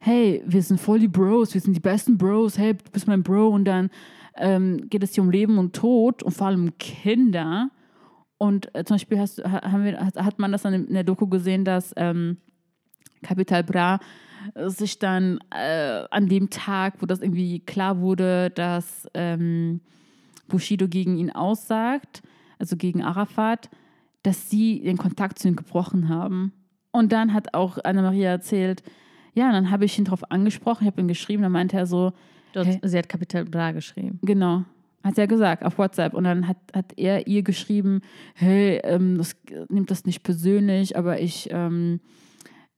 hey, 0.00 0.42
wir 0.46 0.62
sind 0.62 0.80
voll 0.80 0.98
die 0.98 1.08
Bros, 1.08 1.54
wir 1.54 1.60
sind 1.60 1.74
die 1.74 1.80
besten 1.80 2.18
Bros, 2.18 2.56
hey, 2.56 2.74
du 2.74 2.90
bist 2.90 3.06
mein 3.06 3.22
Bro 3.22 3.48
und 3.48 3.64
dann 3.64 3.90
ähm, 4.38 4.88
geht 4.88 5.02
es 5.02 5.14
hier 5.14 5.22
um 5.22 5.30
Leben 5.30 5.58
und 5.58 5.74
Tod 5.74 6.22
und 6.22 6.32
vor 6.32 6.46
allem 6.46 6.64
um 6.64 6.78
Kinder. 6.78 7.70
Und 8.38 8.74
äh, 8.74 8.84
zum 8.84 8.94
Beispiel 8.94 9.18
hast, 9.18 9.42
ha- 9.44 9.70
haben 9.70 9.84
wir, 9.84 9.98
hat, 9.98 10.38
man 10.38 10.52
das 10.52 10.64
in 10.64 10.92
der 10.92 11.04
Doku 11.04 11.26
gesehen, 11.26 11.64
dass 11.64 11.92
ähm, 11.96 12.38
Capital 13.22 13.64
Bra 13.64 13.98
äh, 14.54 14.68
sich 14.68 14.98
dann 14.98 15.38
äh, 15.50 16.04
an 16.10 16.28
dem 16.28 16.50
Tag, 16.50 16.94
wo 17.00 17.06
das 17.06 17.20
irgendwie 17.20 17.60
klar 17.60 18.00
wurde, 18.00 18.50
dass 18.50 19.08
ähm, 19.14 19.80
Bushido 20.46 20.88
gegen 20.88 21.18
ihn 21.18 21.30
aussagt, 21.30 22.22
also 22.58 22.76
gegen 22.76 23.02
Arafat, 23.02 23.70
dass 24.22 24.50
sie 24.50 24.80
den 24.82 24.96
Kontakt 24.96 25.38
zu 25.38 25.48
ihm 25.48 25.56
gebrochen 25.56 26.08
haben. 26.08 26.52
Und 26.90 27.12
dann 27.12 27.34
hat 27.34 27.54
auch 27.54 27.78
Anna-Maria 27.82 28.30
erzählt, 28.30 28.82
ja, 29.34 29.52
dann 29.52 29.70
habe 29.70 29.84
ich 29.84 29.98
ihn 29.98 30.04
darauf 30.04 30.30
angesprochen, 30.30 30.84
ich 30.84 30.90
habe 30.90 31.00
ihn 31.00 31.08
geschrieben, 31.08 31.42
dann 31.42 31.52
meinte 31.52 31.76
er 31.76 31.86
so, 31.86 32.12
Dort, 32.52 32.66
Hey. 32.66 32.80
Sie 32.82 32.98
hat 32.98 33.08
Kapital 33.08 33.44
Bra 33.44 33.72
geschrieben. 33.72 34.18
Genau. 34.22 34.64
Hat 35.04 35.16
er 35.16 35.26
gesagt 35.26 35.64
auf 35.64 35.78
WhatsApp. 35.78 36.14
Und 36.14 36.24
dann 36.24 36.48
hat, 36.48 36.56
hat 36.74 36.92
er 36.96 37.26
ihr 37.26 37.42
geschrieben, 37.42 38.00
hey, 38.34 38.80
ähm, 38.84 39.18
das, 39.18 39.36
nimmt 39.68 39.90
das 39.90 40.04
nicht 40.04 40.22
persönlich, 40.22 40.96
aber 40.96 41.20
ich, 41.20 41.48
ähm, 41.50 42.00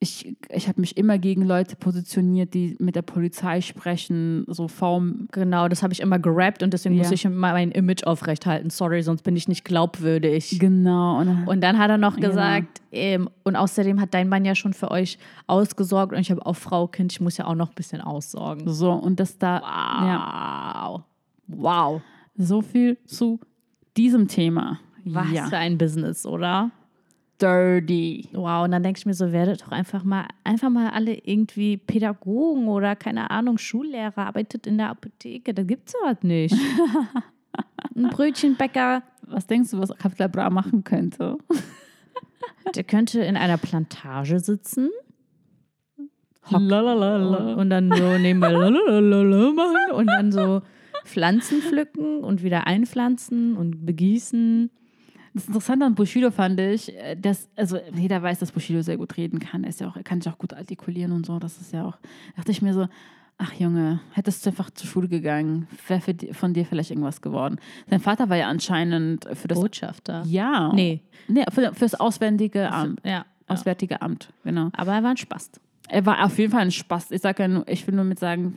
ich, 0.02 0.34
ich 0.48 0.66
habe 0.66 0.80
mich 0.80 0.96
immer 0.96 1.18
gegen 1.18 1.42
Leute 1.44 1.76
positioniert, 1.76 2.54
die 2.54 2.74
mit 2.78 2.96
der 2.96 3.02
Polizei 3.02 3.60
sprechen, 3.60 4.44
so 4.48 4.66
Form. 4.66 5.28
Genau, 5.30 5.68
das 5.68 5.82
habe 5.82 5.92
ich 5.92 6.00
immer 6.00 6.18
gerappt 6.18 6.62
und 6.62 6.72
deswegen 6.72 6.94
Ja. 6.94 7.02
muss 7.02 7.12
ich 7.12 7.26
immer 7.26 7.52
mein 7.52 7.70
Image 7.70 8.04
aufrechthalten. 8.04 8.70
Sorry, 8.70 9.02
sonst 9.02 9.22
bin 9.22 9.36
ich 9.36 9.46
nicht 9.46 9.62
glaubwürdig. 9.64 10.58
Genau. 10.58 11.18
Und, 11.20 11.26
dann- 11.26 11.46
Und 11.48 11.60
dann 11.60 11.78
hat 11.78 11.90
er 11.90 11.98
noch 11.98 12.16
Ja. 12.16 12.28
gesagt, 12.28 12.80
ähm, 12.92 13.28
und 13.44 13.56
außerdem 13.56 14.00
hat 14.00 14.14
dein 14.14 14.30
Mann 14.30 14.46
ja 14.46 14.54
schon 14.54 14.72
für 14.72 14.90
euch 14.90 15.18
ausgesorgt 15.46 16.14
und 16.14 16.18
ich 16.20 16.30
habe 16.30 16.46
auch 16.46 16.56
Frau, 16.56 16.86
Kind, 16.86 17.12
ich 17.12 17.20
muss 17.20 17.36
ja 17.36 17.44
auch 17.46 17.54
noch 17.54 17.68
ein 17.68 17.74
bisschen 17.74 18.00
aussorgen. 18.00 18.68
so, 18.72 18.92
und 18.92 19.20
das 19.20 19.36
da, 19.36 19.58
ja, 19.60 20.84
Wow. 20.88 21.02
Wow. 21.46 22.02
so 22.38 22.62
viel 22.62 22.96
zu 23.04 23.38
diesem 23.98 24.28
Thema. 24.28 24.78
Was 25.04 25.30
ja. 25.30 25.46
für 25.46 25.56
ein 25.58 25.76
Business, 25.78 26.24
oder? 26.24 26.70
Dirty. 27.40 28.28
Wow, 28.32 28.64
und 28.64 28.72
dann 28.72 28.82
denke 28.82 28.98
ich 28.98 29.06
mir 29.06 29.14
so, 29.14 29.32
werdet 29.32 29.62
doch 29.62 29.70
einfach 29.72 30.04
mal, 30.04 30.26
einfach 30.44 30.68
mal 30.70 30.90
alle 30.90 31.14
irgendwie 31.14 31.76
Pädagogen 31.76 32.68
oder 32.68 32.96
keine 32.96 33.30
Ahnung, 33.30 33.58
Schullehrer, 33.58 34.18
arbeitet 34.26 34.66
in 34.66 34.78
der 34.78 34.90
Apotheke, 34.90 35.54
da 35.54 35.62
gibt's 35.62 35.92
sowas 35.92 36.18
nicht. 36.22 36.54
Ein 37.96 38.10
Brötchenbäcker, 38.10 39.02
Was 39.26 39.46
denkst 39.46 39.70
du, 39.70 39.78
was 39.78 39.90
Capital 39.96 40.28
Bra 40.28 40.50
machen 40.50 40.84
könnte? 40.84 41.38
der 42.74 42.84
könnte 42.84 43.20
in 43.22 43.36
einer 43.36 43.56
Plantage 43.56 44.38
sitzen 44.40 44.90
Lalalala. 46.50 47.54
und 47.54 47.70
dann 47.70 47.90
so 47.92 48.18
nebenbei 48.18 48.52
machen 48.52 49.92
und 49.94 50.06
dann 50.06 50.32
so 50.32 50.62
Pflanzen 51.04 51.62
pflücken 51.62 52.22
und 52.22 52.42
wieder 52.42 52.66
einpflanzen 52.66 53.56
und 53.56 53.86
begießen. 53.86 54.70
Das 55.32 55.46
Interessante 55.46 55.86
an 55.86 55.94
Bushido 55.94 56.30
fand 56.30 56.58
ich, 56.60 56.96
äh, 56.96 57.16
dass, 57.16 57.48
also 57.56 57.78
jeder 57.94 58.22
weiß, 58.22 58.40
dass 58.40 58.52
Bushido 58.52 58.82
sehr 58.82 58.96
gut 58.96 59.16
reden 59.16 59.38
kann. 59.38 59.64
Er, 59.64 59.70
ist 59.70 59.80
ja 59.80 59.88
auch, 59.88 59.96
er 59.96 60.02
kann 60.02 60.20
sich 60.20 60.32
auch 60.32 60.38
gut 60.38 60.52
artikulieren 60.52 61.12
und 61.12 61.26
so. 61.26 61.38
Das 61.38 61.60
ist 61.60 61.72
ja 61.72 61.84
auch, 61.84 61.98
dachte 62.36 62.50
ich 62.50 62.62
mir 62.62 62.74
so, 62.74 62.88
ach 63.38 63.52
Junge, 63.54 64.00
hättest 64.12 64.44
du 64.44 64.50
einfach 64.50 64.70
zur 64.70 64.88
Schule 64.88 65.08
gegangen, 65.08 65.66
wäre 65.88 66.00
für 66.00 66.14
von 66.34 66.52
dir 66.52 66.66
vielleicht 66.66 66.90
irgendwas 66.90 67.20
geworden. 67.20 67.58
Sein 67.88 68.00
Vater 68.00 68.28
war 68.28 68.36
ja 68.36 68.48
anscheinend 68.48 69.26
für 69.34 69.48
das. 69.48 69.60
Botschafter. 69.60 70.22
Ja. 70.26 70.72
Nee. 70.74 71.00
Nee, 71.28 71.44
für, 71.52 71.74
fürs 71.74 71.94
Auswärtige 71.94 72.70
Amt. 72.70 73.00
Ja. 73.04 73.24
Auswärtige 73.46 74.02
Amt, 74.02 74.28
genau. 74.44 74.70
Aber 74.72 74.92
er 74.92 75.02
war 75.02 75.10
ein 75.10 75.16
Spast. 75.16 75.60
Er 75.88 76.06
war 76.06 76.24
auf 76.24 76.38
jeden 76.38 76.52
Fall 76.52 76.62
ein 76.62 76.70
Spaß. 76.70 77.10
Ich 77.10 77.20
sage 77.20 77.42
ja 77.42 77.48
nur, 77.48 77.66
ich 77.66 77.84
will 77.86 77.94
nur 77.94 78.04
mit 78.04 78.18
sagen, 78.20 78.56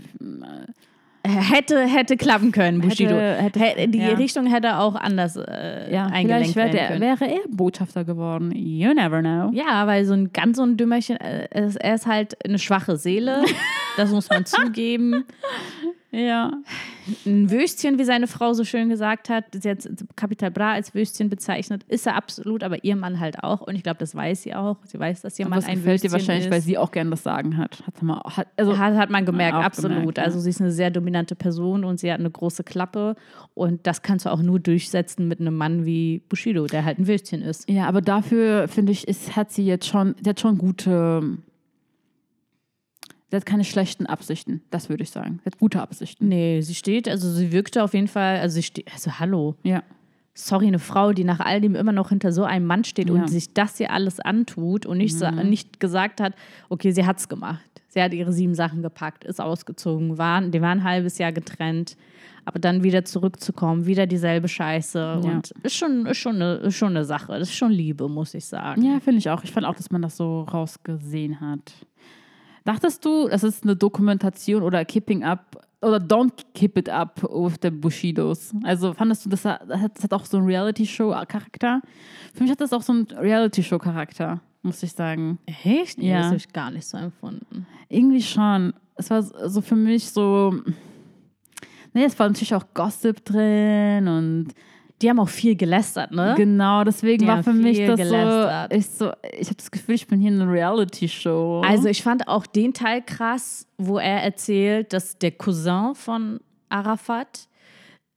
Hätte, 1.26 1.86
hätte 1.86 2.18
klappen 2.18 2.52
können, 2.52 2.82
Bushido. 2.82 3.16
Hätte- 3.16 3.60
hätte- 3.60 3.82
Hä- 3.82 3.88
die 3.88 4.00
ja. 4.00 4.10
Richtung 4.16 4.46
hätte 4.46 4.78
auch 4.78 4.96
anders 4.96 5.38
äh, 5.38 5.90
ja, 5.94 6.08
eingelenkt 6.08 6.52
vielleicht 6.52 6.74
werden 6.76 6.88
können. 6.88 7.02
wäre 7.02 7.32
er 7.32 7.40
Botschafter 7.50 8.04
geworden. 8.04 8.52
You 8.54 8.94
never 8.94 9.22
know. 9.22 9.50
Ja, 9.54 9.88
weil 9.88 10.04
so 10.04 10.14
ein 10.14 10.34
ganz 10.34 10.58
so 10.58 10.64
ein 10.64 10.76
Dümmerchen, 10.76 11.16
äh, 11.22 11.48
er 11.50 11.96
ist 11.96 12.06
halt 12.08 12.36
eine 12.46 12.60
schwache 12.60 12.98
Seele, 12.98 13.42
das 13.98 14.12
muss 14.12 14.30
man 14.30 14.46
zugeben. 14.46 15.24
Ja. 16.14 16.52
Ein 17.26 17.50
Würstchen, 17.50 17.98
wie 17.98 18.04
seine 18.04 18.28
Frau 18.28 18.54
so 18.54 18.64
schön 18.64 18.88
gesagt 18.88 19.30
hat, 19.30 19.46
sie 19.52 19.68
hat 19.68 19.80
Capital 20.16 20.52
Bra 20.52 20.74
als 20.74 20.94
Würstchen 20.94 21.28
bezeichnet, 21.28 21.84
ist 21.88 22.06
er 22.06 22.16
absolut, 22.16 22.64
aber 22.64 22.84
ihr 22.84 22.96
Mann 22.96 23.20
halt 23.20 23.44
auch. 23.44 23.62
Und 23.62 23.76
ich 23.76 23.82
glaube, 23.82 23.98
das 23.98 24.14
weiß 24.14 24.44
sie 24.44 24.54
auch. 24.54 24.78
Sie 24.86 25.00
weiß, 25.00 25.24
dass 25.24 25.40
ihr 25.40 25.48
Mann 25.48 25.60
das 25.60 25.68
ein 25.68 25.78
gefällt 25.78 26.04
dir 26.04 26.12
Würstchen 26.12 26.12
wahrscheinlich, 26.12 26.46
ist. 26.46 26.52
weil 26.52 26.62
sie 26.62 26.78
auch 26.78 26.92
gern 26.92 27.10
das 27.10 27.24
Sagen 27.24 27.58
hat. 27.58 27.84
Hat, 27.88 28.02
mal, 28.04 28.22
hat, 28.24 28.48
also, 28.58 28.78
Hat, 28.78 28.96
hat 28.96 29.10
man 29.10 29.26
gemerkt, 29.26 29.56
absolut. 29.56 29.98
gemerkt, 29.98 30.18
ja. 30.20 30.24
Also 30.24 30.40
sie 30.40 30.52
ist 30.52 30.62
eine 30.62 30.72
sehr 30.72 30.92
dominante 30.92 31.36
Person 31.36 31.84
und 31.84 32.00
sie 32.00 32.12
hat 32.12 32.20
eine 32.20 32.30
große 32.30 32.64
Klappe. 32.64 33.16
Und 33.56 33.88
das 33.88 34.04
kannst 34.04 34.28
du 34.28 34.30
auch 34.32 34.42
nur 34.42 34.60
durchsetzen 34.60 35.28
mit 35.28 35.40
einem 35.40 35.56
Mann 35.56 35.84
wie 35.86 36.22
Bushido, 36.30 36.68
der 36.68 36.86
halt 36.86 37.00
ein 37.00 37.08
Würstchen 37.08 37.42
ist. 37.42 37.68
ja, 37.68 37.88
aber 37.88 38.02
dafür 38.02 38.68
finde 38.68 38.92
ich, 38.92 39.08
ist, 39.08 39.36
hat 39.36 39.52
sie 39.52 39.66
jetzt 39.66 39.88
schon, 39.88 40.14
sie 40.24 40.30
hat 40.30 40.40
schon 40.40 40.60
gute, 40.60 41.38
sie 43.34 43.38
hat 43.38 43.48
keine 43.48 43.64
schlechten 43.64 44.06
Absichten, 44.06 44.62
das 44.70 44.90
würde 44.90 45.02
ich 45.02 45.10
sagen. 45.10 45.40
Sie 45.44 45.48
hat 45.48 45.58
gute 45.58 45.82
Absichten. 45.82 46.28
Nee, 46.28 46.62
sie 46.62 46.76
steht, 46.76 47.10
also 47.10 47.32
sie 47.32 47.52
wirkte 47.52 47.84
auf 47.84 47.96
jeden 47.96 48.08
Fall, 48.08 48.38
also 48.38 48.54
sie 48.54 48.62
steht, 48.64 48.94
also 48.94 49.18
hallo. 49.20 49.56
Ja. 49.64 49.82
Sorry, 50.36 50.68
eine 50.68 50.78
Frau, 50.80 51.14
die 51.14 51.24
nach 51.24 51.40
all 51.40 51.60
dem 51.62 51.74
immer 51.76 51.92
noch 51.92 52.10
hinter 52.10 52.32
so 52.32 52.44
einem 52.44 52.68
Mann 52.68 52.84
steht 52.84 53.08
Ja. 53.08 53.14
Mhm. 53.16 53.22
und 53.22 53.28
sich 53.30 53.54
das 53.56 53.78
hier 53.78 53.90
alles 53.92 54.20
antut 54.20 54.86
und 54.86 55.00
nicht, 55.00 55.18
sa- 55.18 55.32
nicht 55.32 55.80
gesagt 55.80 56.22
hat, 56.22 56.34
okay, 56.70 56.92
sie 56.92 57.06
hat's 57.08 57.28
gemacht. 57.28 57.62
Sie 57.88 58.02
hat 58.02 58.14
ihre 58.14 58.34
sieben 58.34 58.54
Sachen 58.56 58.82
gepackt, 58.84 59.24
ist 59.24 59.42
ausgezogen, 59.42 60.18
waren, 60.20 60.52
die 60.52 60.62
waren 60.62 60.80
ein 60.80 60.84
halbes 60.84 61.18
Jahr 61.20 61.32
getrennt, 61.32 61.96
aber 62.46 62.60
dann 62.60 62.84
wieder 62.84 63.04
zurückzukommen, 63.06 63.86
wieder 63.88 64.06
dieselbe 64.08 64.48
Scheiße 64.48 65.00
Ja. 65.24 65.32
und 65.32 65.52
ist 65.64 65.76
schon, 65.76 66.06
ist, 66.08 66.18
schon 66.18 66.36
eine, 66.36 66.54
ist 66.56 66.76
schon 66.76 66.90
eine 66.90 67.06
Sache. 67.06 67.34
Das 67.40 67.50
ist 67.50 67.56
schon 67.56 67.72
Liebe, 67.72 68.08
muss 68.10 68.34
ich 68.36 68.46
sagen. 68.46 68.82
Ja, 68.84 69.00
finde 69.00 69.20
ich 69.20 69.30
auch. 69.30 69.44
Ich 69.44 69.52
fand 69.52 69.66
auch, 69.68 69.76
dass 69.76 69.90
man 69.92 70.02
das 70.04 70.18
so 70.18 70.42
rausgesehen 70.42 71.40
hat. 71.42 71.72
Dachtest 72.66 73.04
du, 73.04 73.28
das 73.28 73.44
ist 73.44 73.64
eine 73.64 73.76
Dokumentation 73.76 74.64
oder 74.64 74.86
Keeping 74.86 75.24
Up 75.24 75.58
oder 75.82 75.98
Don't 75.98 76.32
Keep 76.54 76.78
It 76.78 76.90
Up 76.90 77.22
with 77.24 77.56
the 77.62 77.70
Bushidos? 77.70 78.54
Also 78.64 78.94
fandest 78.94 79.26
du, 79.26 79.30
das 79.30 79.44
hat, 79.44 79.62
das 79.68 80.04
hat 80.04 80.14
auch 80.14 80.26
so 80.26 80.38
einen 80.38 80.46
Reality-Show-Charakter? 80.46 81.82
Für 82.34 82.44
mich 82.44 82.52
hat 82.52 82.62
das 82.62 82.72
auch 82.72 82.82
so 82.82 82.94
einen 82.94 83.08
Reality-Show-Charakter, 83.08 84.40
muss 84.62 84.82
ich 84.82 84.94
sagen. 84.94 85.40
Echt? 85.64 86.02
Ja. 86.02 86.18
Das 86.18 86.26
habe 86.28 86.38
ich 86.38 86.54
gar 86.54 86.72
nicht 86.72 86.88
so 86.88 86.98
empfunden. 86.98 87.68
Irgendwie 87.90 88.22
schon. 88.22 88.74
Es 88.96 89.10
war 89.10 89.22
so 89.24 89.60
für 89.62 89.76
mich 89.76 90.10
so. 90.10 90.56
Nee, 91.94 92.06
es 92.06 92.18
war 92.18 92.28
natürlich 92.28 92.56
auch 92.56 92.66
Gossip 92.74 93.26
drin 93.26 94.08
und 94.08 94.54
Die 95.04 95.10
haben 95.10 95.20
auch 95.20 95.30
viel 95.30 95.56
gelästert, 95.56 96.12
ne? 96.12 96.34
genau, 96.38 96.84
deswegen 96.84 97.24
Die 97.24 97.28
war 97.28 97.44
für 97.44 97.54
mich 97.54 97.78
das 97.86 97.98
gelästert. 98.00 98.72
so. 98.72 98.78
Ich, 98.78 98.88
so, 98.90 99.12
ich 99.38 99.48
habe 99.48 99.58
das 99.58 99.70
Gefühl, 99.70 99.96
ich 99.96 100.08
bin 100.08 100.20
hier 100.22 100.32
in 100.32 100.42
einer 100.42 100.52
Reality-Show. 100.52 101.62
Also 101.66 101.90
ich 101.90 102.02
fand 102.02 102.28
auch 102.28 102.46
den 102.46 102.74
Teil 102.74 103.02
krass, 103.02 103.68
wo 103.78 103.98
er 104.00 104.24
erzählt, 104.24 104.94
dass 104.94 105.18
der 105.20 105.32
Cousin 105.32 105.94
von 105.94 106.40
Arafat 106.70 107.48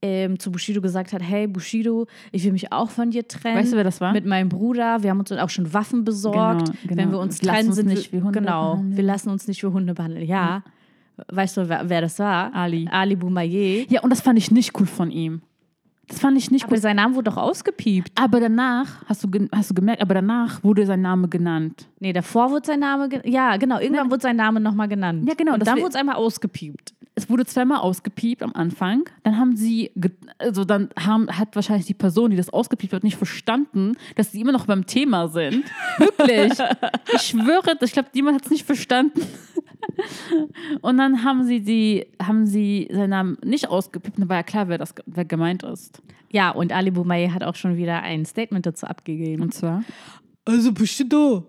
ähm, 0.03 0.39
zu 0.39 0.53
Bushido 0.53 0.81
gesagt 0.81 1.13
hat, 1.13 1.23
hey 1.23 1.47
Bushido, 1.49 2.07
ich 2.31 2.45
will 2.45 2.53
mich 2.53 2.71
auch 2.73 2.91
von 2.91 3.11
dir 3.11 3.27
trennen. 3.27 3.59
Weißt 3.59 3.73
du, 3.73 3.77
wer 3.77 3.85
das 3.85 4.01
war? 4.01 4.13
Mit 4.13 4.27
meinem 4.27 4.49
Bruder. 4.49 5.03
Wir 5.03 5.11
haben 5.11 5.19
uns 5.19 5.33
auch 5.33 5.51
schon 5.51 5.73
Waffen 5.73 6.05
besorgt. 6.05 6.67
Genau, 6.67 6.79
genau. 6.87 6.97
Wenn 7.03 7.11
wir 7.11 7.19
uns 7.19 7.43
Wir 7.43 7.49
trennen, 7.49 7.69
uns 7.69 7.77
sind 7.77 7.89
nicht 7.89 8.13
wir, 8.13 8.21
wie 8.21 8.23
Hunde 8.25 8.39
Genau, 8.41 8.73
behandeln. 8.75 8.97
wir 8.97 9.05
lassen 9.05 9.31
uns 9.31 9.49
nicht 9.49 9.63
wie 9.63 9.67
Hunde 9.69 9.95
behandeln. 9.95 10.25
Ja. 10.27 10.63
Weißt 11.33 11.57
du, 11.57 11.69
wer, 11.69 11.89
wer 11.89 12.03
das 12.03 12.19
war? 12.19 12.55
Ali. 12.55 12.87
Ali 12.91 13.17
Boumaier. 13.17 13.87
Ja, 13.89 14.03
und 14.03 14.11
das 14.11 14.21
fand 14.21 14.39
ich 14.39 14.51
nicht 14.51 14.79
cool 14.79 14.87
von 14.87 15.11
ihm. 15.11 15.41
Das 16.09 16.21
fand 16.21 16.39
ich 16.39 16.51
nicht 16.51 16.65
Aber 16.65 16.75
gut. 16.75 16.83
sein 16.83 16.97
Name 16.97 17.15
wurde 17.15 17.31
doch 17.31 17.37
ausgepiept. 17.37 18.13
Aber 18.15 18.39
danach, 18.41 19.05
hast 19.07 19.25
du, 19.25 19.49
hast 19.53 19.71
du 19.71 19.75
gemerkt, 19.75 20.01
aber 20.03 20.15
danach 20.15 20.63
wurde 20.63 20.87
sein 20.87 21.03
Name 21.03 21.29
genannt. 21.29 21.89
Nee, 21.99 22.13
davor 22.13 22.51
wurde 22.51 22.67
sein 22.67 22.81
Name, 22.81 23.09
ja 23.25 23.57
genau, 23.57 23.81
irgendwann 23.81 24.11
wurde 24.11 24.23
sein 24.23 24.37
Name 24.37 24.61
nochmal 24.61 24.89
genannt. 24.89 25.29
Ja, 25.29 25.35
genau, 25.35 25.55
Und 25.55 25.67
dann 25.67 25.79
wurde 25.79 25.89
es 25.89 25.97
einmal 25.97 26.17
ausgepiept. 26.17 26.95
Es 27.17 27.31
wurde 27.31 27.47
zweimal 27.47 27.79
ausgepiept 27.79 28.43
am 28.43 28.53
Anfang. 28.53 29.09
Dann 29.23 29.39
haben 29.39 29.57
sie, 29.57 29.91
also 30.39 30.65
dann 30.67 30.91
haben, 31.01 31.29
hat 31.29 31.57
wahrscheinlich 31.57 31.87
die 31.87 31.95
Person, 31.95 32.31
die 32.31 32.37
das 32.37 32.51
ausgepiept 32.51 32.93
hat, 32.93 33.05
nicht 33.05 33.17
verstanden, 33.17 33.97
dass 34.17 34.33
sie 34.33 34.41
immer 34.43 34.53
noch 34.53 34.67
beim 34.67 34.85
Thema 34.87 35.29
sind. 35.29 35.65
Wirklich. 35.99 36.53
ich 37.15 37.23
schwöre, 37.23 37.77
ich 37.81 37.93
glaube, 37.93 38.11
jemand 38.13 38.37
hat 38.37 38.45
es 38.45 38.51
nicht 38.51 38.67
verstanden. 38.67 39.23
Und 40.83 40.99
dann 40.99 41.25
haben 41.25 41.45
sie 41.45 41.63
die, 41.63 42.07
haben 42.23 42.47
sie 42.47 42.87
seinen 42.93 43.11
Namen 43.11 43.39
nicht 43.43 43.69
ausgepiept. 43.69 44.19
Dann 44.19 44.29
war 44.29 44.37
ja 44.37 44.43
klar, 44.43 44.69
wer 44.69 44.77
das 44.77 44.95
wer 45.07 45.25
gemeint 45.25 45.63
ist. 45.63 46.03
Ja, 46.31 46.51
und 46.51 46.71
Ali 46.71 46.91
Boumaier 46.91 47.33
hat 47.33 47.43
auch 47.43 47.55
schon 47.55 47.79
wieder 47.79 48.03
ein 48.03 48.27
Statement 48.27 48.67
dazu 48.67 48.87
abgegeben. 48.87 49.43
Und 49.43 49.55
zwar. 49.55 49.85
Also 50.45 50.71
bist 50.71 51.01
du 51.01 51.05
da? 51.05 51.43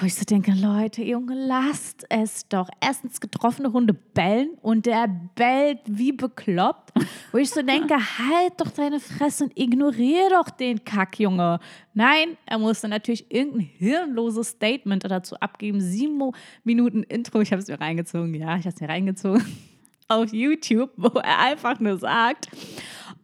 Wo 0.00 0.06
ich 0.06 0.14
so 0.14 0.24
denke, 0.24 0.52
Leute, 0.52 1.02
Junge, 1.02 1.34
lasst 1.34 2.06
es 2.08 2.48
doch. 2.48 2.68
Erstens 2.80 3.20
getroffene 3.20 3.72
Hunde 3.72 3.94
bellen 3.94 4.50
und 4.62 4.86
der 4.86 5.08
bellt 5.34 5.80
wie 5.86 6.12
bekloppt. 6.12 6.92
Wo 7.32 7.38
ich 7.38 7.50
so 7.50 7.62
denke, 7.62 7.94
halt 8.18 8.52
doch 8.58 8.70
deine 8.70 9.00
Fresse 9.00 9.44
und 9.44 9.58
ignoriere 9.58 10.30
doch 10.30 10.50
den 10.50 10.84
Kack, 10.84 11.18
Junge. 11.18 11.58
Nein, 11.92 12.36
er 12.46 12.58
musste 12.58 12.88
natürlich 12.88 13.30
irgendein 13.30 13.68
hirnloses 13.78 14.48
Statement 14.48 15.04
dazu 15.04 15.36
abgeben. 15.36 15.80
Sieben 15.80 16.32
Minuten 16.62 17.02
Intro, 17.02 17.40
ich 17.40 17.52
habe 17.52 17.62
es 17.62 17.68
mir 17.68 17.80
reingezogen. 17.80 18.34
Ja, 18.34 18.56
ich 18.56 18.66
habe 18.66 18.74
es 18.74 18.80
mir 18.80 18.88
reingezogen. 18.88 19.44
Auf 20.08 20.32
YouTube, 20.32 20.90
wo 20.96 21.18
er 21.18 21.38
einfach 21.40 21.80
nur 21.80 21.98
sagt, 21.98 22.48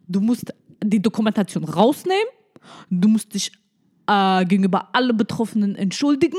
du 0.07 0.19
musst 0.19 0.53
die 0.83 1.01
Dokumentation 1.01 1.63
rausnehmen, 1.63 2.27
du 2.89 3.07
musst 3.07 3.33
dich 3.33 3.51
äh, 4.11 4.45
gegenüber 4.45 4.89
alle 4.93 5.13
Betroffenen 5.13 5.75
entschuldigen 5.75 6.37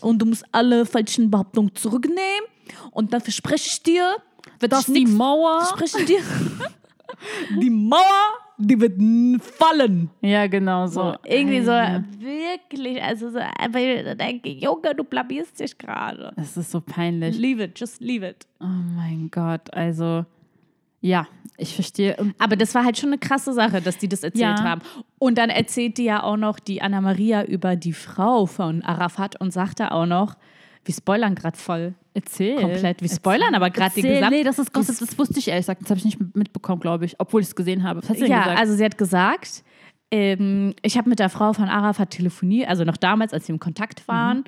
und 0.00 0.18
du 0.20 0.26
musst 0.26 0.44
alle 0.52 0.86
falschen 0.86 1.30
Behauptungen 1.30 1.74
zurücknehmen 1.74 2.46
und 2.92 3.12
dann 3.12 3.20
verspreche 3.20 3.68
ich 3.68 3.82
dir, 3.82 4.16
wird 4.60 4.72
Dass 4.72 4.88
ich 4.88 4.94
die 4.94 5.00
nix- 5.04 5.10
Mauer. 5.12 5.64
verspreche 5.66 6.04
dir, 6.06 6.20
die 7.60 7.70
Mauer, 7.70 8.24
die 8.58 8.80
wird 8.80 9.00
fallen. 9.42 10.10
Ja, 10.20 10.46
genau 10.46 10.86
so. 10.86 11.00
So, 11.12 11.14
irgendwie 11.24 11.60
so, 11.62 11.70
wirklich, 11.72 13.02
also 13.02 13.30
so, 13.30 13.38
aber 13.38 13.78
ich 13.80 14.16
denke, 14.16 14.50
Junge, 14.50 14.94
du 14.94 15.04
blamierst 15.04 15.58
dich 15.60 15.76
gerade. 15.78 16.32
Es 16.36 16.56
ist 16.56 16.70
so 16.70 16.80
peinlich. 16.80 17.36
Leave 17.38 17.62
it, 17.64 17.78
just 17.78 18.00
leave 18.00 18.26
it. 18.26 18.46
Oh 18.60 18.64
mein 18.66 19.28
Gott, 19.30 19.72
also 19.74 20.24
ja, 21.08 21.26
ich 21.56 21.74
verstehe. 21.74 22.16
Und 22.16 22.34
Aber 22.38 22.54
das 22.56 22.74
war 22.74 22.84
halt 22.84 22.98
schon 22.98 23.08
eine 23.10 23.18
krasse 23.18 23.52
Sache, 23.52 23.80
dass 23.80 23.98
die 23.98 24.08
das 24.08 24.22
erzählt 24.22 24.58
Ja. 24.58 24.62
haben. 24.62 24.80
Und 25.18 25.38
dann 25.38 25.50
erzählt 25.50 25.98
die 25.98 26.04
ja 26.04 26.22
auch 26.22 26.36
noch 26.36 26.58
die 26.60 26.80
Anna-Maria 26.82 27.44
über 27.44 27.74
die 27.76 27.92
Frau 27.92 28.46
von 28.46 28.82
Arafat 28.82 29.40
und 29.40 29.52
sagt 29.52 29.80
da 29.80 29.88
auch 29.90 30.06
noch, 30.06 30.36
wir 30.84 30.94
spoilern 30.94 31.34
gerade 31.34 31.56
voll. 31.58 31.94
erzähl. 32.14 32.56
Komplett. 32.60 33.00
Wir 33.02 33.08
spoilern 33.10 33.54
aber 33.54 33.70
gerade 33.70 33.92
die 33.94 34.00
Erzähl. 34.00 34.14
Gesamt... 34.16 34.32
Nee, 34.32 34.42
das 34.44 34.58
ist 34.58 34.72
Gossip, 34.72 34.98
das 34.98 35.18
wusste 35.18 35.38
ich 35.38 35.48
ehrlich 35.48 35.62
gesagt. 35.66 35.82
Das 35.82 35.90
habe 35.90 35.98
ich 35.98 36.04
nicht 36.04 36.18
mitbekommen, 36.36 36.80
glaube 36.80 37.04
ich, 37.04 37.14
obwohl 37.20 37.40
ich 37.42 37.48
es 37.48 37.54
gesehen 37.56 37.82
habe. 37.84 38.00
Was 38.00 38.08
du 38.08 38.14
denn 38.14 38.30
Ja, 38.30 38.42
gesagt? 38.44 38.58
also 38.60 38.74
sie 38.74 38.84
hat 38.84 38.98
gesagt, 38.98 39.62
ähm, 40.10 40.74
ich 40.82 40.96
habe 40.96 41.08
mit 41.08 41.18
der 41.18 41.28
Frau 41.28 41.52
von 41.52 41.68
Arafat 41.68 42.10
telefoniert, 42.10 42.68
also 42.68 42.84
noch 42.84 42.96
damals, 42.96 43.32
als 43.34 43.46
sie 43.46 43.52
im 43.52 43.58
Kontakt 43.60 44.00
Mhm. 44.00 44.12
waren. 44.12 44.44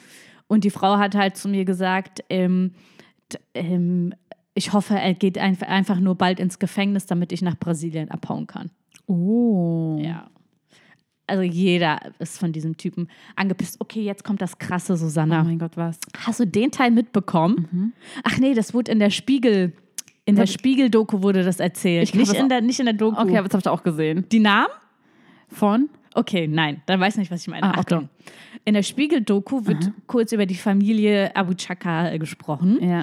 Und 0.48 0.64
die 0.64 0.70
Frau 0.70 0.96
hat 0.98 1.14
halt 1.14 1.36
zu 1.36 1.48
mir 1.48 1.64
gesagt, 1.64 2.24
ähm, 2.30 2.72
ähm, 3.54 4.12
ich 4.60 4.74
hoffe, 4.74 4.94
er 4.94 5.14
geht 5.14 5.38
einf- 5.40 5.62
einfach 5.64 5.98
nur 6.00 6.14
bald 6.16 6.38
ins 6.38 6.58
Gefängnis, 6.58 7.06
damit 7.06 7.32
ich 7.32 7.40
nach 7.40 7.56
Brasilien 7.58 8.10
abhauen 8.10 8.46
kann. 8.46 8.70
oh. 9.06 9.98
Ja. 10.02 10.28
Also 11.26 11.42
jeder 11.44 12.00
ist 12.18 12.38
von 12.40 12.50
diesem 12.52 12.76
Typen 12.76 13.06
angepisst. 13.36 13.76
Okay, 13.80 14.02
jetzt 14.02 14.24
kommt 14.24 14.42
das 14.42 14.58
krasse, 14.58 14.94
Oh 14.94 14.96
Susanna. 14.96 15.44
mein 15.44 15.60
Gott, 15.60 15.76
was? 15.76 15.96
Hast 16.26 16.40
du 16.40 16.44
den 16.44 16.72
Teil 16.72 16.90
mitbekommen? 16.90 17.92
Ach 18.24 18.36
nee, 18.38 18.52
das 18.52 18.74
wurde 18.74 18.90
in 18.90 18.98
der 18.98 19.10
Spiegel, 19.10 19.72
in 20.24 20.34
der 20.34 20.46
Spiegel-Doku 20.48 21.22
wurde 21.22 21.44
das 21.44 21.60
erzählt. 21.60 22.02
Ich 22.08 22.14
nicht, 22.16 22.32
das 22.32 22.36
in 22.38 22.48
der, 22.48 22.60
nicht 22.62 22.80
in 22.80 22.86
der 22.86 22.94
Doku. 22.96 23.16
Okay, 23.20 23.38
aber 23.38 23.46
das 23.46 23.52
habe 23.54 23.60
ich 23.60 23.68
auch 23.68 23.84
gesehen. 23.84 24.26
Die 24.32 24.40
Namen? 24.40 24.66
Von? 25.48 25.88
Okay, 26.14 26.48
nein, 26.48 26.82
dann 26.86 26.98
weiß 26.98 27.16
nicht, 27.16 27.30
was 27.30 27.42
ich 27.42 27.48
meine. 27.48 27.62
Ah, 27.62 27.70
okay. 27.70 27.78
Achtung. 27.78 28.08
In 28.64 28.74
der 28.74 28.82
Spiegel-Doku 28.82 29.66
wird 29.66 29.92
kurz 30.08 30.32
über 30.32 30.46
die 30.46 30.56
Familie 30.56 31.34
Abu 31.36 31.54
Chaka 31.54 32.16
gesprochen. 32.16 32.78
Ja. 32.82 33.02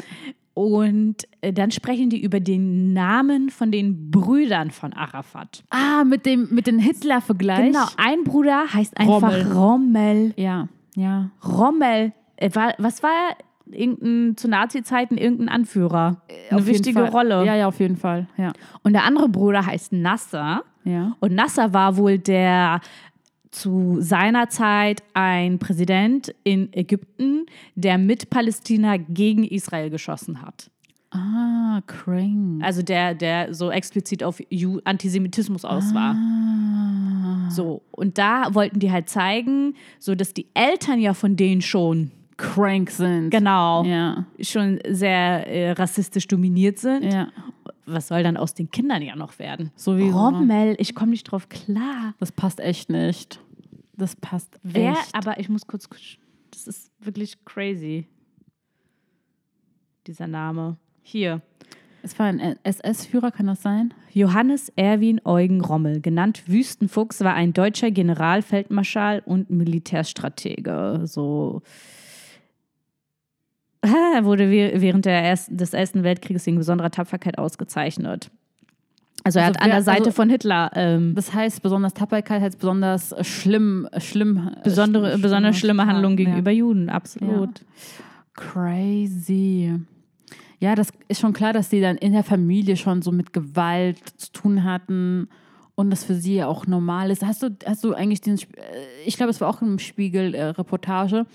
Und 0.58 1.18
äh, 1.42 1.54
dann 1.54 1.70
sprechen 1.70 2.10
die 2.10 2.20
über 2.20 2.40
den 2.40 2.92
Namen 2.92 3.52
von 3.52 3.70
den 3.70 4.10
Brüdern 4.10 4.72
von 4.72 4.92
Arafat. 4.92 5.64
Ah, 5.70 6.04
mit 6.04 6.26
dem 6.26 6.48
mit 6.50 6.66
dem 6.66 6.80
Hitler-Vergleich. 6.80 7.74
Genau, 7.74 7.86
ein 7.98 8.24
Bruder 8.24 8.74
heißt 8.74 8.98
einfach 8.98 9.22
Rommel. 9.22 9.52
Rommel. 9.54 10.34
Ja, 10.36 10.68
ja. 10.96 11.30
Rommel. 11.46 12.12
Äh, 12.38 12.50
war, 12.56 12.74
was 12.80 13.04
war 13.04 13.12
er? 13.12 13.38
Irgendein, 13.70 14.36
zu 14.36 14.48
Nazi-Zeiten 14.48 15.18
irgendein 15.18 15.50
Anführer. 15.50 16.22
Eine 16.50 16.60
Auf 16.62 16.66
wichtige. 16.66 17.12
Rolle. 17.12 17.46
Ja, 17.46 17.54
ja, 17.56 17.68
auf 17.68 17.80
jeden 17.80 17.98
Fall. 17.98 18.28
Ja. 18.38 18.54
Und 18.82 18.94
der 18.94 19.04
andere 19.04 19.30
Bruder 19.30 19.64
heißt 19.64 19.94
Nasser. 19.94 20.64
Ja. 20.86 21.18
Und 21.20 21.36
Nasser 21.36 21.72
war 21.74 21.98
wohl 21.98 22.18
der 22.18 22.80
zu 23.60 23.98
seiner 24.00 24.50
Zeit 24.50 25.04
ein 25.14 25.60
Präsident 25.60 26.34
in 26.44 26.72
Ägypten, 26.74 27.46
der 27.76 27.98
mit 27.98 28.30
Palästina 28.30 28.98
gegen 28.98 29.44
Israel 29.44 29.90
geschossen 29.90 30.42
hat. 30.42 30.70
Ah, 31.12 31.82
crank. 31.88 32.62
Also 32.64 32.82
der, 32.82 33.16
der 33.16 33.54
so 33.54 33.72
explizit 33.72 34.24
auf 34.24 34.42
Ju 34.50 34.80
Antisemitismus 34.84 35.64
aus 35.66 35.94
war. 35.94 36.16
Ah. 36.16 37.50
So, 37.50 37.82
und 37.92 38.18
da 38.18 38.54
wollten 38.54 38.80
die 38.80 38.92
halt 38.92 39.10
zeigen, 39.10 39.74
so 40.00 40.16
dass 40.16 40.34
die 40.34 40.48
Eltern 40.54 41.00
ja 41.00 41.14
von 41.14 41.36
denen 41.38 41.62
schon, 41.62 42.12
Crank 42.36 42.92
sind. 42.92 43.30
genau, 43.32 43.84
Ja. 43.86 44.26
schon 44.42 44.80
sehr 44.88 45.48
äh, 45.48 45.72
rassistisch 45.72 46.28
dominiert 46.28 46.78
sind. 46.78 47.04
Ja. 47.12 47.30
Was 47.86 48.10
soll 48.10 48.22
dann 48.22 48.36
aus 48.36 48.54
den 48.54 48.70
Kindern 48.70 49.02
ja 49.02 49.16
noch 49.16 49.40
werden? 49.40 49.72
Sowieso. 49.78 50.16
Rommel, 50.18 50.76
ich 50.78 50.94
komme 50.94 51.12
nicht 51.12 51.24
drauf 51.24 51.48
klar. 51.48 52.14
Das 52.20 52.34
passt 52.34 52.60
echt 52.60 52.90
nicht. 52.90 53.40
Das 53.98 54.16
passt 54.16 54.60
Wer, 54.62 54.92
echt. 54.92 55.14
aber 55.14 55.40
ich 55.40 55.50
muss 55.50 55.66
kurz, 55.66 55.90
das 56.52 56.68
ist 56.68 56.92
wirklich 57.00 57.44
crazy. 57.46 58.08
Dieser 60.06 60.28
Name. 60.28 60.78
Hier. 61.02 61.42
Es 62.04 62.18
war 62.20 62.28
ein 62.28 62.58
SS-Führer, 62.64 63.32
kann 63.32 63.48
das 63.48 63.62
sein? 63.62 63.94
Johannes 64.14 64.72
Erwin 64.76 65.20
Eugen 65.26 65.62
Rommel, 65.62 66.00
genannt 66.00 66.44
Wüstenfuchs, 66.48 67.22
war 67.22 67.34
ein 67.34 67.54
deutscher 67.54 67.92
Generalfeldmarschall 67.92 69.24
und 69.26 69.50
Militärstratege. 69.50 71.02
So. 71.06 71.62
Er 74.14 74.26
wurde 74.26 74.50
während 74.50 75.06
der 75.06 75.22
ersten, 75.24 75.58
des 75.58 75.74
Ersten 75.74 76.04
Weltkrieges 76.04 76.46
wegen 76.46 76.58
besonderer 76.58 76.92
Tapferkeit 76.92 77.38
ausgezeichnet. 77.38 78.32
Also 79.28 79.40
er 79.40 79.46
Also 79.46 79.56
hat 79.56 79.62
an 79.62 79.70
wer- 79.70 79.76
der 79.76 79.84
Seite 79.84 80.00
also- 80.06 80.12
von 80.12 80.30
Hitler 80.30 80.72
ähm, 80.74 81.14
Das 81.16 81.34
heißt, 81.34 81.62
besonders 81.62 81.94
Tapferkeit 81.94 82.42
heißt 82.42 82.58
besonders 82.60 83.12
äh, 83.12 83.24
schlimm, 83.24 83.88
äh, 83.92 84.00
schlimm. 84.00 84.52
äh, 84.56 84.64
besondere, 84.64 85.16
sch- 85.16 85.22
besonders 85.22 85.58
schlimme 85.58 85.86
Handlungen 85.86 86.18
ja. 86.18 86.24
gegenüber 86.26 86.52
Juden, 86.52 86.90
absolut. 86.90 87.64
Crazy. 88.34 89.74
Ja, 90.60 90.74
das 90.76 90.90
ist 91.08 91.20
schon 91.22 91.34
klar, 91.34 91.54
dass 91.54 91.70
sie 91.70 91.82
dann 91.82 91.98
in 91.98 92.14
der 92.14 92.24
Familie 92.24 92.78
schon 92.78 93.02
so 93.02 93.12
mit 93.12 93.34
Gewalt 93.34 94.00
zu 94.18 94.32
tun 94.32 94.64
hatten 94.64 95.28
und 95.76 95.90
das 95.92 96.04
für 96.04 96.16
sie 96.16 96.36
ja 96.36 96.48
auch 96.48 96.66
normal 96.66 97.12
ist. 97.12 97.24
Hast 97.26 97.44
du, 97.44 97.50
hast 97.66 97.84
du 97.84 97.94
eigentlich 97.94 98.22
den, 98.22 98.36
äh, 98.38 98.42
ich 99.06 99.18
glaube, 99.18 99.30
es 99.30 99.40
war 99.42 99.50
auch 99.50 99.62
im 99.62 99.78
Spiegel-Reportage, 99.78 101.26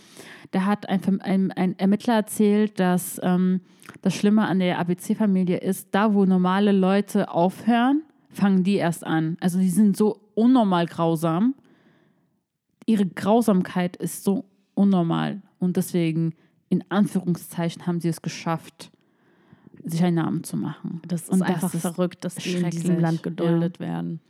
da 0.52 0.66
hat 0.66 0.88
ein, 0.88 1.20
ein, 1.22 1.50
ein 1.52 1.78
Ermittler 1.78 2.14
erzählt, 2.14 2.78
dass 2.78 3.18
ähm, 3.22 3.62
das 4.02 4.14
Schlimme 4.14 4.46
an 4.46 4.58
der 4.58 4.78
ABC-Familie 4.78 5.56
ist, 5.56 5.88
da 5.92 6.14
wo 6.14 6.24
normale 6.24 6.72
Leute 6.72 7.30
aufhören, 7.30 8.02
fangen 8.28 8.62
die 8.62 8.76
erst 8.76 9.04
an. 9.04 9.36
Also 9.40 9.58
die 9.58 9.70
sind 9.70 9.96
so 9.96 10.20
unnormal 10.34 10.86
grausam. 10.86 11.54
Ihre 12.86 13.06
Grausamkeit 13.06 13.96
ist 13.96 14.24
so 14.24 14.44
unnormal 14.74 15.42
und 15.58 15.76
deswegen 15.76 16.34
in 16.68 16.84
Anführungszeichen 16.90 17.86
haben 17.86 18.00
sie 18.00 18.08
es 18.08 18.22
geschafft, 18.22 18.90
sich 19.84 20.02
einen 20.04 20.16
Namen 20.16 20.44
zu 20.44 20.56
machen. 20.56 21.00
Das 21.06 21.22
ist 21.22 21.30
Und 21.30 21.42
einfach 21.42 21.70
verrückt, 21.70 22.24
dass 22.24 22.34
die 22.36 22.54
in 22.54 22.70
diesem 22.70 22.98
Land 22.98 23.22
geduldet 23.22 23.80
werden. 23.80 24.20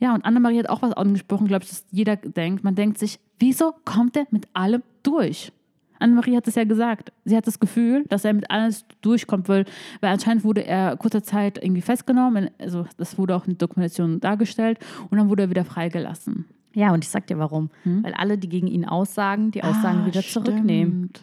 Ja, 0.00 0.14
und 0.14 0.24
Annemarie 0.24 0.58
hat 0.58 0.68
auch 0.68 0.82
was 0.82 0.92
angesprochen, 0.92 1.46
glaube 1.48 1.64
ich, 1.64 1.70
dass 1.70 1.84
jeder 1.90 2.16
denkt. 2.16 2.62
Man 2.64 2.74
denkt 2.74 2.98
sich, 2.98 3.18
wieso 3.38 3.74
kommt 3.84 4.16
er 4.16 4.26
mit 4.30 4.46
allem 4.52 4.82
durch? 5.02 5.52
Annemarie 6.00 6.36
hat 6.36 6.46
es 6.46 6.54
ja 6.54 6.62
gesagt. 6.62 7.12
Sie 7.24 7.36
hat 7.36 7.48
das 7.48 7.58
Gefühl, 7.58 8.04
dass 8.08 8.24
er 8.24 8.32
mit 8.32 8.48
alles 8.50 8.84
durchkommt, 9.00 9.48
weil, 9.48 9.64
weil 10.00 10.12
anscheinend 10.12 10.44
wurde 10.44 10.64
er 10.64 10.96
kurzer 10.96 11.24
Zeit 11.24 11.58
irgendwie 11.62 11.80
festgenommen. 11.82 12.50
Also 12.58 12.86
das 12.96 13.18
wurde 13.18 13.34
auch 13.34 13.46
in 13.46 13.54
der 13.54 13.58
Dokumentation 13.66 14.20
dargestellt 14.20 14.78
und 15.10 15.18
dann 15.18 15.28
wurde 15.28 15.42
er 15.44 15.50
wieder 15.50 15.64
freigelassen. 15.64 16.44
Ja, 16.74 16.92
und 16.92 17.02
ich 17.02 17.10
sag 17.10 17.26
dir 17.26 17.38
warum. 17.40 17.70
Weil 17.82 18.14
alle, 18.14 18.38
die 18.38 18.48
gegen 18.48 18.68
ihn 18.68 18.84
aussagen, 18.84 19.50
die 19.50 19.64
Aussagen 19.64 20.02
Ah, 20.02 20.06
wieder 20.06 20.22
zurücknehmen. 20.22 21.10
stimmt. 21.10 21.22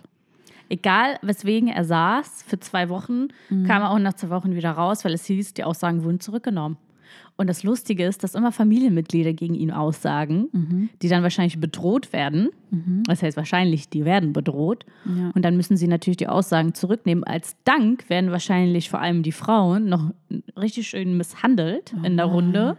Egal, 0.67 1.17
weswegen 1.21 1.69
er 1.69 1.85
saß, 1.85 2.43
für 2.45 2.59
zwei 2.59 2.89
Wochen, 2.89 3.27
kam 3.49 3.83
er 3.83 3.91
auch 3.91 3.99
nach 3.99 4.15
zwei 4.15 4.31
Wochen 4.31 4.55
wieder 4.55 4.71
raus, 4.71 5.05
weil 5.05 5.13
es 5.13 5.23
hieß, 5.25 5.53
die 5.53 5.63
Aussagen 5.63 6.03
wurden 6.03 6.19
zurückgenommen. 6.19 6.75
Und 7.37 7.47
das 7.47 7.63
Lustige 7.63 8.05
ist, 8.05 8.23
dass 8.23 8.33
immer 8.33 8.51
Familienmitglieder 8.53 9.33
gegen 9.33 9.55
ihn 9.55 9.71
aussagen, 9.71 10.47
Mhm. 10.53 10.89
die 11.01 11.09
dann 11.09 11.21
wahrscheinlich 11.23 11.59
bedroht 11.59 12.13
werden. 12.13 12.49
Das 13.07 13.21
heißt 13.23 13.35
wahrscheinlich, 13.37 13.89
die 13.89 14.05
werden 14.05 14.31
bedroht. 14.33 14.85
Ja. 15.05 15.31
Und 15.35 15.43
dann 15.43 15.55
müssen 15.57 15.75
sie 15.77 15.87
natürlich 15.87 16.17
die 16.17 16.27
Aussagen 16.27 16.73
zurücknehmen. 16.73 17.23
Als 17.25 17.55
Dank 17.65 18.09
werden 18.09 18.31
wahrscheinlich 18.31 18.89
vor 18.89 18.99
allem 19.01 19.21
die 19.23 19.31
Frauen 19.33 19.87
noch 19.89 20.11
richtig 20.59 20.87
schön 20.87 21.17
misshandelt 21.17 21.93
in 22.03 22.13
Ah. 22.13 22.23
der 22.23 22.25
Runde. 22.25 22.77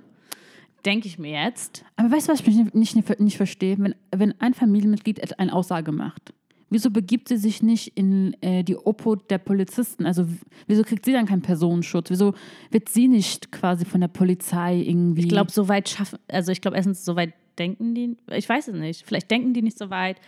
Denke 0.85 1.09
ich 1.09 1.19
mir 1.19 1.33
jetzt. 1.43 1.85
Aber 1.97 2.11
weißt 2.13 2.29
du, 2.29 2.33
was 2.33 2.41
ich 2.41 2.47
nicht, 2.47 2.75
nicht, 2.75 3.21
nicht 3.21 3.37
verstehe? 3.37 3.77
Wenn, 3.79 3.95
wenn 4.15 4.35
ein 4.41 4.55
Familienmitglied 4.55 5.39
eine 5.39 5.53
Aussage 5.53 5.93
macht, 5.93 6.33
wieso 6.71 6.91
begibt 6.91 7.29
sie 7.29 7.37
sich 7.37 7.63
nicht 7.63 7.97
in 7.97 8.37
äh, 8.41 8.65
die 8.65 8.77
Obhut 8.77 9.31
der 9.31 9.39
Polizisten? 9.39 10.07
Also 10.07 10.27
wieso 10.67 10.83
kriegt 10.83 11.05
sie 11.05 11.13
dann 11.13 11.27
keinen 11.27 11.43
Personenschutz? 11.43 12.11
Wieso 12.11 12.35
wird 12.71 12.89
sie 12.89 13.09
nicht 13.09 13.53
quasi 13.53 13.85
von 13.85 14.01
der 14.01 14.09
Polizei 14.09 14.77
irgendwie... 14.77 15.23
Ich 15.23 15.29
glaube, 15.29 15.53
so 15.53 15.69
weit 15.69 15.89
schaffen, 15.89 16.19
also 16.29 16.53
ich 16.53 16.61
glaube, 16.61 16.77
erstens, 16.77 17.05
so 17.05 17.17
weit 17.17 17.35
denken 17.59 17.95
die, 17.95 18.17
ich 18.33 18.49
weiß 18.49 18.69
es 18.69 18.75
nicht. 18.75 19.07
Vielleicht 19.07 19.31
denken 19.31 19.55
die 19.55 19.63
nicht 19.63 19.79
so 19.79 19.91
weit. 19.91 20.21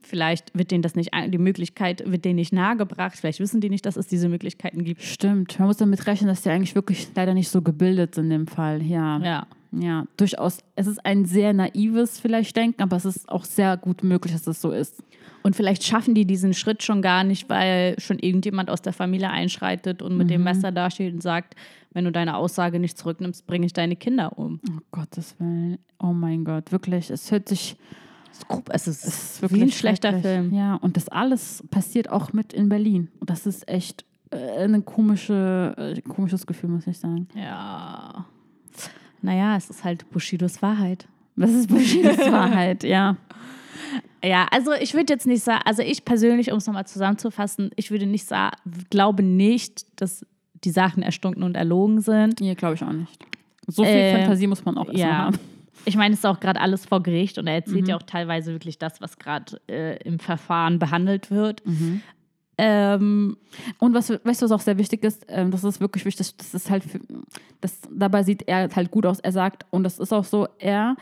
Vielleicht 0.00 0.56
wird 0.56 0.70
denen 0.70 0.82
das 0.82 0.96
nicht, 0.96 1.10
die 1.28 1.38
Möglichkeit 1.38 2.02
wird 2.10 2.24
denen 2.24 2.36
nicht 2.36 2.52
nahegebracht. 2.52 3.16
Vielleicht 3.16 3.38
wissen 3.38 3.60
die 3.60 3.70
nicht, 3.70 3.86
dass 3.86 3.96
es 3.96 4.08
diese 4.08 4.28
Möglichkeiten 4.28 4.82
gibt. 4.82 5.02
Stimmt, 5.02 5.58
man 5.58 5.68
muss 5.68 5.76
damit 5.76 6.06
rechnen, 6.06 6.28
dass 6.28 6.42
die 6.42 6.50
eigentlich 6.50 6.74
wirklich 6.74 7.08
leider 7.14 7.34
nicht 7.34 7.48
so 7.48 7.62
gebildet 7.62 8.14
sind 8.14 8.24
in 8.24 8.30
dem 8.30 8.46
Fall. 8.46 8.82
Ja. 8.82 9.18
Ja. 9.18 9.46
Ja, 9.72 10.04
durchaus. 10.16 10.58
Es 10.76 10.86
ist 10.86 11.04
ein 11.04 11.24
sehr 11.24 11.52
naives 11.52 12.20
vielleicht 12.20 12.56
Denken, 12.56 12.82
aber 12.82 12.96
es 12.96 13.04
ist 13.04 13.28
auch 13.28 13.44
sehr 13.44 13.76
gut 13.76 14.02
möglich, 14.02 14.32
dass 14.32 14.46
es 14.46 14.60
so 14.60 14.70
ist. 14.70 15.02
Und 15.42 15.56
vielleicht 15.56 15.82
schaffen 15.82 16.14
die 16.14 16.24
diesen 16.24 16.54
Schritt 16.54 16.82
schon 16.82 17.02
gar 17.02 17.24
nicht, 17.24 17.48
weil 17.48 17.98
schon 17.98 18.18
irgendjemand 18.18 18.70
aus 18.70 18.82
der 18.82 18.92
Familie 18.92 19.30
einschreitet 19.30 20.02
und 20.02 20.16
mit 20.16 20.30
dem 20.30 20.44
Messer 20.44 20.70
dasteht 20.70 21.12
und 21.14 21.22
sagt, 21.22 21.56
wenn 21.92 22.04
du 22.04 22.12
deine 22.12 22.36
Aussage 22.36 22.78
nicht 22.78 22.96
zurücknimmst, 22.96 23.46
bringe 23.46 23.66
ich 23.66 23.72
deine 23.72 23.96
Kinder 23.96 24.38
um. 24.38 24.60
Oh 24.70 24.80
Gottes 24.92 25.34
Willen. 25.38 25.78
Oh 25.98 26.12
mein 26.12 26.44
Gott, 26.44 26.70
wirklich. 26.70 27.10
Es 27.10 27.30
hört 27.30 27.48
sich 27.48 27.76
Es 28.70 28.86
ist, 28.86 29.04
es 29.04 29.42
ist 29.42 29.52
wie 29.52 29.62
ein 29.62 29.70
schlechter. 29.70 30.18
Film. 30.20 30.54
Ja, 30.54 30.76
und 30.76 30.96
das 30.96 31.08
alles 31.08 31.64
passiert 31.70 32.10
auch 32.10 32.32
mit 32.32 32.52
in 32.52 32.68
Berlin. 32.68 33.08
Und 33.20 33.28
das 33.28 33.46
ist 33.46 33.68
echt 33.68 34.04
äh, 34.30 34.64
ein 34.64 34.84
komische, 34.84 35.74
äh, 35.76 36.00
komisches 36.02 36.46
Gefühl, 36.46 36.70
muss 36.70 36.86
ich 36.86 36.98
sagen. 36.98 37.28
Ja. 37.34 38.26
Naja, 39.22 39.56
es 39.56 39.70
ist 39.70 39.84
halt 39.84 40.08
Bushidos 40.10 40.60
Wahrheit. 40.62 41.06
Das 41.36 41.50
ist 41.50 41.68
Bushidos 41.68 42.18
Wahrheit, 42.30 42.84
ja. 42.84 43.16
Ja, 44.24 44.46
also 44.52 44.72
ich 44.72 44.94
würde 44.94 45.12
jetzt 45.12 45.26
nicht 45.26 45.42
sagen, 45.42 45.62
also 45.64 45.82
ich 45.82 46.04
persönlich, 46.04 46.52
um 46.52 46.58
es 46.58 46.66
nochmal 46.66 46.86
zusammenzufassen, 46.86 47.70
ich 47.76 47.90
würde 47.90 48.06
nicht 48.06 48.26
sagen, 48.26 48.56
glaube 48.90 49.22
nicht, 49.22 49.84
dass 50.00 50.24
die 50.64 50.70
Sachen 50.70 51.02
erstunken 51.02 51.42
und 51.42 51.56
erlogen 51.56 52.00
sind. 52.00 52.40
Nee, 52.40 52.54
glaube 52.54 52.74
ich 52.74 52.82
auch 52.84 52.92
nicht. 52.92 53.18
So 53.66 53.82
viel 53.84 53.92
Äh, 53.92 54.12
Fantasie 54.16 54.46
muss 54.46 54.64
man 54.64 54.76
auch 54.78 54.86
erstmal 54.86 55.08
Ja. 55.08 55.18
haben. 55.18 55.38
Ich 55.84 55.96
meine, 55.96 56.12
es 56.12 56.20
ist 56.20 56.26
auch 56.26 56.38
gerade 56.38 56.60
alles 56.60 56.84
vor 56.86 57.02
Gericht 57.02 57.38
und 57.38 57.48
er 57.48 57.54
erzählt 57.54 57.88
ja 57.88 57.96
auch 57.96 58.02
teilweise 58.02 58.52
wirklich 58.52 58.78
das, 58.78 59.00
was 59.00 59.18
gerade 59.18 59.60
äh, 59.68 59.96
im 60.04 60.20
Verfahren 60.20 60.78
behandelt 60.78 61.32
wird. 61.32 61.62
Ähm, 62.58 63.36
Und 63.78 63.94
was, 63.94 64.10
weißt 64.10 64.42
du, 64.42 64.44
was 64.44 64.52
auch 64.52 64.60
sehr 64.60 64.78
wichtig 64.78 65.02
ist? 65.04 65.24
Ähm, 65.28 65.50
das 65.50 65.64
ist 65.64 65.80
wirklich 65.80 66.04
wichtig. 66.04 66.36
Das 66.36 66.54
ist 66.54 66.70
halt, 66.70 66.84
für, 66.84 67.00
das, 67.60 67.78
dabei 67.90 68.22
sieht 68.22 68.46
er 68.48 68.68
halt 68.74 68.90
gut 68.90 69.06
aus. 69.06 69.20
Er 69.20 69.32
sagt, 69.32 69.66
und 69.70 69.84
das 69.84 69.98
ist 69.98 70.12
auch 70.12 70.24
so, 70.24 70.46
er, 70.58 70.96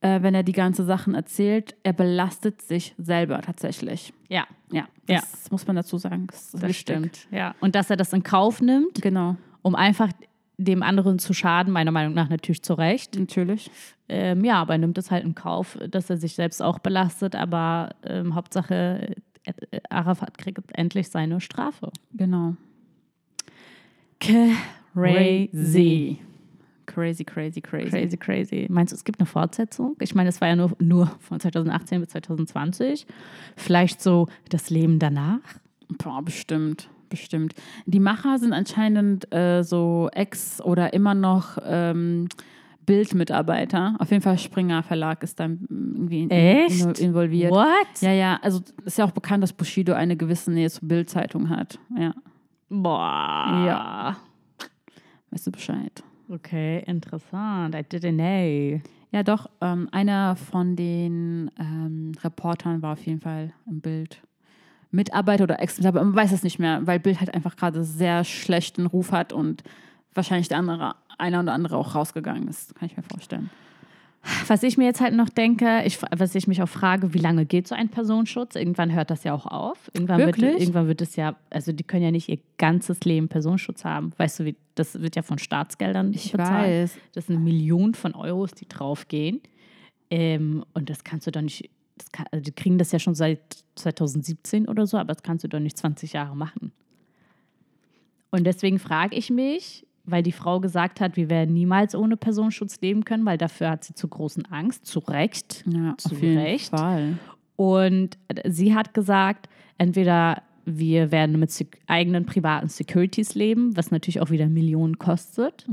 äh, 0.00 0.20
wenn 0.22 0.34
er 0.34 0.42
die 0.42 0.52
ganzen 0.52 0.84
Sachen 0.86 1.14
erzählt, 1.14 1.76
er 1.84 1.92
belastet 1.92 2.62
sich 2.62 2.94
selber 2.98 3.40
tatsächlich. 3.40 4.12
ja, 4.28 4.46
Ja, 4.72 4.86
Ja. 5.08 5.20
das 5.20 5.50
muss 5.50 5.66
man 5.66 5.76
dazu 5.76 5.96
sagen. 5.98 6.26
Das, 6.28 6.50
das 6.52 6.76
stimmt. 6.76 7.26
Ja. 7.30 7.54
Und 7.60 7.74
dass 7.74 7.88
er 7.90 7.96
das 7.96 8.12
in 8.12 8.22
Kauf 8.22 8.60
nimmt, 8.60 9.00
Genau, 9.00 9.36
um 9.62 9.74
einfach 9.74 10.08
dem 10.58 10.82
anderen 10.82 11.18
zu 11.18 11.32
schaden, 11.32 11.72
meiner 11.72 11.90
Meinung 11.90 12.12
nach 12.14 12.28
natürlich 12.28 12.62
zu 12.62 12.74
Recht. 12.74 13.18
natürlich. 13.18 13.70
Ähm, 14.10 14.44
ja, 14.44 14.56
aber 14.60 14.74
er 14.74 14.78
nimmt 14.78 14.98
es 14.98 15.10
halt 15.10 15.24
in 15.24 15.34
Kauf, 15.34 15.78
dass 15.88 16.10
er 16.10 16.16
sich 16.18 16.34
selbst 16.34 16.60
auch 16.60 16.80
belastet, 16.80 17.34
aber 17.36 17.94
ähm, 18.04 18.34
Hauptsache, 18.34 19.14
Arafat 19.88 20.38
kriegt 20.38 20.60
endlich 20.72 21.08
seine 21.08 21.40
Strafe. 21.40 21.90
Genau. 22.12 22.56
Crazy. 24.20 26.18
Crazy, 26.86 27.24
crazy, 27.24 27.60
crazy. 27.60 27.90
Crazy, 27.90 28.16
crazy. 28.16 28.66
Meinst 28.68 28.92
du, 28.92 28.96
es 28.96 29.04
gibt 29.04 29.20
eine 29.20 29.26
Fortsetzung? 29.26 29.96
Ich 30.00 30.14
meine, 30.14 30.28
es 30.28 30.40
war 30.40 30.48
ja 30.48 30.56
nur, 30.56 30.72
nur 30.80 31.06
von 31.20 31.38
2018 31.38 32.00
bis 32.00 32.10
2020. 32.10 33.06
Vielleicht 33.56 34.02
so 34.02 34.26
das 34.48 34.70
Leben 34.70 34.98
danach? 34.98 35.38
Boah, 35.88 36.20
bestimmt, 36.22 36.88
bestimmt. 37.08 37.54
Die 37.86 38.00
Macher 38.00 38.38
sind 38.38 38.52
anscheinend 38.52 39.32
äh, 39.32 39.62
so 39.62 40.10
Ex- 40.12 40.60
oder 40.60 40.92
immer 40.92 41.14
noch 41.14 41.58
ähm, 41.64 42.28
Bildmitarbeiter. 42.90 43.94
Auf 44.00 44.10
jeden 44.10 44.22
Fall 44.22 44.36
Springer 44.36 44.82
Verlag 44.82 45.22
ist 45.22 45.38
da 45.38 45.44
irgendwie 45.44 46.22
in, 46.22 46.30
Echt? 46.30 46.80
in, 46.80 47.06
involviert. 47.06 47.52
What? 47.52 48.00
Ja, 48.00 48.12
ja, 48.12 48.38
also 48.42 48.60
ist 48.84 48.98
ja 48.98 49.04
auch 49.04 49.12
bekannt, 49.12 49.44
dass 49.44 49.52
Bushido 49.52 49.92
eine 49.92 50.16
gewisse 50.16 50.50
Nähe 50.50 50.68
zur 50.68 50.88
Bildzeitung 50.88 51.48
hat. 51.48 51.78
Ja, 51.96 52.12
Boah. 52.68 53.64
Ja. 53.64 54.16
weißt 55.30 55.46
du 55.46 55.52
Bescheid. 55.52 56.02
Okay, 56.28 56.82
interessant. 56.86 57.76
I 57.76 57.78
didn't 57.78 58.16
know. 58.16 58.80
Ja, 59.12 59.22
doch, 59.22 59.48
ähm, 59.60 59.88
einer 59.92 60.34
von 60.34 60.74
den 60.74 61.50
ähm, 61.58 62.12
Reportern 62.24 62.82
war 62.82 62.94
auf 62.94 63.06
jeden 63.06 63.20
Fall 63.20 63.52
im 63.68 63.80
Bild. 63.80 64.20
Mitarbeiter 64.90 65.44
oder 65.44 65.60
Ex-Mitarbeiter, 65.60 66.04
man 66.04 66.16
weiß 66.16 66.32
es 66.32 66.42
nicht 66.42 66.58
mehr, 66.58 66.84
weil 66.88 66.98
Bild 66.98 67.20
halt 67.20 67.32
einfach 67.34 67.54
gerade 67.54 67.84
sehr 67.84 68.24
schlechten 68.24 68.86
Ruf 68.86 69.12
hat 69.12 69.32
und 69.32 69.62
wahrscheinlich 70.14 70.48
der 70.48 70.58
andere, 70.58 70.96
einer 71.20 71.40
oder 71.40 71.52
andere 71.52 71.76
auch 71.76 71.94
rausgegangen 71.94 72.48
ist, 72.48 72.74
kann 72.74 72.86
ich 72.86 72.96
mir 72.96 73.02
vorstellen. 73.02 73.50
Was 74.48 74.62
ich 74.62 74.76
mir 74.76 74.84
jetzt 74.84 75.00
halt 75.00 75.14
noch 75.14 75.30
denke, 75.30 75.82
ich, 75.86 75.98
was 76.14 76.34
ich 76.34 76.46
mich 76.46 76.62
auch 76.62 76.68
frage, 76.68 77.14
wie 77.14 77.18
lange 77.18 77.46
geht 77.46 77.66
so 77.66 77.74
ein 77.74 77.88
Personenschutz? 77.88 78.54
Irgendwann 78.54 78.92
hört 78.92 79.10
das 79.10 79.24
ja 79.24 79.32
auch 79.32 79.46
auf. 79.46 79.90
Irgendwann 79.94 80.18
wird, 80.18 80.38
irgendwann 80.38 80.88
wird 80.88 81.00
es 81.00 81.16
ja, 81.16 81.36
also 81.48 81.72
die 81.72 81.84
können 81.84 82.02
ja 82.02 82.10
nicht 82.10 82.28
ihr 82.28 82.38
ganzes 82.58 83.00
Leben 83.00 83.28
Personenschutz 83.28 83.84
haben. 83.84 84.12
Weißt 84.18 84.40
du, 84.40 84.44
wie, 84.44 84.56
das 84.74 85.00
wird 85.00 85.16
ja 85.16 85.22
von 85.22 85.38
Staatsgeldern 85.38 86.12
Ich 86.12 86.32
bezahlt. 86.32 86.68
weiß. 86.68 86.98
Das 87.14 87.28
sind 87.28 87.42
Millionen 87.42 87.94
von 87.94 88.14
Euros, 88.14 88.52
die 88.52 88.68
draufgehen. 88.68 89.40
Ähm, 90.10 90.66
und 90.74 90.90
das 90.90 91.02
kannst 91.02 91.26
du 91.26 91.30
doch 91.30 91.40
nicht, 91.40 91.70
das 91.96 92.12
kann, 92.12 92.26
also 92.30 92.42
die 92.42 92.52
kriegen 92.52 92.76
das 92.76 92.92
ja 92.92 92.98
schon 92.98 93.14
seit 93.14 93.40
2017 93.76 94.68
oder 94.68 94.86
so, 94.86 94.98
aber 94.98 95.14
das 95.14 95.22
kannst 95.22 95.44
du 95.44 95.48
doch 95.48 95.60
nicht 95.60 95.78
20 95.78 96.12
Jahre 96.12 96.36
machen. 96.36 96.72
Und 98.30 98.44
deswegen 98.44 98.78
frage 98.78 99.16
ich 99.16 99.30
mich, 99.30 99.86
weil 100.10 100.22
die 100.22 100.32
Frau 100.32 100.60
gesagt 100.60 101.00
hat, 101.00 101.16
wir 101.16 101.30
werden 101.30 101.54
niemals 101.54 101.94
ohne 101.94 102.16
Personenschutz 102.16 102.80
leben 102.80 103.04
können, 103.04 103.24
weil 103.24 103.38
dafür 103.38 103.70
hat 103.70 103.84
sie 103.84 103.94
zu 103.94 104.08
großen 104.08 104.46
Angst, 104.46 104.86
zu 104.86 104.98
Recht. 105.00 105.64
Ja, 105.66 105.94
Zu 105.96 106.12
auf 106.12 106.22
jeden 106.22 106.38
Recht. 106.38 106.70
Fall. 106.70 107.18
Und 107.56 108.18
sie 108.48 108.74
hat 108.74 108.94
gesagt, 108.94 109.48
entweder 109.78 110.42
wir 110.64 111.10
werden 111.10 111.38
mit 111.38 111.52
eigenen 111.86 112.26
privaten 112.26 112.68
Securities 112.68 113.34
leben, 113.34 113.76
was 113.76 113.90
natürlich 113.90 114.20
auch 114.20 114.30
wieder 114.30 114.46
Millionen 114.46 114.98
kostet, 114.98 115.66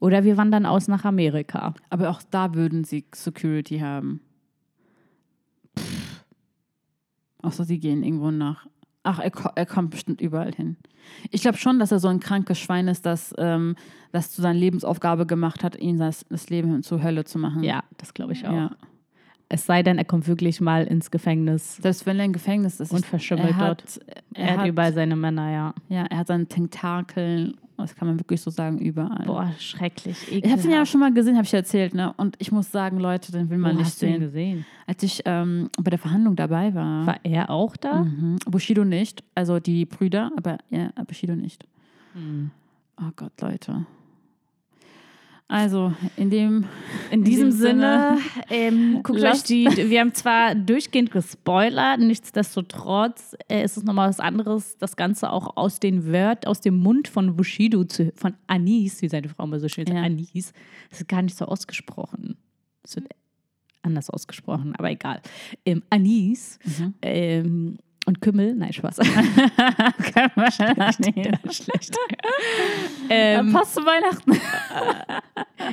oder 0.00 0.24
wir 0.24 0.36
wandern 0.36 0.66
aus 0.66 0.88
nach 0.88 1.04
Amerika. 1.04 1.74
Aber 1.90 2.10
auch 2.10 2.22
da 2.30 2.54
würden 2.54 2.84
sie 2.84 3.04
Security 3.14 3.78
haben. 3.78 4.20
Außer 7.42 7.64
sie 7.64 7.78
gehen 7.78 8.02
irgendwo 8.02 8.30
nach. 8.30 8.66
Ach, 9.06 9.18
er, 9.20 9.30
er 9.54 9.66
kommt 9.66 9.90
bestimmt 9.90 10.20
überall 10.20 10.52
hin. 10.52 10.76
Ich 11.30 11.42
glaube 11.42 11.58
schon, 11.58 11.78
dass 11.78 11.92
er 11.92 12.00
so 12.00 12.08
ein 12.08 12.18
krankes 12.20 12.58
Schwein 12.58 12.88
ist, 12.88 13.06
das 13.06 13.32
ähm, 13.38 13.76
das 14.12 14.32
zu 14.32 14.42
seiner 14.42 14.58
Lebensaufgabe 14.58 15.26
gemacht 15.26 15.62
hat, 15.62 15.76
ihn 15.78 15.98
das, 15.98 16.24
das 16.28 16.48
Leben 16.50 16.82
zur 16.82 17.02
Hölle 17.02 17.24
zu 17.24 17.38
machen. 17.38 17.62
Ja, 17.62 17.84
das 17.98 18.14
glaube 18.14 18.32
ich 18.32 18.46
auch. 18.46 18.52
ja. 18.52 18.70
Es 19.48 19.64
sei 19.64 19.84
denn, 19.84 19.96
er 19.96 20.04
kommt 20.04 20.26
wirklich 20.26 20.60
mal 20.60 20.84
ins 20.88 21.12
Gefängnis 21.12 21.76
Selbst 21.76 22.04
wenn 22.04 22.18
er 22.18 22.24
im 22.24 22.32
Gefängnis 22.32 22.80
ist. 22.80 22.90
und 22.92 23.06
verschimmelt 23.06 23.50
er 23.50 23.56
hat, 23.56 23.68
dort. 23.80 24.00
Er, 24.34 24.44
Er 24.44 24.52
hat 24.54 24.58
hat, 24.60 24.66
überall 24.66 24.92
seine 24.92 25.14
Männer, 25.14 25.52
ja. 25.52 25.74
ja, 25.88 26.04
er 26.06 26.18
hat 26.18 26.26
seine 26.26 26.46
Tentakeln, 26.46 27.56
das 27.82 27.94
kann 27.94 28.08
man 28.08 28.18
wirklich 28.18 28.40
so 28.40 28.50
sagen, 28.50 28.78
überall. 28.78 29.24
Boah, 29.26 29.52
schrecklich. 29.58 30.16
Ich 30.30 30.50
habe 30.50 30.62
ihn 30.62 30.70
ja 30.70 30.86
schon 30.86 31.00
mal 31.00 31.12
gesehen, 31.12 31.36
habe 31.36 31.46
ich 31.46 31.54
erzählt, 31.54 31.94
ne? 31.94 32.12
Und 32.16 32.36
ich 32.38 32.52
muss 32.52 32.70
sagen, 32.70 32.98
Leute, 32.98 33.32
den 33.32 33.50
will 33.50 33.58
man 33.58 33.74
Wo 33.74 33.78
nicht 33.78 33.86
hast 33.86 34.02
du 34.02 34.06
ihn 34.06 34.12
sehen. 34.12 34.20
gesehen? 34.20 34.66
Als 34.86 35.02
ich 35.02 35.22
ähm, 35.24 35.70
bei 35.80 35.90
der 35.90 35.98
Verhandlung 35.98 36.36
dabei 36.36 36.74
war. 36.74 37.06
War 37.06 37.20
er 37.22 37.50
auch 37.50 37.76
da? 37.76 38.04
Mhm. 38.04 38.38
Bushido 38.46 38.84
nicht, 38.84 39.22
also 39.34 39.60
die 39.60 39.84
Brüder, 39.84 40.30
aber 40.36 40.58
ja, 40.70 40.90
Bushido 41.06 41.34
nicht. 41.34 41.66
Hm. 42.14 42.50
Oh 42.98 43.10
Gott, 43.14 43.32
Leute. 43.40 43.84
Also, 45.48 45.92
in 46.16 46.30
dem. 46.30 46.64
In 47.12 47.22
diesem 47.22 47.50
dem 47.50 47.52
Sinne, 47.52 48.18
ähm, 48.50 49.00
guckt 49.04 49.20
euch 49.22 49.44
die, 49.44 49.66
wir 49.66 50.00
haben 50.00 50.12
zwar 50.12 50.56
durchgehend 50.56 51.12
gespoilert, 51.12 52.00
nichtsdestotrotz 52.00 53.36
äh, 53.48 53.62
ist 53.64 53.76
es 53.76 53.84
nochmal 53.84 54.08
was 54.08 54.18
anderes, 54.18 54.76
das 54.78 54.96
Ganze 54.96 55.30
auch 55.30 55.56
aus 55.56 55.78
den 55.78 56.06
Wört, 56.06 56.48
aus 56.48 56.60
dem 56.60 56.76
Mund 56.78 57.06
von 57.06 57.36
Bushido, 57.36 57.84
zu, 57.84 58.12
von 58.16 58.34
Anis, 58.48 59.02
wie 59.02 59.08
seine 59.08 59.28
Frau 59.28 59.44
immer 59.44 59.60
so 59.60 59.68
schön 59.68 59.86
sagt, 59.86 59.96
Ja. 59.98 60.04
Anis, 60.04 60.52
das 60.90 61.00
ist 61.00 61.08
gar 61.08 61.22
nicht 61.22 61.36
so 61.36 61.44
ausgesprochen. 61.44 62.36
Es 62.82 62.96
wird 62.96 63.06
anders 63.82 64.10
ausgesprochen, 64.10 64.74
aber 64.76 64.90
egal. 64.90 65.20
Ähm, 65.64 65.82
Anis 65.90 66.58
Mhm. 66.64 66.94
ähm, 67.02 67.78
Und 68.06 68.20
Kümmel, 68.20 68.54
nein, 68.54 68.72
Spaß. 68.72 68.96
Kann 70.14 70.30
man 70.36 70.48
nee. 71.00 71.30
Schlecht. 71.50 71.96
Ähm, 73.08 73.48
ähm, 73.48 73.52
passt 73.52 73.74
zu 73.74 73.80
Weihnachten. 73.82 74.32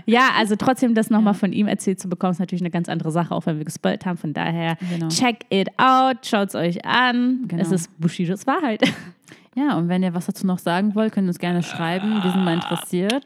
ja, 0.05 0.29
also 0.37 0.55
trotzdem 0.55 0.93
das 0.93 1.09
nochmal 1.09 1.33
von 1.33 1.51
ihm 1.51 1.67
erzählt 1.67 1.99
zu 1.99 2.07
bekommen, 2.07 2.31
ist 2.33 2.39
natürlich 2.39 2.61
eine 2.61 2.69
ganz 2.69 2.89
andere 2.89 3.11
Sache, 3.11 3.33
auch 3.33 3.45
wenn 3.47 3.57
wir 3.57 3.65
gespoilt 3.65 4.05
haben. 4.05 4.17
Von 4.17 4.33
daher, 4.33 4.77
Genau. 4.91 5.07
check 5.07 5.45
it 5.49 5.69
out, 5.79 6.25
schaut 6.25 6.49
es 6.49 6.55
euch 6.55 6.85
an. 6.85 7.45
Genau. 7.47 7.61
Es 7.61 7.71
ist 7.71 7.89
Bushidos 7.99 8.45
Wahrheit. 8.45 8.83
Ja, 9.55 9.77
und 9.77 9.89
wenn 9.89 10.03
ihr 10.03 10.13
was 10.13 10.27
dazu 10.27 10.45
noch 10.45 10.59
sagen 10.59 10.93
wollt, 10.95 11.13
könnt 11.13 11.25
ihr 11.25 11.29
uns 11.29 11.39
gerne 11.39 11.63
schreiben. 11.63 12.23
Wir 12.23 12.31
sind 12.31 12.43
mal 12.43 12.53
interessiert. 12.53 13.25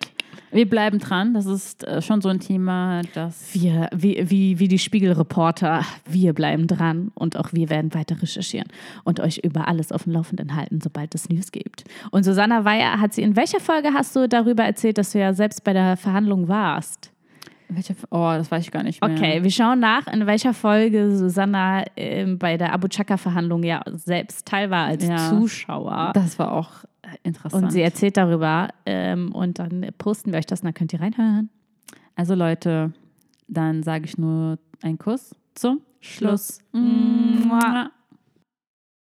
Wir 0.52 0.70
bleiben 0.70 1.00
dran. 1.00 1.34
Das 1.34 1.46
ist 1.46 1.84
äh, 1.86 2.02
schon 2.02 2.22
so 2.22 2.30
ein 2.30 2.40
Thema, 2.40 3.02
das. 3.14 3.54
Wir, 3.54 3.90
wie, 3.96 4.24
wie, 4.30 4.60
wie 4.60 4.68
die 4.68 4.80
Spiegelreporter, 4.80 5.84
wir 6.10 6.34
bleiben 6.34 6.68
dran 6.68 7.12
und 7.16 7.38
auch 7.38 7.54
wir 7.54 7.70
werden 7.70 7.94
weiter 7.94 8.22
recherchieren 8.22 8.68
und 9.04 9.20
euch 9.20 9.40
über 9.40 9.68
alles 9.68 9.92
auf 9.92 10.04
dem 10.04 10.14
Laufenden 10.14 10.56
halten, 10.56 10.80
sobald 10.82 11.14
es 11.16 11.30
News 11.30 11.52
gibt. 11.52 11.84
Und 12.12 12.24
Susanna 12.24 12.66
Weyer 12.66 13.00
hat 13.00 13.14
sie, 13.14 13.22
in 13.22 13.36
welcher 13.36 13.60
Folge 13.60 13.90
hast 13.94 14.16
du 14.16 14.28
darüber 14.28 14.64
erzählt, 14.64 14.98
dass 14.98 15.12
du 15.12 15.20
ja 15.20 15.34
selbst 15.34 15.64
bei 15.64 15.74
der 15.74 15.98
Verhandlung 15.98 16.48
warst? 16.48 17.12
Welche, 17.70 17.96
oh, 18.12 18.32
das 18.38 18.50
weiß 18.50 18.64
ich 18.64 18.72
gar 18.72 18.84
nicht 18.84 19.02
mehr. 19.02 19.12
Okay, 19.12 19.44
wir 19.44 19.52
schauen 19.52 19.82
nach, 19.82 20.08
in 20.08 20.26
welcher 20.26 20.54
Folge 20.54 21.18
Susanna 21.18 21.84
ähm, 21.98 22.38
bei 22.38 22.56
der 22.56 22.72
Abu 22.72 22.88
Chaka-Verhandlung 22.88 23.62
ja 23.64 23.82
selbst 23.94 24.48
teil 24.48 24.70
war 24.70 24.86
als 24.86 25.06
Ja. 25.06 25.18
Zuschauer. 25.30 26.12
Das 26.14 26.40
war 26.40 26.54
auch 26.54 26.70
äh, 26.86 26.88
interessant. 27.28 27.66
Und 27.66 27.72
sie 27.72 27.82
erzählt 27.82 28.18
darüber 28.18 28.70
ähm, 28.86 29.32
und 29.34 29.60
dann 29.60 29.86
posten 29.98 30.32
wir 30.32 30.40
euch 30.40 30.46
das 30.46 30.62
und 30.62 30.66
dann 30.66 30.74
könnt 30.74 30.94
ihr 30.94 31.02
reinhören. 31.02 31.50
also 32.16 32.34
Leute, 32.34 32.94
dann 33.48 33.84
sage 33.84 34.06
ich 34.06 34.18
nur 34.18 34.58
einen 34.82 34.98
Kuss 34.98 35.36
zum 35.56 35.82
Schluss. 36.00 36.60
Mua. 36.72 37.60
Mua. 37.60 37.92